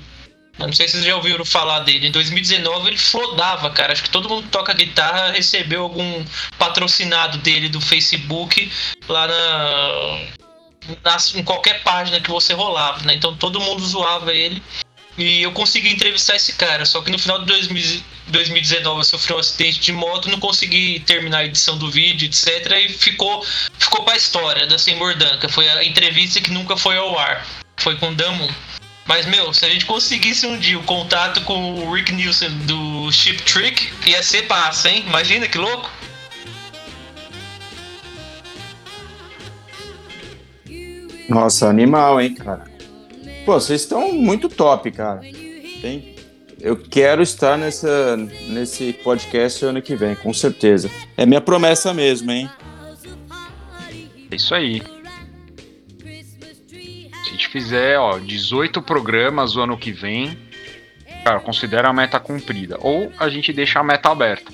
Não 0.59 0.73
sei 0.73 0.87
se 0.87 0.93
vocês 0.93 1.05
já 1.05 1.15
ouviram 1.15 1.45
falar 1.45 1.79
dele. 1.81 2.07
Em 2.07 2.11
2019 2.11 2.87
ele 2.87 2.97
flodava, 2.97 3.69
cara. 3.69 3.93
Acho 3.93 4.03
que 4.03 4.09
todo 4.09 4.27
mundo 4.27 4.43
que 4.43 4.49
toca 4.49 4.73
guitarra 4.73 5.31
recebeu 5.31 5.83
algum 5.83 6.25
patrocinado 6.57 7.37
dele 7.37 7.69
do 7.69 7.79
Facebook 7.79 8.69
lá 9.07 9.27
na, 9.27 10.19
nas- 11.03 11.35
em 11.35 11.43
qualquer 11.43 11.83
página 11.83 12.19
que 12.19 12.29
você 12.31 12.53
rolava, 12.53 13.03
né? 13.05 13.13
Então 13.13 13.35
todo 13.35 13.59
mundo 13.59 13.85
zoava 13.85 14.33
ele. 14.33 14.61
E 15.17 15.41
eu 15.41 15.51
consegui 15.51 15.89
entrevistar 15.89 16.35
esse 16.35 16.53
cara, 16.53 16.85
só 16.85 17.01
que 17.01 17.09
no 17.09 17.17
final 17.17 17.39
de 17.39 17.45
2000 17.45 18.17
2019 18.27 18.99
eu 18.99 19.03
sofri 19.03 19.33
um 19.33 19.39
acidente 19.39 19.79
de 19.79 19.91
moto, 19.91 20.29
não 20.29 20.39
consegui 20.39 20.99
terminar 21.05 21.39
a 21.39 21.45
edição 21.45 21.77
do 21.77 21.89
vídeo, 21.89 22.27
etc. 22.27 22.71
E 22.85 22.89
ficou, 22.89 23.43
ficou 23.79 24.03
pra 24.03 24.17
história 24.17 24.67
da 24.67 24.77
Sem 24.77 24.95
Mordanca. 24.95 25.47
Foi 25.49 25.67
a 25.67 25.83
entrevista 25.83 26.41
que 26.41 26.51
nunca 26.51 26.75
foi 26.75 26.97
ao 26.97 27.17
ar. 27.17 27.45
Foi 27.77 27.95
com 27.97 28.09
o 28.09 28.15
Damu. 28.15 28.49
Mas, 29.05 29.25
meu, 29.25 29.53
se 29.53 29.65
a 29.65 29.69
gente 29.69 29.85
conseguisse 29.85 30.45
um 30.45 30.59
dia 30.59 30.77
o 30.77 30.83
contato 30.83 31.41
com 31.41 31.75
o 31.75 31.93
Rick 31.93 32.11
Nielsen 32.11 32.49
do 32.65 33.09
Chip 33.11 33.41
Trick, 33.43 33.89
ia 34.05 34.21
ser 34.21 34.45
massa, 34.47 34.89
hein? 34.89 35.05
Imagina 35.07 35.47
que 35.47 35.57
louco. 35.57 35.89
Nossa, 41.29 41.69
animal, 41.69 42.19
hein, 42.19 42.35
cara. 42.35 42.76
Pô, 43.47 43.53
vocês 43.59 43.79
estão 43.81 44.11
muito 44.11 44.49
top, 44.49 44.91
cara. 44.91 45.21
Tem- 45.81 46.15
Eu 46.59 46.75
quero 46.75 47.21
estar 47.21 47.57
nessa, 47.57 48.17
nesse 48.17 48.91
podcast 48.91 49.63
ano 49.63 49.81
que 49.81 49.95
vem, 49.95 50.15
com 50.15 50.33
certeza. 50.33 50.89
É 51.15 51.25
minha 51.25 51.39
promessa 51.39 51.93
mesmo, 51.93 52.29
hein? 52.31 52.49
É 54.29 54.35
isso 54.35 54.53
aí. 54.53 54.81
Se 56.01 57.29
a 57.29 57.31
gente 57.31 57.47
fizer, 57.47 57.97
ó, 57.99 58.17
18 58.19 58.81
programas 58.81 59.55
o 59.55 59.61
ano 59.61 59.77
que 59.77 59.91
vem, 59.93 60.37
cara, 61.23 61.39
considera 61.39 61.87
a 61.89 61.93
meta 61.93 62.19
cumprida. 62.19 62.77
Ou 62.81 63.11
a 63.17 63.29
gente 63.29 63.53
deixa 63.53 63.79
a 63.79 63.83
meta 63.83 64.09
aberta. 64.09 64.51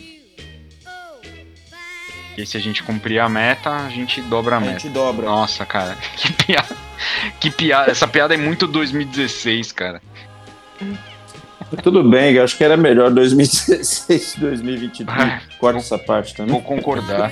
E 2.38 2.46
se 2.46 2.58
a 2.58 2.60
gente 2.60 2.84
cumprir 2.84 3.20
a 3.20 3.30
meta, 3.30 3.70
a 3.72 3.90
gente 3.90 4.22
dobra 4.22 4.56
a 4.56 4.58
A 4.58 4.62
meta. 4.62 4.80
gente 4.80 4.90
dobra. 4.94 5.26
Nossa, 5.26 5.66
cara, 5.66 5.96
que 6.18 6.32
piada. 6.34 6.93
Que 7.40 7.50
piada. 7.52 7.92
Essa 7.92 8.08
piada 8.08 8.34
é 8.34 8.38
muito 8.38 8.68
2016, 8.68 9.72
cara. 9.72 10.02
Tudo 11.82 12.04
bem, 12.04 12.34
eu 12.36 12.44
acho 12.44 12.56
que 12.56 12.64
era 12.64 12.78
melhor 12.78 13.10
2016 13.12 14.36
2022. 14.38 15.04
Ah, 15.20 15.42
Corta 15.60 15.80
essa 15.80 15.98
parte 15.98 16.36
também. 16.36 16.52
Vou 16.52 16.62
concordar. 16.62 17.32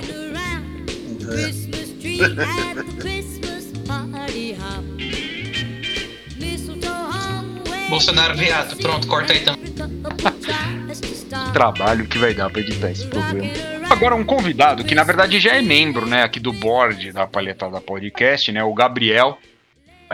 Bolsonaro 7.88 8.36
viado, 8.36 8.76
pronto, 8.76 9.06
corta 9.06 9.32
aí 9.32 9.40
também. 9.40 9.72
Trabalho 11.52 12.06
que 12.06 12.18
vai 12.18 12.32
dar 12.32 12.48
pra 12.50 12.60
editar 12.60 12.90
esse 12.90 13.06
programa. 13.06 13.50
Agora, 13.90 14.14
um 14.14 14.24
convidado 14.24 14.84
que 14.84 14.94
na 14.94 15.04
verdade 15.04 15.38
já 15.38 15.54
é 15.56 15.62
membro, 15.62 16.06
né, 16.06 16.22
aqui 16.22 16.40
do 16.40 16.52
board 16.52 17.12
da 17.12 17.26
Palhetada 17.26 17.80
Podcast, 17.80 18.50
né, 18.50 18.64
o 18.64 18.72
Gabriel. 18.72 19.38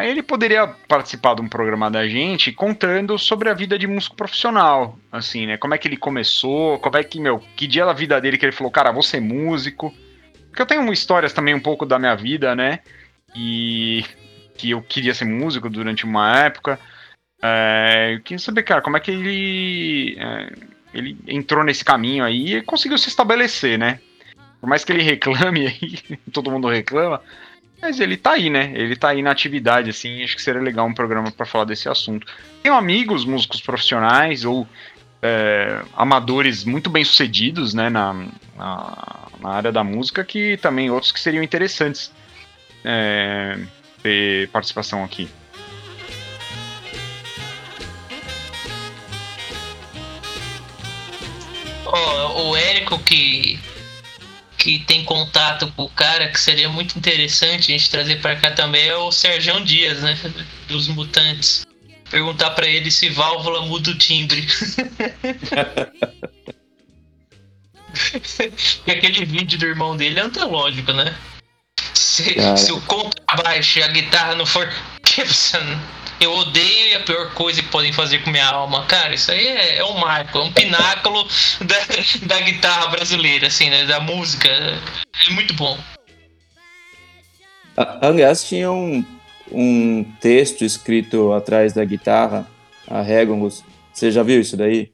Ele 0.07 0.23
poderia 0.23 0.67
participar 0.67 1.35
de 1.35 1.43
um 1.43 1.49
programa 1.49 1.91
da 1.91 2.07
gente 2.09 2.53
contando 2.53 3.19
sobre 3.19 3.49
a 3.49 3.55
vida 3.55 3.79
de 3.79 3.87
músico 3.87 4.17
profissional, 4.17 4.99
assim, 5.11 5.47
né? 5.47 5.57
Como 5.57 5.75
é 5.75 5.79
que 5.79 5.89
ele 5.89 5.97
começou, 5.97 6.79
como 6.79 6.97
é 6.97 7.05
que, 7.05 7.21
meu, 7.21 7.43
que 7.57 7.67
dia 7.67 7.87
da 7.87 7.93
vida 7.93 8.21
dele 8.21 8.37
que 8.37 8.45
ele 8.45 8.53
falou, 8.53 8.71
cara, 8.71 8.93
vou 8.93 9.03
ser 9.03 9.21
músico. 9.21 9.95
Porque 10.49 10.63
eu 10.63 10.67
tenho 10.67 10.93
histórias 10.93 11.33
também 11.33 11.55
um 11.55 11.61
pouco 11.61 11.87
da 11.87 11.99
minha 11.99 12.15
vida, 12.15 12.55
né? 12.55 12.81
E 13.35 14.05
que 14.57 14.71
eu 14.71 14.83
queria 14.83 15.15
ser 15.15 15.25
músico 15.25 15.71
durante 15.71 16.05
uma 16.05 16.39
época. 16.39 16.79
É, 17.43 18.15
eu 18.15 18.21
queria 18.21 18.39
saber, 18.39 18.65
cara, 18.65 18.83
como 18.83 18.97
é 18.97 19.01
que 19.01 19.11
ele, 19.11 20.17
é, 20.19 20.53
ele 20.93 21.17
entrou 21.29 21.65
nesse 21.65 21.85
caminho 21.85 22.25
aí 22.25 22.57
e 22.57 22.63
conseguiu 22.63 22.99
se 22.99 23.09
estabelecer, 23.09 23.79
né? 23.79 24.01
Por 24.61 24.69
mais 24.69 24.85
que 24.85 24.93
ele 24.93 25.03
reclame 25.03 25.67
aí, 25.69 26.19
todo 26.33 26.51
mundo 26.51 26.69
reclama, 26.69 27.23
mas 27.81 28.01
ele 28.01 28.17
tá 28.17 28.33
aí, 28.33 28.51
né? 28.51 28.73
Ele 28.75 28.97
tá 28.97 29.11
aí 29.11 29.23
na 29.23 29.31
atividade, 29.31 29.91
assim, 29.91 30.23
acho 30.23 30.37
que 30.37 30.43
seria 30.43 30.61
legal 30.61 30.87
um 30.87 30.95
programa 30.95 31.31
pra 31.31 31.47
falar 31.47 31.65
desse 31.65 31.89
assunto. 31.89 32.27
Tenho 32.63 32.75
amigos 32.75 33.25
músicos 33.25 33.61
profissionais 33.61 34.45
ou 34.45 34.67
é, 35.23 35.83
amadores 35.97 36.65
muito 36.65 36.91
bem 36.91 37.05
sucedidos, 37.05 37.75
né, 37.75 37.89
na, 37.89 38.15
na, 38.57 39.29
na 39.41 39.51
área 39.51 39.73
da 39.73 39.83
música, 39.83 40.25
que 40.25 40.57
também 40.57 40.91
outros 40.91 41.13
que 41.13 41.21
seriam 41.21 41.43
interessantes 41.43 42.13
é, 42.85 43.59
ter 44.03 44.49
participação 44.49 45.05
aqui. 45.05 45.29
Ó, 51.87 52.51
o 52.51 52.57
Érico 52.57 52.99
que 52.99 53.59
que 54.59 54.81
tem 54.81 55.05
contato 55.05 55.73
com 55.73 55.85
o 55.85 55.89
cara 55.89 56.29
que 56.29 56.39
seria 56.39 56.69
muito 56.69 56.99
interessante 56.99 57.73
a 57.73 57.79
gente 57.79 57.89
trazer 57.89 58.21
pra 58.21 58.35
cá 58.37 58.51
também 58.51 58.89
é 58.89 58.97
o 58.97 59.13
Serjão 59.13 59.63
Dias, 59.63 60.03
né, 60.03 60.19
dos 60.67 60.89
Mutantes. 60.89 61.65
Perguntar 62.11 62.51
pra 62.51 62.67
ele 62.67 62.91
se 62.91 63.09
válvula 63.09 63.63
muda 63.63 63.91
o 63.91 63.99
timbre. 63.99 64.47
Porque 67.93 68.91
aquele 68.91 69.25
vídeo 69.25 69.59
do 69.59 69.67
irmão 69.67 69.97
dele 69.97 70.19
é 70.19 70.23
antológico, 70.23 70.93
né? 70.93 71.15
Se, 71.95 72.35
se 72.57 72.73
o 72.73 72.81
contrabaixo 72.83 73.79
e 73.79 73.83
a 73.83 73.89
guitarra 73.89 74.35
não 74.35 74.47
for 74.47 74.69
Gibson, 75.07 75.79
eu 76.21 76.33
odeio 76.33 76.89
e 76.89 76.95
a 76.95 77.01
pior 77.01 77.33
coisa 77.35 77.63
que 77.63 77.69
podem 77.69 77.93
fazer 77.93 78.23
com 78.23 78.31
minha 78.31 78.47
alma. 78.47 78.85
Cara, 78.87 79.15
isso 79.15 79.31
aí 79.31 79.47
é, 79.47 79.79
é 79.79 79.85
um 79.85 79.99
marco, 79.99 80.39
é 80.39 80.43
um 80.43 80.53
pináculo 80.53 81.27
da, 81.61 82.27
da 82.27 82.41
guitarra 82.41 82.89
brasileira, 82.89 83.47
assim, 83.47 83.71
né? 83.71 83.85
Da 83.85 84.01
música. 84.01 84.49
É 84.49 85.33
muito 85.33 85.55
bom. 85.55 85.79
Aliás, 88.01 88.43
tinha 88.45 88.71
um, 88.73 89.05
um 89.53 90.05
texto 90.21 90.65
escrito 90.65 91.33
atrás 91.33 91.73
da 91.73 91.85
guitarra, 91.85 92.47
a 92.89 93.01
Regongus. 93.01 93.63
Você 93.93 94.11
já 94.11 94.23
viu 94.23 94.41
isso 94.41 94.57
daí? 94.57 94.93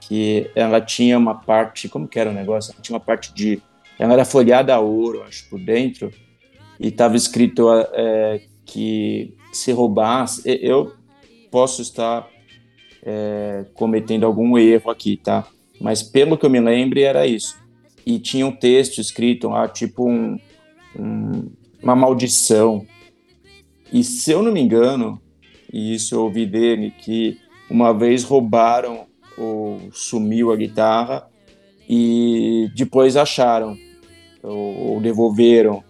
Que 0.00 0.50
ela 0.54 0.80
tinha 0.80 1.16
uma 1.16 1.34
parte, 1.34 1.88
como 1.88 2.08
que 2.08 2.18
era 2.18 2.30
o 2.30 2.34
negócio? 2.34 2.72
Ela 2.72 2.82
tinha 2.82 2.94
uma 2.94 3.04
parte 3.04 3.32
de, 3.32 3.62
ela 3.98 4.12
era 4.12 4.24
folhada 4.24 4.74
a 4.74 4.80
ouro, 4.80 5.22
acho, 5.22 5.48
por 5.48 5.58
dentro, 5.58 6.12
e 6.78 6.88
estava 6.88 7.16
escrito 7.16 7.70
é, 7.94 8.42
que 8.66 9.34
se 9.52 9.72
roubasse, 9.72 10.42
e- 10.48 10.60
eu 10.62 10.92
posso 11.50 11.82
estar 11.82 12.28
é, 13.02 13.64
cometendo 13.74 14.24
algum 14.24 14.58
erro 14.58 14.90
aqui, 14.90 15.16
tá? 15.16 15.46
Mas 15.80 16.02
pelo 16.02 16.36
que 16.36 16.44
eu 16.44 16.50
me 16.50 16.60
lembro 16.60 17.00
era 17.00 17.26
isso. 17.26 17.58
E 18.04 18.18
tinha 18.18 18.46
um 18.46 18.52
texto 18.52 19.00
escrito 19.00 19.48
lá, 19.48 19.66
tipo 19.68 20.08
um, 20.08 20.38
um 20.98 21.50
uma 21.82 21.96
maldição. 21.96 22.86
E 23.92 24.04
se 24.04 24.30
eu 24.30 24.42
não 24.42 24.52
me 24.52 24.60
engano, 24.60 25.20
e 25.72 25.94
isso 25.94 26.14
eu 26.14 26.24
ouvi 26.24 26.46
dele, 26.46 26.90
que 26.90 27.38
uma 27.68 27.92
vez 27.92 28.22
roubaram 28.22 29.06
ou 29.36 29.80
sumiu 29.92 30.52
a 30.52 30.56
guitarra 30.56 31.28
e 31.88 32.68
depois 32.76 33.16
acharam 33.16 33.76
ou, 34.42 34.92
ou 34.92 35.00
devolveram. 35.00 35.82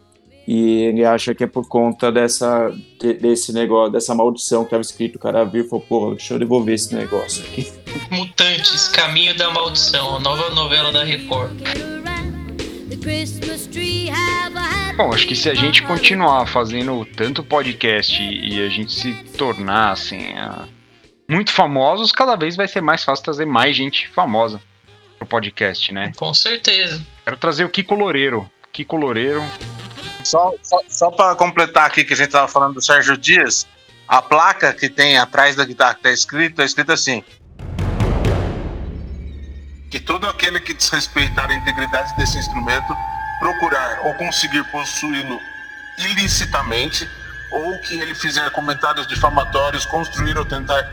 E 0.53 0.83
ele 0.83 1.05
acha 1.05 1.33
que 1.33 1.45
é 1.45 1.47
por 1.47 1.69
conta 1.69 2.11
dessa, 2.11 2.75
de- 3.01 3.15
desse 3.15 3.53
negócio, 3.53 3.93
dessa 3.93 4.13
maldição 4.17 4.65
que 4.65 4.71
tava 4.71 4.81
escrito. 4.83 5.15
O 5.15 5.19
cara 5.21 5.45
viu 5.45 5.65
e 5.65 5.69
falou, 5.69 5.85
porra, 5.89 6.17
deixa 6.17 6.35
eu 6.35 6.41
devolver 6.41 6.75
esse 6.75 6.93
negócio 6.93 7.45
aqui. 7.45 7.71
Mutantes, 8.11 8.89
Caminho 8.89 9.33
da 9.37 9.49
Maldição, 9.53 10.17
a 10.17 10.19
nova 10.19 10.51
novela 10.51 10.91
da 10.91 11.05
Record. 11.05 11.53
The 12.89 12.97
Christmas 12.97 13.69
tree 13.69 14.11
have 14.11 14.57
a 14.59 14.89
happy 14.89 14.97
Bom, 14.97 15.13
acho 15.15 15.29
que 15.29 15.37
se 15.37 15.49
a 15.49 15.55
gente 15.55 15.85
continuar 15.85 16.45
fazendo 16.47 17.07
tanto 17.17 17.45
podcast 17.45 18.21
e 18.21 18.61
a 18.61 18.69
gente 18.69 18.93
se 18.93 19.13
tornar 19.39 19.93
assim 19.93 20.35
muito 21.29 21.53
famosos, 21.53 22.11
cada 22.11 22.35
vez 22.35 22.57
vai 22.57 22.67
ser 22.67 22.81
mais 22.81 23.05
fácil 23.05 23.25
trazer 23.25 23.45
mais 23.47 23.77
gente 23.77 24.09
famosa 24.09 24.61
pro 25.17 25.29
podcast, 25.29 25.95
né? 25.95 26.11
Com 26.17 26.35
certeza. 26.35 27.01
Quero 27.25 27.37
trazer 27.37 27.65
o 27.65 27.69
Kiko 27.69 27.95
Loureiro. 27.95 28.51
Kiko 28.73 28.97
Loureiro. 28.97 29.43
Só, 30.25 30.53
só, 30.63 30.79
só 30.89 31.11
para 31.11 31.35
completar 31.35 31.87
aqui 31.87 32.05
que 32.05 32.15
a 32.15 32.17
gente 32.17 32.31
tava 32.31 32.49
falando 32.49 32.75
do 32.75 32.83
Sérgio 32.83 33.17
Dias, 33.17 33.67
a 34.07 34.21
placa 34.21 34.73
que 34.73 34.89
tem 34.89 35.19
atrás 35.19 35.57
da 35.57 35.65
guitarra 35.65 35.95
que 35.95 36.03
tá 36.03 36.11
escrito, 36.11 36.57
tá 36.57 36.65
escrito 36.65 36.93
assim. 36.93 37.25
que 39.91 39.99
todo 39.99 40.29
aquele 40.29 40.61
que 40.61 40.73
desrespeitar 40.73 41.51
a 41.51 41.55
integridade 41.55 42.17
desse 42.17 42.39
instrumento 42.39 42.97
procurar 43.41 44.07
ou 44.07 44.15
conseguir 44.15 44.63
possuí-lo 44.71 45.41
ilicitamente 45.99 47.09
ou 47.51 47.77
que 47.81 47.99
ele 47.99 48.15
fizer 48.15 48.49
comentários 48.53 49.07
difamatórios, 49.09 49.85
construir 49.85 50.39
ou 50.39 50.45
tentar 50.45 50.89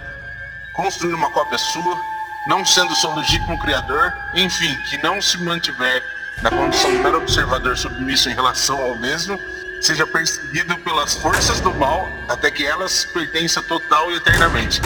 construir 0.73 1.13
uma 1.13 1.29
cópia 1.29 1.57
sua, 1.57 2.01
não 2.47 2.65
sendo 2.65 2.95
seu 2.95 3.13
legítimo 3.13 3.59
criador, 3.59 4.11
enfim, 4.33 4.75
que 4.89 4.97
não 5.03 5.21
se 5.21 5.37
mantiver 5.37 6.03
na 6.41 6.51
condição 6.51 6.91
de 6.91 6.97
mero 6.99 7.17
observador 7.17 7.77
submisso 7.77 8.29
em 8.29 8.33
relação 8.33 8.79
ao 8.79 8.95
mesmo, 8.97 9.39
seja 9.81 10.05
perseguido 10.05 10.77
pelas 10.79 11.15
forças 11.15 11.59
do 11.59 11.73
mal 11.73 12.07
até 12.27 12.51
que 12.51 12.65
elas 12.65 13.05
pertençam 13.05 13.63
total 13.63 14.11
e 14.11 14.15
eternamente. 14.15 14.81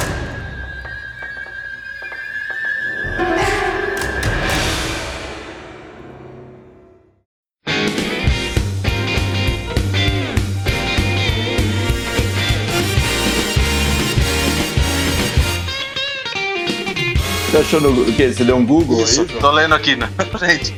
Você 17.49 17.57
achou 17.57 17.81
no 17.81 18.03
o 18.03 18.13
quê? 18.15 18.31
Você 18.31 18.45
deu 18.45 18.55
um 18.55 18.65
Google 18.65 19.03
Isso, 19.03 19.23
aí? 19.23 19.27
Tô 19.27 19.51
lendo 19.51 19.75
aqui, 19.75 19.97
né? 19.97 20.09
Gente, 20.39 20.73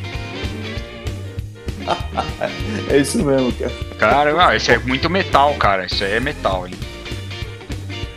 É 2.90 2.98
isso 2.98 3.24
mesmo, 3.24 3.52
cara. 3.54 3.72
Cara, 3.98 4.34
não, 4.34 4.54
esse 4.54 4.72
é 4.72 4.78
muito 4.80 5.10
metal, 5.10 5.54
cara. 5.56 5.86
Isso 5.86 6.04
aí 6.04 6.14
é 6.14 6.20
metal, 6.20 6.68
hein? 6.68 6.74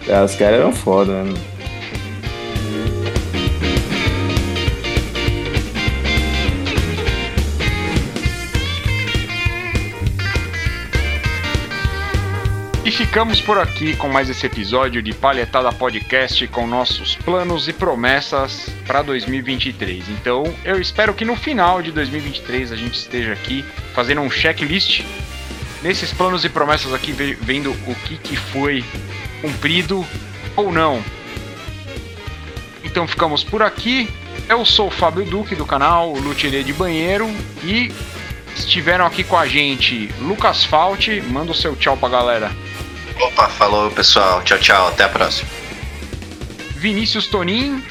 É, 0.08 0.22
os 0.22 0.34
caras 0.34 0.60
eram 0.60 0.72
foda, 0.72 1.24
né? 1.24 1.34
E 12.86 12.90
ficamos 12.92 13.40
por 13.40 13.58
aqui 13.58 13.96
com 13.96 14.08
mais 14.08 14.30
esse 14.30 14.46
episódio 14.46 15.02
de 15.02 15.12
Palhetada 15.12 15.72
Podcast 15.72 16.46
com 16.46 16.68
nossos 16.68 17.16
planos 17.16 17.66
e 17.66 17.72
promessas 17.72 18.68
para 18.86 19.02
2023. 19.02 20.08
Então, 20.10 20.44
eu 20.64 20.80
espero 20.80 21.12
que 21.12 21.24
no 21.24 21.34
final 21.34 21.82
de 21.82 21.90
2023 21.90 22.70
a 22.70 22.76
gente 22.76 22.94
esteja 22.94 23.32
aqui 23.32 23.64
fazendo 23.92 24.20
um 24.20 24.30
checklist 24.30 25.02
nesses 25.82 26.12
planos 26.12 26.44
e 26.44 26.48
promessas 26.48 26.94
aqui, 26.94 27.10
ve- 27.10 27.34
vendo 27.40 27.72
o 27.88 27.94
que, 28.06 28.18
que 28.18 28.36
foi 28.36 28.84
cumprido 29.40 30.06
ou 30.54 30.70
não. 30.70 31.02
Então, 32.84 33.08
ficamos 33.08 33.42
por 33.42 33.62
aqui. 33.62 34.08
Eu 34.48 34.64
sou 34.64 34.86
o 34.86 34.92
Fábio 34.92 35.24
Duque 35.24 35.56
do 35.56 35.66
canal 35.66 36.12
Luteria 36.12 36.62
de 36.62 36.72
Banheiro 36.72 37.28
e 37.64 37.92
estiveram 38.54 39.04
aqui 39.04 39.24
com 39.24 39.36
a 39.36 39.48
gente 39.48 40.08
Lucas 40.20 40.64
Fault. 40.64 41.20
Manda 41.22 41.50
o 41.50 41.54
seu 41.54 41.74
tchau 41.74 41.96
pra 41.96 42.08
galera. 42.08 42.52
Opa, 43.20 43.48
falou 43.48 43.90
pessoal. 43.90 44.42
Tchau, 44.42 44.58
tchau. 44.58 44.88
Até 44.88 45.04
a 45.04 45.08
próxima. 45.08 45.48
Vinícius 46.76 47.26
Tonin, 47.26 47.82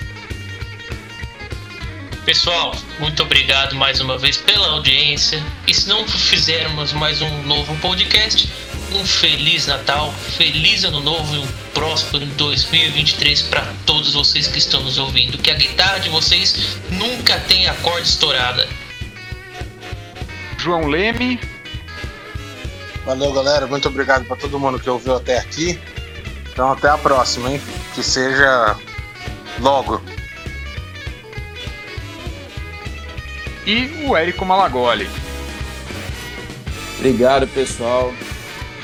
Pessoal, 2.25 2.75
muito 2.99 3.21
obrigado 3.21 3.75
mais 3.75 4.01
uma 4.01 4.17
vez 4.17 4.35
pela 4.35 4.69
audiência. 4.69 5.43
E 5.67 5.73
se 5.75 5.87
não 5.87 6.07
fizermos 6.07 6.91
mais 6.91 7.21
um 7.21 7.43
novo 7.43 7.75
podcast, 7.77 8.49
um 8.93 9.05
feliz 9.05 9.67
Natal, 9.67 10.11
feliz 10.35 10.83
Ano 10.83 11.01
Novo 11.01 11.35
e 11.35 11.37
um 11.37 11.47
próspero 11.71 12.25
2023 12.25 13.43
para 13.43 13.71
todos 13.85 14.13
vocês 14.13 14.47
que 14.47 14.57
estão 14.57 14.81
nos 14.81 14.97
ouvindo. 14.97 15.37
Que 15.37 15.51
a 15.51 15.53
guitarra 15.53 15.99
de 15.99 16.09
vocês 16.09 16.79
nunca 16.89 17.39
tenha 17.41 17.75
corda 17.75 18.01
estourada. 18.01 18.67
João 20.57 20.87
Leme, 20.87 21.39
valeu 23.05 23.31
galera, 23.31 23.67
muito 23.67 23.87
obrigado 23.87 24.25
para 24.25 24.35
todo 24.35 24.59
mundo 24.59 24.79
que 24.79 24.89
ouviu 24.89 25.15
até 25.15 25.37
aqui. 25.37 25.79
Então 26.51 26.71
até 26.71 26.89
a 26.89 26.97
próxima, 26.97 27.51
hein? 27.51 27.61
Que 27.93 28.03
seja 28.03 28.75
logo. 29.59 30.01
e 33.65 34.05
o 34.07 34.15
Érico 34.15 34.45
Malagoli. 34.45 35.09
Obrigado, 36.97 37.47
pessoal. 37.47 38.13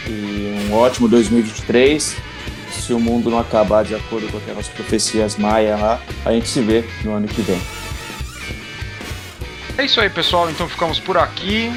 E 0.07 0.67
um 0.69 0.73
ótimo 0.73 1.07
2023. 1.07 2.17
Se 2.71 2.93
o 2.93 2.99
mundo 2.99 3.29
não 3.29 3.39
acabar 3.39 3.83
de 3.83 3.93
acordo 3.93 4.27
com 4.29 4.37
aquelas 4.37 4.67
profecias 4.67 5.35
maia 5.37 5.75
lá, 5.75 6.01
a 6.25 6.31
gente 6.31 6.47
se 6.47 6.61
vê 6.61 6.83
no 7.03 7.13
ano 7.13 7.27
que 7.27 7.41
vem. 7.41 7.61
É 9.77 9.85
isso 9.85 10.01
aí, 10.01 10.09
pessoal. 10.09 10.49
Então 10.49 10.67
ficamos 10.67 10.99
por 10.99 11.17
aqui. 11.17 11.71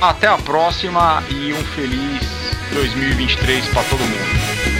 Até 0.00 0.28
a 0.28 0.38
próxima 0.38 1.22
e 1.28 1.52
um 1.52 1.62
feliz 1.62 2.22
2023 2.72 3.66
para 3.68 3.82
todo 3.82 4.00
mundo. 4.00 4.79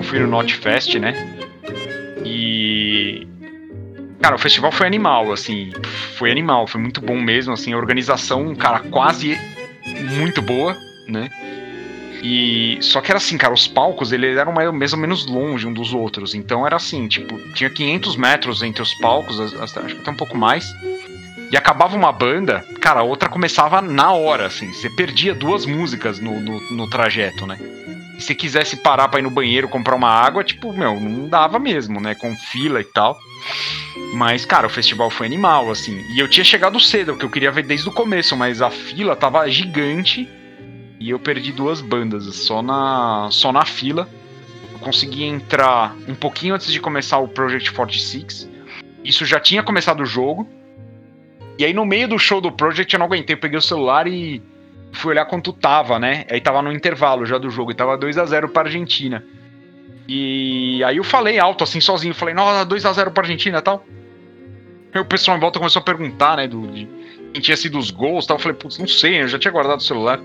Eu 0.00 0.02
fui 0.02 0.18
no 0.18 0.26
Notfest, 0.26 0.98
né? 0.98 1.14
E. 2.24 3.26
Cara, 4.20 4.34
o 4.34 4.38
festival 4.38 4.72
foi 4.72 4.86
animal, 4.86 5.32
assim. 5.32 5.70
Foi 6.16 6.30
animal, 6.30 6.66
foi 6.66 6.80
muito 6.80 7.00
bom 7.00 7.20
mesmo, 7.20 7.52
assim. 7.52 7.72
A 7.72 7.76
organização, 7.76 8.54
cara, 8.54 8.80
quase 8.80 9.38
muito 10.16 10.42
boa, 10.42 10.76
né? 11.06 11.28
E. 12.22 12.78
Só 12.80 13.00
que 13.00 13.10
era 13.10 13.18
assim, 13.18 13.36
cara, 13.36 13.52
os 13.52 13.68
palcos, 13.68 14.10
eles 14.10 14.36
eram 14.36 14.52
mais, 14.52 14.92
ou 14.92 14.98
menos 14.98 15.26
longe 15.26 15.66
um 15.66 15.72
dos 15.72 15.92
outros. 15.92 16.34
Então 16.34 16.66
era 16.66 16.76
assim, 16.76 17.06
tipo, 17.06 17.38
tinha 17.52 17.68
500 17.68 18.16
metros 18.16 18.62
entre 18.62 18.82
os 18.82 18.94
palcos, 18.94 19.38
acho 19.40 19.74
que 19.74 19.98
até 19.98 20.10
um 20.10 20.16
pouco 20.16 20.36
mais. 20.36 20.64
E 21.52 21.56
acabava 21.56 21.96
uma 21.96 22.12
banda, 22.12 22.64
cara, 22.80 23.00
a 23.00 23.02
outra 23.02 23.28
começava 23.28 23.82
na 23.82 24.12
hora, 24.12 24.46
assim. 24.46 24.72
Você 24.72 24.88
perdia 24.88 25.34
duas 25.34 25.66
músicas 25.66 26.20
no, 26.20 26.38
no, 26.40 26.60
no 26.70 26.88
trajeto, 26.88 27.44
né? 27.46 27.58
Se 28.20 28.34
quisesse 28.34 28.76
parar 28.76 29.08
pra 29.08 29.18
ir 29.18 29.22
no 29.22 29.30
banheiro 29.30 29.68
comprar 29.68 29.96
uma 29.96 30.10
água, 30.10 30.44
tipo, 30.44 30.72
meu, 30.72 31.00
não 31.00 31.28
dava 31.28 31.58
mesmo, 31.58 32.00
né? 32.00 32.14
Com 32.14 32.36
fila 32.36 32.80
e 32.80 32.84
tal. 32.84 33.18
Mas, 34.14 34.44
cara, 34.44 34.66
o 34.66 34.70
festival 34.70 35.10
foi 35.10 35.26
animal, 35.26 35.70
assim. 35.70 36.04
E 36.14 36.20
eu 36.20 36.28
tinha 36.28 36.44
chegado 36.44 36.78
cedo, 36.78 37.12
porque 37.12 37.24
eu 37.24 37.30
queria 37.30 37.50
ver 37.50 37.62
desde 37.62 37.88
o 37.88 37.92
começo, 37.92 38.36
mas 38.36 38.60
a 38.60 38.70
fila 38.70 39.16
tava 39.16 39.48
gigante. 39.48 40.28
E 40.98 41.10
eu 41.10 41.18
perdi 41.18 41.50
duas 41.50 41.80
bandas 41.80 42.24
só 42.36 42.62
na, 42.62 43.28
só 43.30 43.50
na 43.50 43.64
fila. 43.64 44.08
Eu 44.72 44.78
consegui 44.80 45.24
entrar 45.24 45.96
um 46.06 46.14
pouquinho 46.14 46.54
antes 46.54 46.70
de 46.70 46.78
começar 46.78 47.18
o 47.18 47.28
Project 47.28 47.72
46. 47.72 48.50
Isso 49.02 49.24
já 49.24 49.40
tinha 49.40 49.62
começado 49.62 50.02
o 50.02 50.06
jogo. 50.06 50.46
E 51.58 51.64
aí 51.64 51.72
no 51.72 51.86
meio 51.86 52.08
do 52.08 52.18
show 52.18 52.40
do 52.40 52.52
Project 52.52 52.92
eu 52.92 52.98
não 52.98 53.06
aguentei, 53.06 53.34
eu 53.34 53.40
peguei 53.40 53.58
o 53.58 53.62
celular 53.62 54.06
e 54.06 54.42
fui 54.92 55.12
olhar 55.12 55.24
quanto 55.24 55.52
tava, 55.52 55.98
né? 55.98 56.24
Aí 56.30 56.40
tava 56.40 56.60
no 56.62 56.72
intervalo 56.72 57.24
já 57.26 57.38
do 57.38 57.50
jogo 57.50 57.70
e 57.70 57.74
tava 57.74 57.96
2 57.96 58.18
a 58.18 58.24
0 58.24 58.48
pra 58.48 58.62
Argentina. 58.62 59.24
E 60.08 60.82
aí 60.84 60.96
eu 60.96 61.04
falei 61.04 61.38
alto 61.38 61.62
assim 61.64 61.80
sozinho, 61.80 62.14
falei: 62.14 62.34
"Nossa, 62.34 62.64
2 62.64 62.84
a 62.84 62.92
0 62.92 63.10
pra 63.12 63.22
Argentina", 63.22 63.58
e 63.58 63.62
tal. 63.62 63.84
Aí 64.92 65.00
o 65.00 65.04
pessoal 65.04 65.36
em 65.36 65.40
volta 65.40 65.58
começou 65.58 65.80
a 65.80 65.84
perguntar, 65.84 66.36
né, 66.36 66.48
do 66.48 66.66
de- 66.66 66.88
quem 67.32 67.40
tinha 67.40 67.56
sido 67.56 67.78
os 67.78 67.90
gols 67.92 68.26
tal. 68.26 68.36
Eu 68.36 68.40
falei, 68.40 68.56
putz, 68.56 68.76
não 68.78 68.88
sei, 68.88 69.22
eu 69.22 69.28
já 69.28 69.38
tinha 69.38 69.52
guardado 69.52 69.78
o 69.78 69.82
celular. 69.82 70.18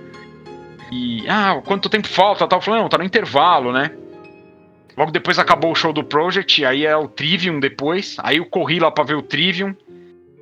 E, 0.91 1.23
ah, 1.29 1.61
quanto 1.63 1.87
tempo 1.89 2.07
falta 2.07 2.47
tal? 2.47 2.57
Eu 2.57 2.63
falei, 2.63 2.81
não, 2.81 2.89
tá 2.89 2.97
no 2.97 3.03
intervalo, 3.03 3.71
né? 3.71 3.91
Logo 4.97 5.11
depois 5.11 5.37
acabou 5.37 5.71
o 5.71 5.75
show 5.75 5.93
do 5.93 6.03
Project, 6.03 6.65
aí 6.65 6.83
é 6.85 6.95
o 6.97 7.07
Trivium 7.07 7.59
depois. 7.59 8.15
Aí 8.23 8.37
eu 8.37 8.45
corri 8.45 8.79
lá 8.79 8.89
pra 8.89 9.03
ver 9.03 9.15
o 9.15 9.21
Trivium. 9.21 9.75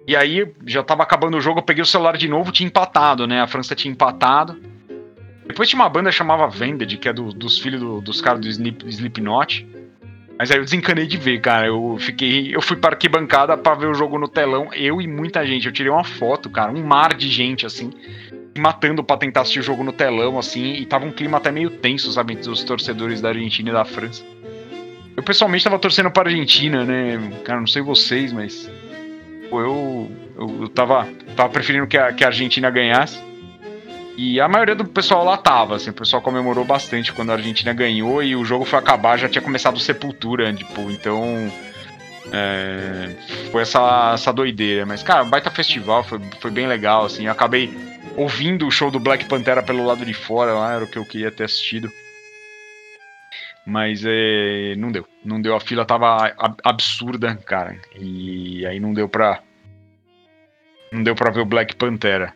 E 0.08 0.16
aí 0.16 0.52
já 0.66 0.84
tava 0.84 1.04
acabando 1.04 1.38
o 1.38 1.42
jogo, 1.42 1.60
eu 1.60 1.64
peguei 1.64 1.82
o 1.82 1.86
celular 1.86 2.18
de 2.18 2.28
novo, 2.28 2.52
tinha 2.52 2.68
empatado, 2.68 3.26
né? 3.26 3.42
A 3.42 3.48
França 3.48 3.74
tinha 3.76 3.92
empatado. 3.92 4.58
Depois 5.48 5.70
tinha 5.70 5.82
uma 5.82 5.90
banda 5.90 6.12
chamava 6.12 6.48
Vended, 6.48 6.98
que 6.98 7.08
é 7.08 7.14
do- 7.14 7.32
dos 7.34 7.58
filhos 7.60 7.80
do- 7.82 8.02
dos 8.02 8.22
caras 8.22 8.42
do 8.42 8.48
Sleep, 8.48 8.86
Slipknot. 8.88 9.68
Mas 10.38 10.52
aí 10.52 10.58
eu 10.58 10.64
desencanei 10.64 11.06
de 11.06 11.16
ver, 11.18 11.40
cara. 11.40 11.68
Eu 11.68 11.96
fiquei. 12.00 12.54
Eu 12.56 12.62
fui 12.62 12.76
para 12.76 12.96
arquibancada 12.96 13.56
pra 13.58 13.76
ver 13.76 13.88
o 13.88 13.94
jogo 13.94 14.18
no 14.18 14.28
telão, 14.28 14.70
eu 14.74 15.02
e 15.02 15.08
muita 15.08 15.46
gente. 15.46 15.68
Eu 15.68 15.72
tirei 15.72 15.92
uma 15.92 16.04
foto, 16.04 16.50
cara, 16.50 16.72
um 16.72 16.84
mar 16.84 17.14
de 17.14 17.30
gente, 17.30 17.66
assim, 17.66 17.92
matando 18.58 19.04
pra 19.04 19.16
tentar 19.16 19.42
assistir 19.42 19.60
o 19.60 19.64
jogo 19.64 19.84
no 19.84 19.94
telão, 19.94 20.38
assim, 20.40 20.74
e 20.74 20.86
tava 20.86 21.06
um 21.06 21.12
clima 21.12 21.38
até 21.38 21.52
meio 21.52 21.70
tenso, 21.70 22.12
sabe, 22.12 22.34
entre 22.34 22.50
os 22.50 22.64
torcedores 22.64 23.22
da 23.22 23.30
Argentina 23.30 23.70
e 23.70 23.74
da 23.74 23.86
França. 23.86 24.24
Eu 25.16 25.22
pessoalmente 25.24 25.64
tava 25.64 25.78
torcendo 25.78 26.10
pra 26.10 26.24
Argentina, 26.24 26.84
né? 26.84 27.32
Cara, 27.46 27.60
não 27.60 27.68
sei 27.68 27.82
vocês, 27.82 28.34
mas. 28.34 28.70
Eu. 29.60 30.12
Eu, 30.36 30.62
eu 30.64 30.70
tava, 30.70 31.08
tava 31.36 31.50
preferindo 31.50 31.88
que 31.88 31.98
a, 31.98 32.12
que 32.12 32.24
a 32.24 32.28
Argentina 32.28 32.70
ganhasse. 32.70 33.22
E 34.16 34.40
a 34.40 34.48
maioria 34.48 34.76
do 34.76 34.86
pessoal 34.86 35.26
lá 35.26 35.38
tava, 35.38 35.76
assim, 35.76 35.90
o 35.90 35.94
pessoal 35.94 36.22
comemorou 36.22 36.64
bastante 36.64 37.12
quando 37.12 37.32
a 37.32 37.34
Argentina 37.34 37.74
ganhou 37.74 38.22
e 38.22 38.36
o 38.36 38.46
jogo 38.46 38.64
foi 38.64 38.78
acabar, 38.78 39.18
já 39.18 39.28
tinha 39.28 39.42
começado 39.42 39.80
Sepultura, 39.80 40.54
tipo, 40.54 40.92
então. 40.92 41.52
é, 42.32 43.16
foi 43.52 43.64
essa, 43.64 44.12
essa 44.14 44.32
doideira. 44.32 44.86
Mas, 44.86 45.02
cara, 45.02 45.24
baita 45.24 45.50
festival, 45.50 46.04
foi, 46.04 46.20
foi 46.40 46.52
bem 46.52 46.68
legal, 46.68 47.06
assim. 47.06 47.26
Eu 47.26 47.32
acabei 47.32 47.76
ouvindo 48.16 48.68
o 48.68 48.72
show 48.72 48.92
do 48.92 49.00
Black 49.00 49.26
Pantera 49.26 49.64
pelo 49.64 49.86
lado 49.86 50.06
de 50.06 50.14
fora 50.14 50.54
lá, 50.54 50.74
era 50.74 50.84
o 50.84 50.88
que 50.88 50.98
eu 50.98 51.06
queria 51.06 51.32
ter 51.32 51.46
assistido. 51.46 51.92
Mas 53.66 54.04
é, 54.06 54.76
não 54.78 54.92
deu. 54.92 55.08
Não 55.24 55.42
deu. 55.42 55.56
A 55.56 55.60
fila 55.60 55.86
tava 55.86 56.28
ab- 56.38 56.60
absurda, 56.64 57.36
cara. 57.36 57.80
E 57.98 58.66
aí 58.66 58.80
não 58.80 58.94
deu 58.94 59.08
pra. 59.08 59.42
Não 60.92 61.02
deu 61.02 61.16
pra 61.16 61.32
ver 61.32 61.40
o 61.42 61.46
Black 61.46 61.76
Pantera. 61.76 62.34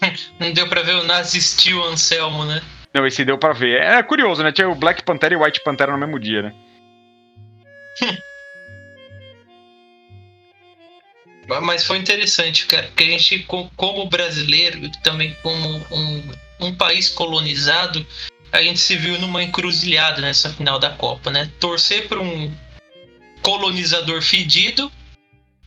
Não 0.40 0.52
deu 0.52 0.68
pra 0.68 0.82
ver 0.82 0.96
o 0.96 1.04
Nazi 1.04 1.40
Steel 1.40 1.80
Anselmo, 1.84 2.44
né? 2.44 2.60
Não, 2.92 3.06
esse 3.06 3.24
deu 3.24 3.38
pra 3.38 3.52
ver. 3.52 3.80
É 3.80 4.02
curioso, 4.02 4.42
né? 4.42 4.50
Tinha 4.50 4.68
o 4.68 4.74
Black 4.74 5.02
Pantera 5.04 5.32
e 5.34 5.36
o 5.36 5.42
White 5.44 5.62
Pantera 5.62 5.92
no 5.92 5.98
mesmo 5.98 6.18
dia, 6.18 6.42
né? 6.42 6.54
Mas 11.62 11.84
foi 11.84 11.98
interessante, 11.98 12.66
cara, 12.66 12.86
porque 12.86 13.02
a 13.04 13.06
gente, 13.10 13.40
co- 13.40 13.70
como 13.76 14.08
brasileiro, 14.08 14.78
e 14.78 14.90
também 15.02 15.36
como 15.42 15.68
um, 15.90 16.22
um 16.60 16.74
país 16.74 17.08
colonizado, 17.08 18.06
a 18.52 18.62
gente 18.62 18.78
se 18.78 18.96
viu 18.96 19.18
numa 19.18 19.42
encruzilhada 19.42 20.20
nessa 20.20 20.50
final 20.50 20.78
da 20.78 20.90
Copa, 20.90 21.30
né? 21.30 21.50
Torcer 21.58 22.06
para 22.06 22.20
um 22.20 22.54
colonizador 23.40 24.20
fedido 24.20 24.92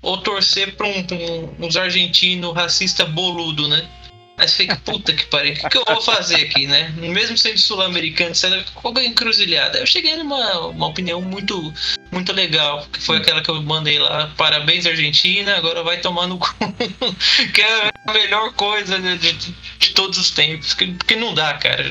ou 0.01 0.19
torcer 0.19 0.75
para 0.75 0.87
um, 0.87 0.99
um, 0.99 1.65
uns 1.65 1.75
argentinos 1.75 2.53
racista 2.53 3.03
boludo, 3.03 3.67
né? 3.67 3.89
Aí 4.37 4.47
você 4.49 4.63
fica, 4.63 4.75
puta 4.75 5.13
que 5.13 5.25
pariu, 5.27 5.53
o 5.53 5.69
que, 5.69 5.77
eu 5.77 5.85
vou 5.85 6.01
fazer 6.01 6.35
aqui, 6.35 6.67
né? 6.67 6.93
Mesmo 6.97 7.37
sendo 7.37 7.57
sul-americano, 7.57 8.35
sendo 8.35 8.61
qual 8.73 8.93
a 8.97 9.03
encruzilhada? 9.03 9.79
Eu 9.79 9.87
cheguei 9.87 10.17
numa 10.17 10.67
uma 10.67 10.87
opinião 10.87 11.21
muito, 11.21 11.73
muito 12.11 12.33
legal, 12.33 12.85
que 12.91 13.01
foi 13.01 13.17
aquela 13.17 13.41
que 13.41 13.49
eu 13.49 13.61
mandei 13.61 13.97
lá. 13.97 14.33
Parabéns, 14.35 14.85
Argentina, 14.85 15.55
agora 15.55 15.83
vai 15.83 16.01
tomar 16.01 16.27
no 16.27 16.37
cu. 16.37 16.53
que 17.53 17.61
é 17.61 17.91
a 18.07 18.11
melhor 18.11 18.51
coisa 18.53 18.99
de, 18.99 19.17
de, 19.17 19.55
de 19.79 19.89
todos 19.93 20.17
os 20.17 20.31
tempos. 20.31 20.73
Que, 20.73 20.87
porque 20.87 21.15
não 21.15 21.33
dá, 21.33 21.53
cara. 21.53 21.85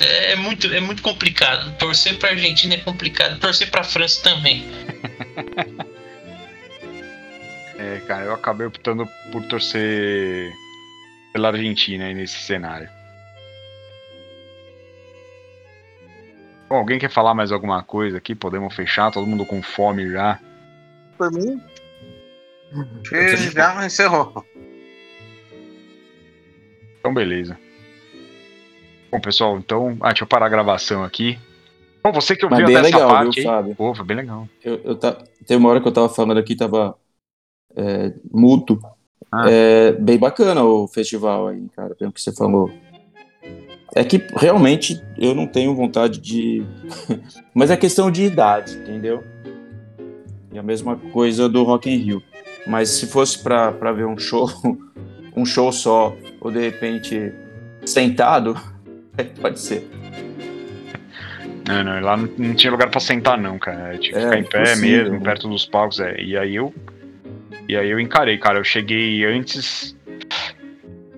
É, 0.00 0.32
é 0.32 0.36
muito, 0.36 0.66
é 0.66 0.80
muito 0.80 1.00
complicado. 1.00 1.76
Torcer 1.78 2.16
pra 2.18 2.30
Argentina 2.30 2.74
é 2.74 2.78
complicado. 2.78 3.38
Torcer 3.38 3.70
pra 3.70 3.84
França 3.84 4.20
também. 4.22 4.66
É, 7.76 8.00
cara, 8.06 8.24
eu 8.24 8.32
acabei 8.32 8.68
optando 8.68 9.06
por 9.32 9.42
torcer 9.46 10.52
pela 11.34 11.48
Argentina 11.48 12.04
aí 12.04 12.14
nesse 12.14 12.38
cenário. 12.38 12.88
Bom, 16.68 16.76
alguém 16.76 16.96
quer 16.96 17.10
falar 17.10 17.34
mais 17.34 17.50
alguma 17.50 17.82
coisa 17.82 18.18
aqui? 18.18 18.36
Podemos 18.36 18.72
fechar? 18.72 19.10
Todo 19.10 19.26
mundo 19.26 19.44
com 19.44 19.60
fome 19.60 20.08
já. 20.12 20.38
Por 21.18 21.32
mim. 21.32 21.60
Já 23.52 23.84
encerrou. 23.84 24.46
Então, 27.00 27.12
beleza. 27.12 27.58
Bom, 29.10 29.20
pessoal, 29.20 29.58
então. 29.58 29.96
Ah, 30.00 30.10
deixa 30.10 30.22
eu 30.22 30.28
parar 30.28 30.46
a 30.46 30.50
gravação 30.50 31.02
aqui. 31.02 31.36
Bom, 32.02 32.12
você 32.12 32.36
que 32.36 32.44
ouviu 32.44 32.64
até 32.64 32.74
essa 32.74 32.82
legal, 32.82 33.08
parte 33.08 33.40
viu, 33.40 33.50
aí. 33.50 33.56
Fábio? 33.56 33.74
Pô, 33.74 33.94
foi 33.94 34.04
bem 34.04 34.16
legal. 34.18 34.48
Eu, 34.62 34.80
eu 34.84 34.96
ta... 34.96 35.12
Tem 35.46 35.56
uma 35.56 35.68
hora 35.68 35.80
que 35.80 35.88
eu 35.88 35.92
tava 35.92 36.08
falando 36.08 36.38
aqui, 36.38 36.54
tava 36.54 36.96
é, 37.74 38.12
mudo. 38.30 38.80
Ah. 39.32 39.44
É 39.48 39.92
bem 39.92 40.18
bacana 40.18 40.62
o 40.64 40.86
festival 40.88 41.48
aí, 41.48 41.66
cara, 41.74 41.94
pelo 41.94 42.12
que 42.12 42.20
você 42.20 42.32
falou. 42.32 42.70
É 43.94 44.02
que 44.02 44.20
realmente 44.36 45.00
eu 45.18 45.34
não 45.34 45.46
tenho 45.46 45.74
vontade 45.74 46.18
de. 46.20 46.64
Mas 47.54 47.70
é 47.70 47.76
questão 47.76 48.10
de 48.10 48.24
idade, 48.24 48.76
entendeu? 48.76 49.22
E 50.52 50.58
a 50.58 50.62
mesma 50.62 50.96
coisa 50.96 51.48
do 51.48 51.62
Rock 51.62 51.90
in 51.90 51.96
Rio. 51.98 52.22
Mas 52.66 52.88
se 52.88 53.06
fosse 53.06 53.38
pra, 53.42 53.70
pra 53.72 53.92
ver 53.92 54.06
um 54.06 54.16
show, 54.18 54.48
um 55.36 55.44
show 55.44 55.70
só, 55.70 56.16
ou 56.40 56.50
de 56.50 56.58
repente 56.60 57.32
sentado, 57.84 58.56
pode 59.40 59.60
ser. 59.60 59.88
Não, 61.66 61.82
não, 61.82 62.00
lá 62.00 62.16
não, 62.16 62.54
tinha 62.54 62.70
lugar 62.70 62.90
pra 62.90 63.00
sentar, 63.00 63.38
não, 63.38 63.58
cara. 63.58 63.96
Tinha 63.98 64.12
que 64.12 64.18
É, 64.18 64.22
ficar 64.22 64.38
em 64.38 64.44
pé 64.44 64.62
impossível, 64.62 65.02
mesmo, 65.04 65.12
né? 65.18 65.20
perto 65.24 65.48
dos 65.48 65.64
palcos. 65.66 65.98
É. 66.00 66.20
E 66.20 66.36
aí 66.36 66.56
eu. 66.56 66.74
E 67.68 67.76
aí 67.76 67.88
eu 67.90 67.98
encarei, 68.00 68.38
cara. 68.38 68.58
Eu 68.58 68.64
cheguei 68.64 69.24
antes. 69.24 69.96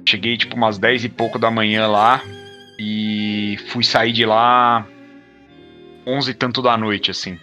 Cheguei 0.08 0.36
tipo 0.36 0.54
umas 0.56 0.78
10 0.78 1.04
e 1.04 1.08
pouco 1.08 1.38
da 1.38 1.50
manhã 1.50 1.86
lá. 1.86 2.22
E 2.78 3.56
fui 3.68 3.82
sair 3.82 4.12
de 4.12 4.24
lá 4.24 4.86
11 6.06 6.30
e 6.30 6.34
tanto 6.34 6.60
da 6.62 6.76
noite, 6.76 7.10
assim. 7.10 7.38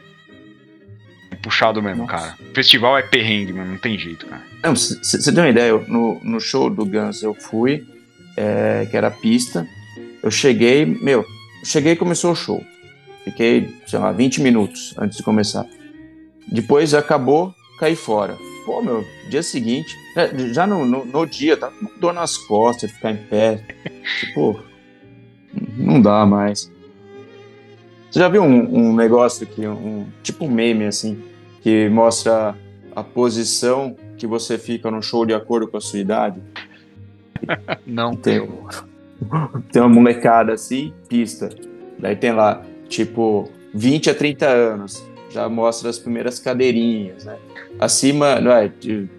Puxado 1.41 1.81
mesmo, 1.83 2.03
Nossa. 2.05 2.11
cara. 2.13 2.37
Festival 2.53 2.97
é 2.97 3.01
perrengue, 3.01 3.51
mano. 3.51 3.71
Não 3.71 3.77
tem 3.77 3.97
jeito, 3.97 4.25
cara. 4.27 4.43
Não, 4.63 4.73
você 4.75 5.33
tem 5.33 5.43
uma 5.43 5.49
ideia? 5.49 5.69
eu- 5.69 5.85
No, 5.87 6.19
no 6.23 6.39
show 6.39 6.69
do 6.69 6.85
Guns 6.85 7.21
eu 7.21 7.33
fui, 7.33 7.83
é, 8.37 8.87
que 8.89 8.95
era 8.95 9.11
pista. 9.11 9.67
Eu 10.21 10.31
cheguei, 10.31 10.85
meu, 10.85 11.19
eu 11.59 11.65
cheguei 11.65 11.93
e 11.93 11.95
começou 11.97 12.31
o 12.31 12.35
show. 12.35 12.63
Fiquei, 13.25 13.75
sei 13.87 13.99
lá, 13.99 14.11
20 14.13 14.39
minutos 14.41 14.93
antes 14.97 15.17
de 15.17 15.23
começar. 15.23 15.65
Depois 16.47 16.93
acabou, 16.93 17.53
caí 17.79 17.95
fora. 17.95 18.37
Pô, 18.65 18.81
meu, 18.81 19.05
dia 19.29 19.43
seguinte, 19.43 19.97
é, 20.15 20.29
já 20.53 20.65
no, 20.65 20.85
no, 20.85 21.05
no 21.05 21.25
dia, 21.25 21.57
tava 21.57 21.75
com 21.75 21.99
dor 21.99 22.13
nas 22.13 22.37
costas, 22.37 22.89
de 22.89 22.95
ficar 22.95 23.11
em 23.11 23.17
pé. 23.17 23.63
Tipo, 24.19 24.59
não 25.77 26.01
dá 26.01 26.25
mais. 26.25 26.71
Você 28.09 28.19
já 28.19 28.29
viu 28.29 28.43
um, 28.43 28.89
um 28.89 28.95
negócio 28.95 29.43
aqui, 29.45 29.67
um, 29.67 30.07
tipo 30.21 30.45
um 30.45 30.51
meme 30.51 30.85
assim, 30.85 31.21
que 31.61 31.89
mostra 31.89 32.55
a 32.95 33.03
posição 33.03 33.95
que 34.17 34.27
você 34.27 34.57
fica 34.57 34.91
no 34.91 35.01
show 35.01 35.25
de 35.25 35.33
acordo 35.33 35.67
com 35.67 35.77
a 35.77 35.81
sua 35.81 35.99
idade? 35.99 36.39
Não. 37.85 38.15
Tem, 38.15 38.39
tem 39.71 39.81
uma 39.81 39.89
molecada 39.89 40.53
assim, 40.53 40.93
pista. 41.09 41.49
Daí 41.97 42.15
tem 42.15 42.31
lá, 42.31 42.63
tipo, 42.87 43.49
20 43.73 44.09
a 44.09 44.15
30 44.15 44.47
anos. 44.47 45.03
Já 45.29 45.49
mostra 45.49 45.89
as 45.89 45.97
primeiras 45.97 46.39
cadeirinhas, 46.39 47.25
né? 47.25 47.37
Acima, 47.79 48.27
é, 48.27 48.67
de 48.67 49.09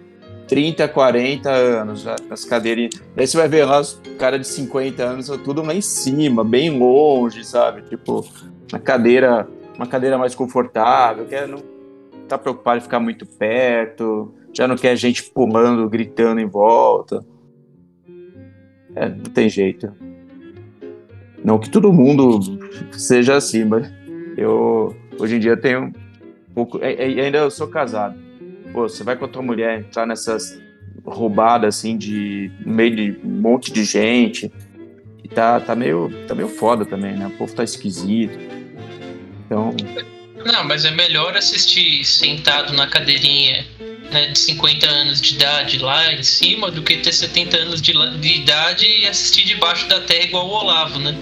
30 0.47 0.83
a 0.83 0.87
40 0.87 1.49
anos, 1.49 2.01
já, 2.01 2.15
as 2.29 2.45
cadeirinhas. 2.45 3.01
Daí 3.15 3.27
você 3.27 3.37
vai 3.37 3.47
ver 3.47 3.65
lá 3.65 3.79
os 3.79 3.99
caras 4.17 4.39
de 4.39 4.47
50 4.47 5.03
anos, 5.03 5.27
tudo 5.43 5.61
lá 5.61 5.73
em 5.73 5.81
cima, 5.81 6.43
bem 6.43 6.77
longe, 6.77 7.43
sabe? 7.43 7.81
Tipo, 7.83 8.25
uma 8.71 8.79
cadeira, 8.79 9.47
uma 9.75 9.87
cadeira 9.87 10.17
mais 10.17 10.35
confortável, 10.35 11.25
quer 11.25 11.47
não 11.47 11.61
tá 12.27 12.37
preocupado 12.37 12.79
em 12.79 12.81
ficar 12.81 12.99
muito 12.99 13.25
perto, 13.25 14.33
já 14.53 14.67
não 14.67 14.75
quer 14.75 14.95
gente 14.95 15.23
pulando, 15.23 15.87
gritando 15.89 16.39
em 16.39 16.47
volta. 16.47 17.23
É, 18.95 19.09
não 19.09 19.25
tem 19.25 19.49
jeito. 19.49 19.91
Não 21.43 21.59
que 21.59 21.69
todo 21.69 21.93
mundo 21.93 22.39
seja 22.91 23.35
assim, 23.35 23.65
mas 23.65 23.91
eu 24.37 24.95
hoje 25.19 25.35
em 25.35 25.39
dia 25.39 25.55
tenho 25.55 25.85
um 25.85 26.53
pouco. 26.53 26.79
Ainda 26.81 27.37
eu 27.37 27.51
sou 27.51 27.67
casado. 27.67 28.15
Pô, 28.75 28.89
você 28.89 29.05
vai 29.05 29.15
com 29.15 29.23
a 29.23 29.27
tua 29.29 29.41
mulher 29.41 29.79
entrar 29.79 30.05
nessas 30.05 30.61
roubadas 31.05 31.77
assim 31.77 31.97
de 31.97 32.51
no 32.59 32.73
meio 32.73 32.93
de 32.93 33.17
um 33.25 33.39
monte 33.39 33.71
de 33.71 33.85
gente. 33.85 34.51
E 35.23 35.29
tá, 35.29 35.61
tá, 35.61 35.73
meio, 35.73 36.11
tá 36.27 36.35
meio 36.35 36.49
foda 36.49 36.85
também, 36.85 37.15
né? 37.15 37.27
O 37.27 37.31
povo 37.31 37.55
tá 37.55 37.63
esquisito. 37.63 38.37
Então, 39.45 39.73
Não, 40.45 40.65
mas 40.65 40.83
é 40.83 40.91
melhor 40.91 41.37
assistir 41.37 42.03
sentado 42.03 42.73
na 42.73 42.85
cadeirinha 42.85 43.65
né, 44.11 44.27
de 44.27 44.39
50 44.39 44.85
anos 44.85 45.21
de 45.21 45.35
idade 45.35 45.79
lá 45.79 46.11
em 46.11 46.21
cima 46.21 46.69
do 46.69 46.83
que 46.83 46.97
ter 46.97 47.13
70 47.13 47.55
anos 47.55 47.81
de, 47.81 47.93
de 48.19 48.41
idade 48.41 48.85
e 48.85 49.07
assistir 49.07 49.45
debaixo 49.45 49.87
da 49.87 50.01
terra 50.01 50.25
igual 50.25 50.49
o 50.49 50.51
Olavo, 50.51 50.99
né? 50.99 51.17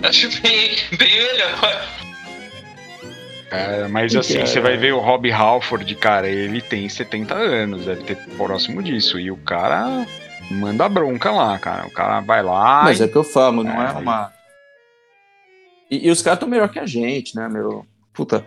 Acho 0.02 0.30
bem, 0.40 0.76
bem 0.96 1.22
melhor. 1.22 2.09
É, 3.50 3.88
mas 3.88 4.14
assim, 4.14 4.34
Cara. 4.34 4.46
você 4.46 4.60
vai 4.60 4.76
ver 4.76 4.92
o 4.92 5.00
Rob 5.00 5.30
Halford, 5.30 5.92
cara, 5.96 6.28
ele 6.28 6.60
tem 6.62 6.88
70 6.88 7.34
anos, 7.34 7.84
deve 7.84 8.04
ter 8.04 8.16
próximo 8.36 8.82
disso. 8.82 9.18
E 9.18 9.30
o 9.30 9.36
cara 9.36 10.06
manda 10.50 10.88
bronca 10.88 11.30
lá, 11.32 11.58
cara. 11.58 11.86
O 11.86 11.90
cara 11.90 12.20
vai 12.20 12.42
lá. 12.42 12.82
Mas 12.84 13.00
e- 13.00 13.04
é 13.04 13.08
que 13.08 13.16
eu 13.16 13.24
falo, 13.24 13.64
não 13.64 13.82
é 13.82 13.90
É. 13.90 13.92
uma. 13.92 14.32
E, 15.90 16.06
e 16.06 16.10
os 16.10 16.22
caras 16.22 16.36
estão 16.36 16.48
melhor 16.48 16.68
que 16.68 16.78
a 16.78 16.86
gente, 16.86 17.34
né, 17.34 17.48
meu? 17.48 17.84
Puta. 18.12 18.44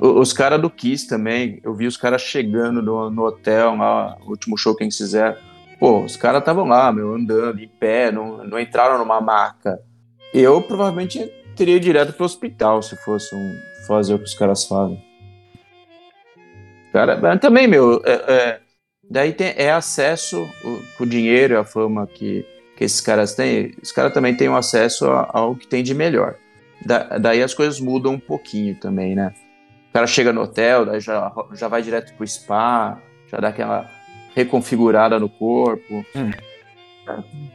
Os 0.00 0.32
caras 0.32 0.60
do 0.60 0.68
Kiss 0.68 1.06
também, 1.08 1.60
eu 1.62 1.74
vi 1.74 1.86
os 1.86 1.96
caras 1.96 2.22
chegando 2.22 2.82
no, 2.82 3.10
no 3.10 3.22
hotel 3.24 3.76
lá, 3.76 4.16
o 4.26 4.30
último 4.30 4.56
show 4.58 4.74
que 4.74 4.84
eles 4.84 4.96
fizeram. 4.96 5.36
Pô, 5.78 6.00
os 6.00 6.16
caras 6.16 6.40
estavam 6.40 6.64
lá, 6.66 6.92
meu, 6.92 7.14
andando, 7.14 7.60
em 7.60 7.68
pé, 7.68 8.10
não, 8.12 8.44
não 8.44 8.58
entraram 8.60 8.98
numa 8.98 9.20
maca. 9.20 9.78
Eu 10.34 10.60
provavelmente 10.62 11.18
teria 11.56 11.76
ido 11.76 11.84
direto 11.84 12.12
pro 12.12 12.24
hospital 12.24 12.82
se 12.82 12.96
fosse 12.96 13.34
um, 13.34 13.58
fazer 13.86 14.14
o 14.14 14.18
que 14.18 14.24
os 14.24 14.34
caras 14.34 14.64
fazem. 14.66 15.02
Cara, 16.92 17.38
também, 17.38 17.66
meu, 17.66 18.02
é, 18.04 18.12
é, 18.12 18.60
daí 19.10 19.32
tem, 19.32 19.54
é 19.56 19.70
acesso 19.72 20.46
o, 20.64 21.02
o 21.02 21.06
dinheiro, 21.06 21.58
a 21.58 21.64
fama 21.64 22.06
que, 22.06 22.44
que 22.76 22.84
esses 22.84 23.00
caras 23.00 23.34
têm, 23.34 23.74
os 23.82 23.90
caras 23.92 24.12
também 24.12 24.36
têm 24.36 24.48
um 24.48 24.56
acesso 24.56 25.06
a- 25.10 25.30
ao 25.32 25.56
que 25.56 25.66
tem 25.66 25.82
de 25.82 25.94
melhor. 25.94 26.34
Da- 26.84 27.16
daí 27.18 27.42
as 27.42 27.54
coisas 27.54 27.80
mudam 27.80 28.12
um 28.14 28.20
pouquinho 28.20 28.74
também, 28.78 29.14
né? 29.14 29.32
O 29.88 29.92
cara 29.92 30.06
chega 30.06 30.32
no 30.32 30.42
hotel, 30.42 30.84
daí 30.84 31.00
já, 31.00 31.32
já 31.54 31.68
vai 31.68 31.80
direto 31.82 32.12
pro 32.14 32.26
spa, 32.26 32.98
já 33.30 33.38
dá 33.38 33.48
aquela 33.48 33.88
reconfigurada 34.34 35.18
no 35.18 35.28
corpo. 35.30 36.04
Hum. 36.14 36.30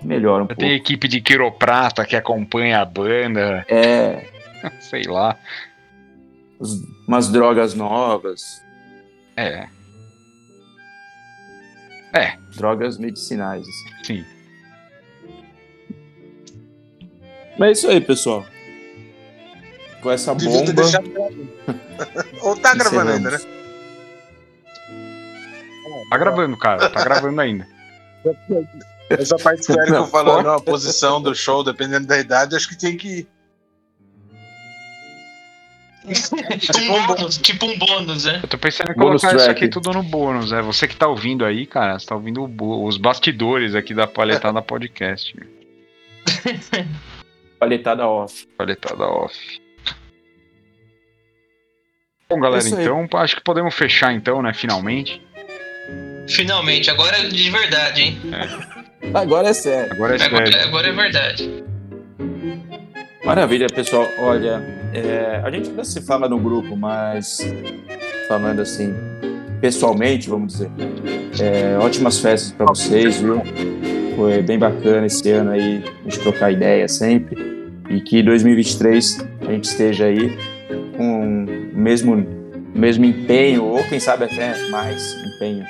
Melhora 0.04 0.44
um 0.44 0.48
Tem 0.48 0.56
pouco. 0.56 0.72
equipe 0.74 1.08
de 1.08 1.22
quiroprata 1.22 2.06
que 2.06 2.16
acompanha 2.16 2.80
a 2.82 2.86
banda, 2.86 3.66
É, 3.70 4.26
sei 4.82 5.04
lá. 5.04 5.38
Umas 7.08 7.30
drogas 7.30 7.74
novas, 7.74 8.42
É, 9.36 9.68
drogas 12.58 12.98
medicinais. 12.98 13.66
assim. 13.68 14.04
sim. 14.04 14.26
Mas 17.58 17.70
é 17.70 17.72
isso 17.72 17.88
aí, 17.88 18.02
pessoal. 18.02 18.46
Com 20.02 20.12
essa 20.12 20.36
Devia 20.36 20.66
ter 20.66 20.74
bomba. 20.74 21.04
Ou 22.42 22.56
tá 22.56 22.76
gravando 22.76 23.12
ainda, 23.12 23.32
né? 23.32 23.40
Tá 26.10 26.18
gravando, 26.18 26.58
cara. 26.58 26.90
Tá 26.90 27.04
gravando 27.04 27.42
ainda. 27.42 27.68
Essa 29.10 29.38
parte 29.38 29.66
que 29.66 29.72
o 29.74 29.80
Érico 29.82 30.06
falou, 30.08 30.40
a 30.50 30.62
posição 30.62 31.22
do 31.22 31.34
show, 31.34 31.64
dependendo 31.64 32.06
da 32.08 32.18
idade, 32.20 32.56
acho 32.56 32.70
que 32.70 32.78
tem 32.78 32.96
que 32.96 33.28
ir. 36.12 36.92
um 36.92 37.08
bônus, 37.08 37.38
tipo 37.38 37.66
um 37.66 37.78
bônus, 37.78 38.26
né? 38.26 38.40
Eu 38.44 38.48
tô 38.48 38.58
pensando 38.58 38.92
em 38.92 38.96
Bônus 38.96 39.22
colocar 39.22 39.36
isso 39.38 39.46
track. 39.46 39.64
aqui 39.64 39.70
tudo 39.70 39.92
no 39.92 40.04
bônus, 40.04 40.52
é. 40.52 40.62
Você 40.62 40.88
que 40.88 40.96
tá 40.96 41.08
ouvindo 41.08 41.46
aí, 41.46 41.66
cara, 41.66 42.00
você 42.00 42.06
tá 42.06 42.16
ouvindo 42.16 42.50
os 42.62 42.98
bastidores 42.98 43.76
aqui 43.76 43.94
da 43.94 44.08
Palhetada 44.08 44.62
Podcast. 44.64 45.36
Palhetada 47.60 48.08
off. 48.08 48.48
Palhetada 48.58 49.04
off. 49.04 49.62
Bom, 52.30 52.40
galera, 52.40 52.60
Isso 52.62 52.80
então 52.80 53.08
acho 53.14 53.38
que 53.38 53.44
podemos 53.44 53.74
fechar 53.74 54.14
então, 54.14 54.42
né? 54.42 54.54
Finalmente. 54.54 55.22
Finalmente, 56.28 56.90
agora 56.92 57.18
é 57.18 57.28
de 57.30 57.50
verdade, 57.50 58.02
hein? 58.02 58.22
Agora 59.14 59.48
é 59.48 59.54
sério. 59.54 59.94
Agora 59.94 60.16
é 60.16 60.18
sério. 60.20 60.38
Agora, 60.38 60.64
agora 60.64 60.88
é 60.88 60.92
verdade. 60.92 61.64
Maravilha, 63.24 63.68
pessoal. 63.68 64.06
Olha, 64.20 64.62
é, 64.94 65.42
a 65.44 65.52
gente 65.52 65.70
ainda 65.70 65.84
se 65.84 66.02
fala 66.02 66.28
no 66.28 66.40
grupo, 66.40 66.76
mas 66.76 67.40
falando 68.28 68.62
assim, 68.62 68.94
pessoalmente, 69.60 70.30
vamos 70.30 70.54
dizer. 70.54 70.70
é, 71.42 71.78
ótimas 71.78 72.20
festas 72.20 72.52
para 72.52 72.66
vocês, 72.68 73.20
viu? 73.20 73.42
Foi 74.16 74.42
bem 74.42 74.58
bacana 74.58 75.06
esse 75.06 75.30
ano 75.32 75.52
aí, 75.52 75.84
a 76.02 76.04
gente 76.10 76.20
trocar 76.20 76.52
ideia 76.52 76.88
sempre. 76.88 77.38
E 77.90 78.02
que 78.02 78.22
2023 78.22 79.26
a 79.48 79.52
gente 79.52 79.66
esteja 79.66 80.06
aí 80.06 80.38
com 80.98 81.46
o 81.46 81.78
mesmo, 81.78 82.26
mesmo 82.74 83.06
empenho, 83.06 83.64
ou 83.64 83.84
quem 83.84 84.00
sabe 84.00 84.26
até 84.26 84.68
mais 84.70 85.16
empenho. 85.36 85.66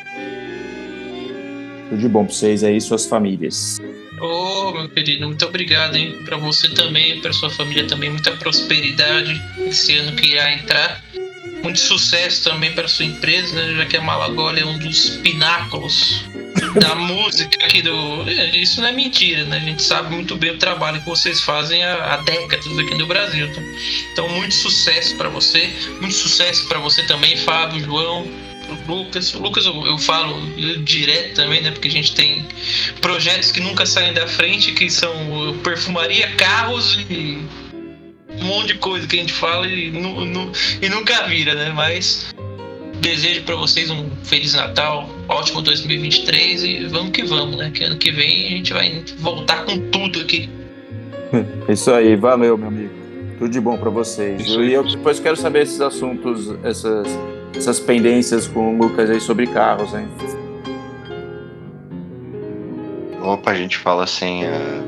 Tudo 1.89 1.99
de 1.99 2.09
bom 2.09 2.25
para 2.25 2.33
vocês 2.33 2.63
aí 2.63 2.79
suas 2.81 3.05
famílias. 3.05 3.77
Ô, 4.19 4.71
meu 4.71 4.89
querido, 4.89 5.27
muito 5.27 5.45
obrigado, 5.45 5.95
hein? 5.95 6.17
Pra 6.25 6.37
você 6.37 6.69
também, 6.69 7.21
pra 7.21 7.31
sua 7.31 7.49
família 7.49 7.85
também, 7.85 8.09
muita 8.09 8.31
prosperidade 8.31 9.39
esse 9.59 9.95
ano 9.95 10.15
que 10.15 10.31
irá 10.31 10.53
entrar. 10.53 11.03
Muito 11.61 11.79
sucesso 11.79 12.43
também 12.43 12.73
para 12.73 12.87
sua 12.87 13.05
empresa, 13.05 13.53
né? 13.53 13.75
Já 13.75 13.85
que 13.85 13.97
a 13.97 14.01
Malagola 14.01 14.59
é 14.59 14.65
um 14.65 14.77
dos 14.79 15.17
pináculos 15.17 16.23
da 16.79 16.95
música 16.95 17.63
aqui 17.63 17.81
do. 17.81 18.27
É, 18.27 18.57
Isso 18.57 18.81
não 18.81 18.87
é 18.87 18.91
mentira, 18.91 19.43
né? 19.45 19.57
A 19.57 19.59
gente 19.59 19.83
sabe 19.83 20.13
muito 20.13 20.35
bem 20.35 20.51
o 20.51 20.57
trabalho 20.57 20.99
que 20.99 21.09
vocês 21.09 21.41
fazem 21.41 21.83
há, 21.83 22.13
há 22.13 22.17
décadas 22.17 22.77
aqui 22.77 22.95
no 22.95 23.05
Brasil. 23.05 23.47
Então, 23.47 23.63
então 24.13 24.29
muito 24.29 24.55
sucesso 24.55 25.15
para 25.15 25.29
você, 25.29 25.69
muito 25.99 26.15
sucesso 26.15 26.67
para 26.67 26.79
você 26.79 27.03
também, 27.05 27.37
Fábio, 27.37 27.83
João, 27.83 28.27
Lucas. 28.87 29.33
O 29.33 29.39
Lucas 29.41 29.65
eu, 29.65 29.85
eu 29.85 29.97
falo 29.97 30.35
direto 30.83 31.35
também, 31.35 31.61
né? 31.61 31.71
Porque 31.71 31.87
a 31.87 31.91
gente 31.91 32.13
tem 32.15 32.45
projetos 33.01 33.51
que 33.51 33.59
nunca 33.59 33.85
saem 33.85 34.13
da 34.13 34.27
frente, 34.27 34.71
que 34.73 34.89
são 34.89 35.11
uh, 35.49 35.53
perfumaria, 35.59 36.29
carros 36.35 36.99
e 37.09 37.37
um 38.39 38.43
monte 38.45 38.67
de 38.73 38.75
coisa 38.75 39.07
que 39.07 39.15
a 39.15 39.19
gente 39.19 39.33
fala 39.33 39.67
e, 39.67 39.89
nu- 39.91 40.25
nu- 40.25 40.51
e 40.81 40.89
nunca 40.89 41.23
vira, 41.27 41.53
né? 41.55 41.71
Mas 41.75 42.33
desejo 42.99 43.43
pra 43.43 43.55
vocês 43.55 43.89
um 43.89 44.09
Feliz 44.23 44.53
Natal, 44.53 45.09
ótimo 45.29 45.61
2023 45.61 46.63
e 46.63 46.85
vamos 46.85 47.11
que 47.11 47.23
vamos, 47.23 47.57
né? 47.57 47.71
Que 47.73 47.83
ano 47.83 47.95
que 47.97 48.11
vem 48.11 48.47
a 48.47 48.49
gente 48.49 48.73
vai 48.73 49.03
voltar 49.19 49.63
com 49.65 49.77
tudo 49.89 50.19
aqui. 50.21 50.49
É 51.67 51.71
Isso 51.73 51.91
aí, 51.91 52.15
valeu, 52.15 52.57
meu 52.57 52.67
amigo. 52.67 52.91
Tudo 53.37 53.51
de 53.51 53.59
bom 53.61 53.77
pra 53.77 53.89
vocês. 53.91 54.47
E 54.47 54.71
eu 54.73 54.83
depois 54.83 55.19
quero 55.19 55.35
saber 55.35 55.61
esses 55.63 55.79
assuntos, 55.79 56.49
essas, 56.63 57.07
essas 57.55 57.79
pendências 57.79 58.47
com 58.47 58.75
o 58.75 58.77
Lucas 58.77 59.09
aí 59.09 59.19
sobre 59.19 59.47
carros, 59.47 59.93
hein? 59.93 60.07
Opa, 63.21 63.51
a 63.51 63.55
gente 63.55 63.77
fala 63.77 64.03
assim. 64.03 64.43
é, 64.43 64.87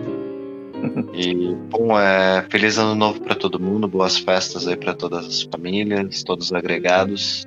E, 1.14 1.54
bom, 1.70 2.00
é, 2.00 2.46
feliz 2.50 2.78
ano 2.78 2.96
novo 2.96 3.20
pra 3.22 3.36
todo 3.36 3.60
mundo, 3.60 3.88
boas 3.88 4.18
festas 4.18 4.68
aí 4.68 4.78
pra 4.78 4.94
todas 4.94 5.26
as 5.26 5.42
famílias, 5.44 6.24
todos 6.24 6.46
os 6.48 6.54
agregados. 6.54 7.46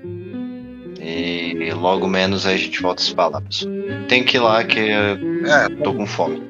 E 1.00 1.70
logo 1.74 2.06
menos 2.06 2.46
aí 2.46 2.54
a 2.54 2.58
gente 2.58 2.80
volta 2.80 3.02
a 3.02 3.04
se 3.06 3.14
falar, 3.14 3.40
pessoal. 3.40 3.72
Tem 4.08 4.22
que 4.22 4.36
ir 4.36 4.40
lá 4.40 4.62
que 4.62 4.78
eu 4.78 5.46
É, 5.48 5.68
tô 5.82 5.94
com 5.94 6.06
fome. 6.06 6.42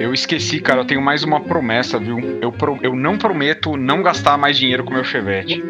Eu 0.00 0.12
esqueci, 0.12 0.60
cara, 0.60 0.80
eu 0.80 0.84
tenho 0.84 1.00
mais 1.00 1.22
uma 1.22 1.40
promessa, 1.40 1.98
viu? 1.98 2.18
Eu, 2.42 2.52
pro- 2.52 2.78
eu 2.82 2.94
não 2.94 3.16
prometo 3.16 3.76
não 3.76 4.02
gastar 4.02 4.36
mais 4.36 4.58
dinheiro 4.58 4.84
com 4.84 4.92
meu 4.92 5.04
Chevette. 5.04 5.62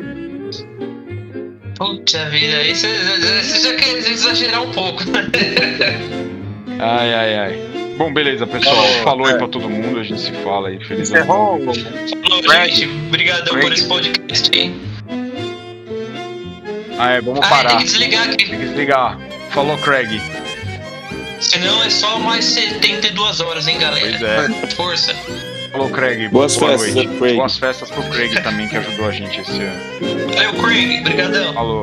Puta 1.79 2.24
vida, 2.31 2.57
aí 2.59 2.74
você 2.74 2.89
você 2.89 3.61
já 3.61 3.74
quer 3.76 3.97
exagerar 4.11 4.62
um 4.62 4.72
pouco. 4.72 5.05
Ai, 6.81 7.14
ai, 7.14 7.39
ai. 7.39 7.59
Bom, 7.97 8.12
beleza, 8.12 8.47
pessoal. 8.47 8.76
Oh, 8.76 9.03
Falou 9.05 9.26
aí 9.26 9.35
é. 9.35 9.39
pra 9.39 9.49
todo 9.49 9.68
mundo, 9.70 9.99
a 10.01 10.03
gente 10.05 10.20
se 10.20 10.33
fala 10.45 10.68
aí. 10.68 10.85
Feliz 10.85 11.12
ano 11.12 11.24
novo. 11.26 11.72
Falou, 11.74 12.43
gente. 12.66 12.85
Obrigadão 13.07 13.59
por 13.61 13.72
esse 13.72 13.87
podcast, 13.89 14.51
hein? 14.57 14.81
Ah, 16.99 17.11
é, 17.12 17.20
vamos 17.20 17.41
Ah, 17.45 17.49
parar. 17.49 17.68
tem 17.70 17.79
que 17.79 17.85
desligar 17.85 18.24
aqui. 18.29 18.37
Tem 18.37 18.47
que 18.49 18.57
desligar. 18.57 19.18
Falou, 19.51 19.76
Craig. 19.79 20.20
Senão 21.41 21.83
é 21.85 21.91
só 21.91 22.18
mais 22.18 22.45
72 22.45 23.41
horas, 23.41 23.66
hein, 23.68 23.79
galera? 23.79 24.18
Pois 24.18 24.62
é. 24.62 24.66
Força. 24.74 25.14
Falou, 25.71 25.91
Craig. 25.91 26.29
Boas 26.29 26.57
Boa 26.57 26.71
festas, 26.71 26.95
noite. 26.95 27.19
Craig. 27.19 27.37
Boas 27.37 27.59
festas 27.59 27.91
pro 27.91 28.03
Craig 28.11 28.43
também, 28.43 28.69
que 28.69 28.77
ajudou 28.77 29.07
a 29.07 29.12
gente 29.12 29.41
esse 29.41 29.62
ano. 29.62 29.81
Valeu, 30.35 30.53
Craig. 30.55 31.01
Obrigadão. 31.01 31.55
Falou. 31.55 31.83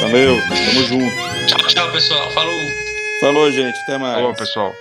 Valeu, 0.00 0.36
tamo 0.48 0.84
junto. 0.84 1.16
Tchau, 1.46 1.66
tchau, 1.68 1.92
pessoal. 1.92 2.30
Falou. 2.30 2.60
Falou, 3.20 3.52
gente, 3.52 3.76
até 3.82 3.98
mais. 3.98 4.14
Falou, 4.14 4.34
pessoal. 4.34 4.74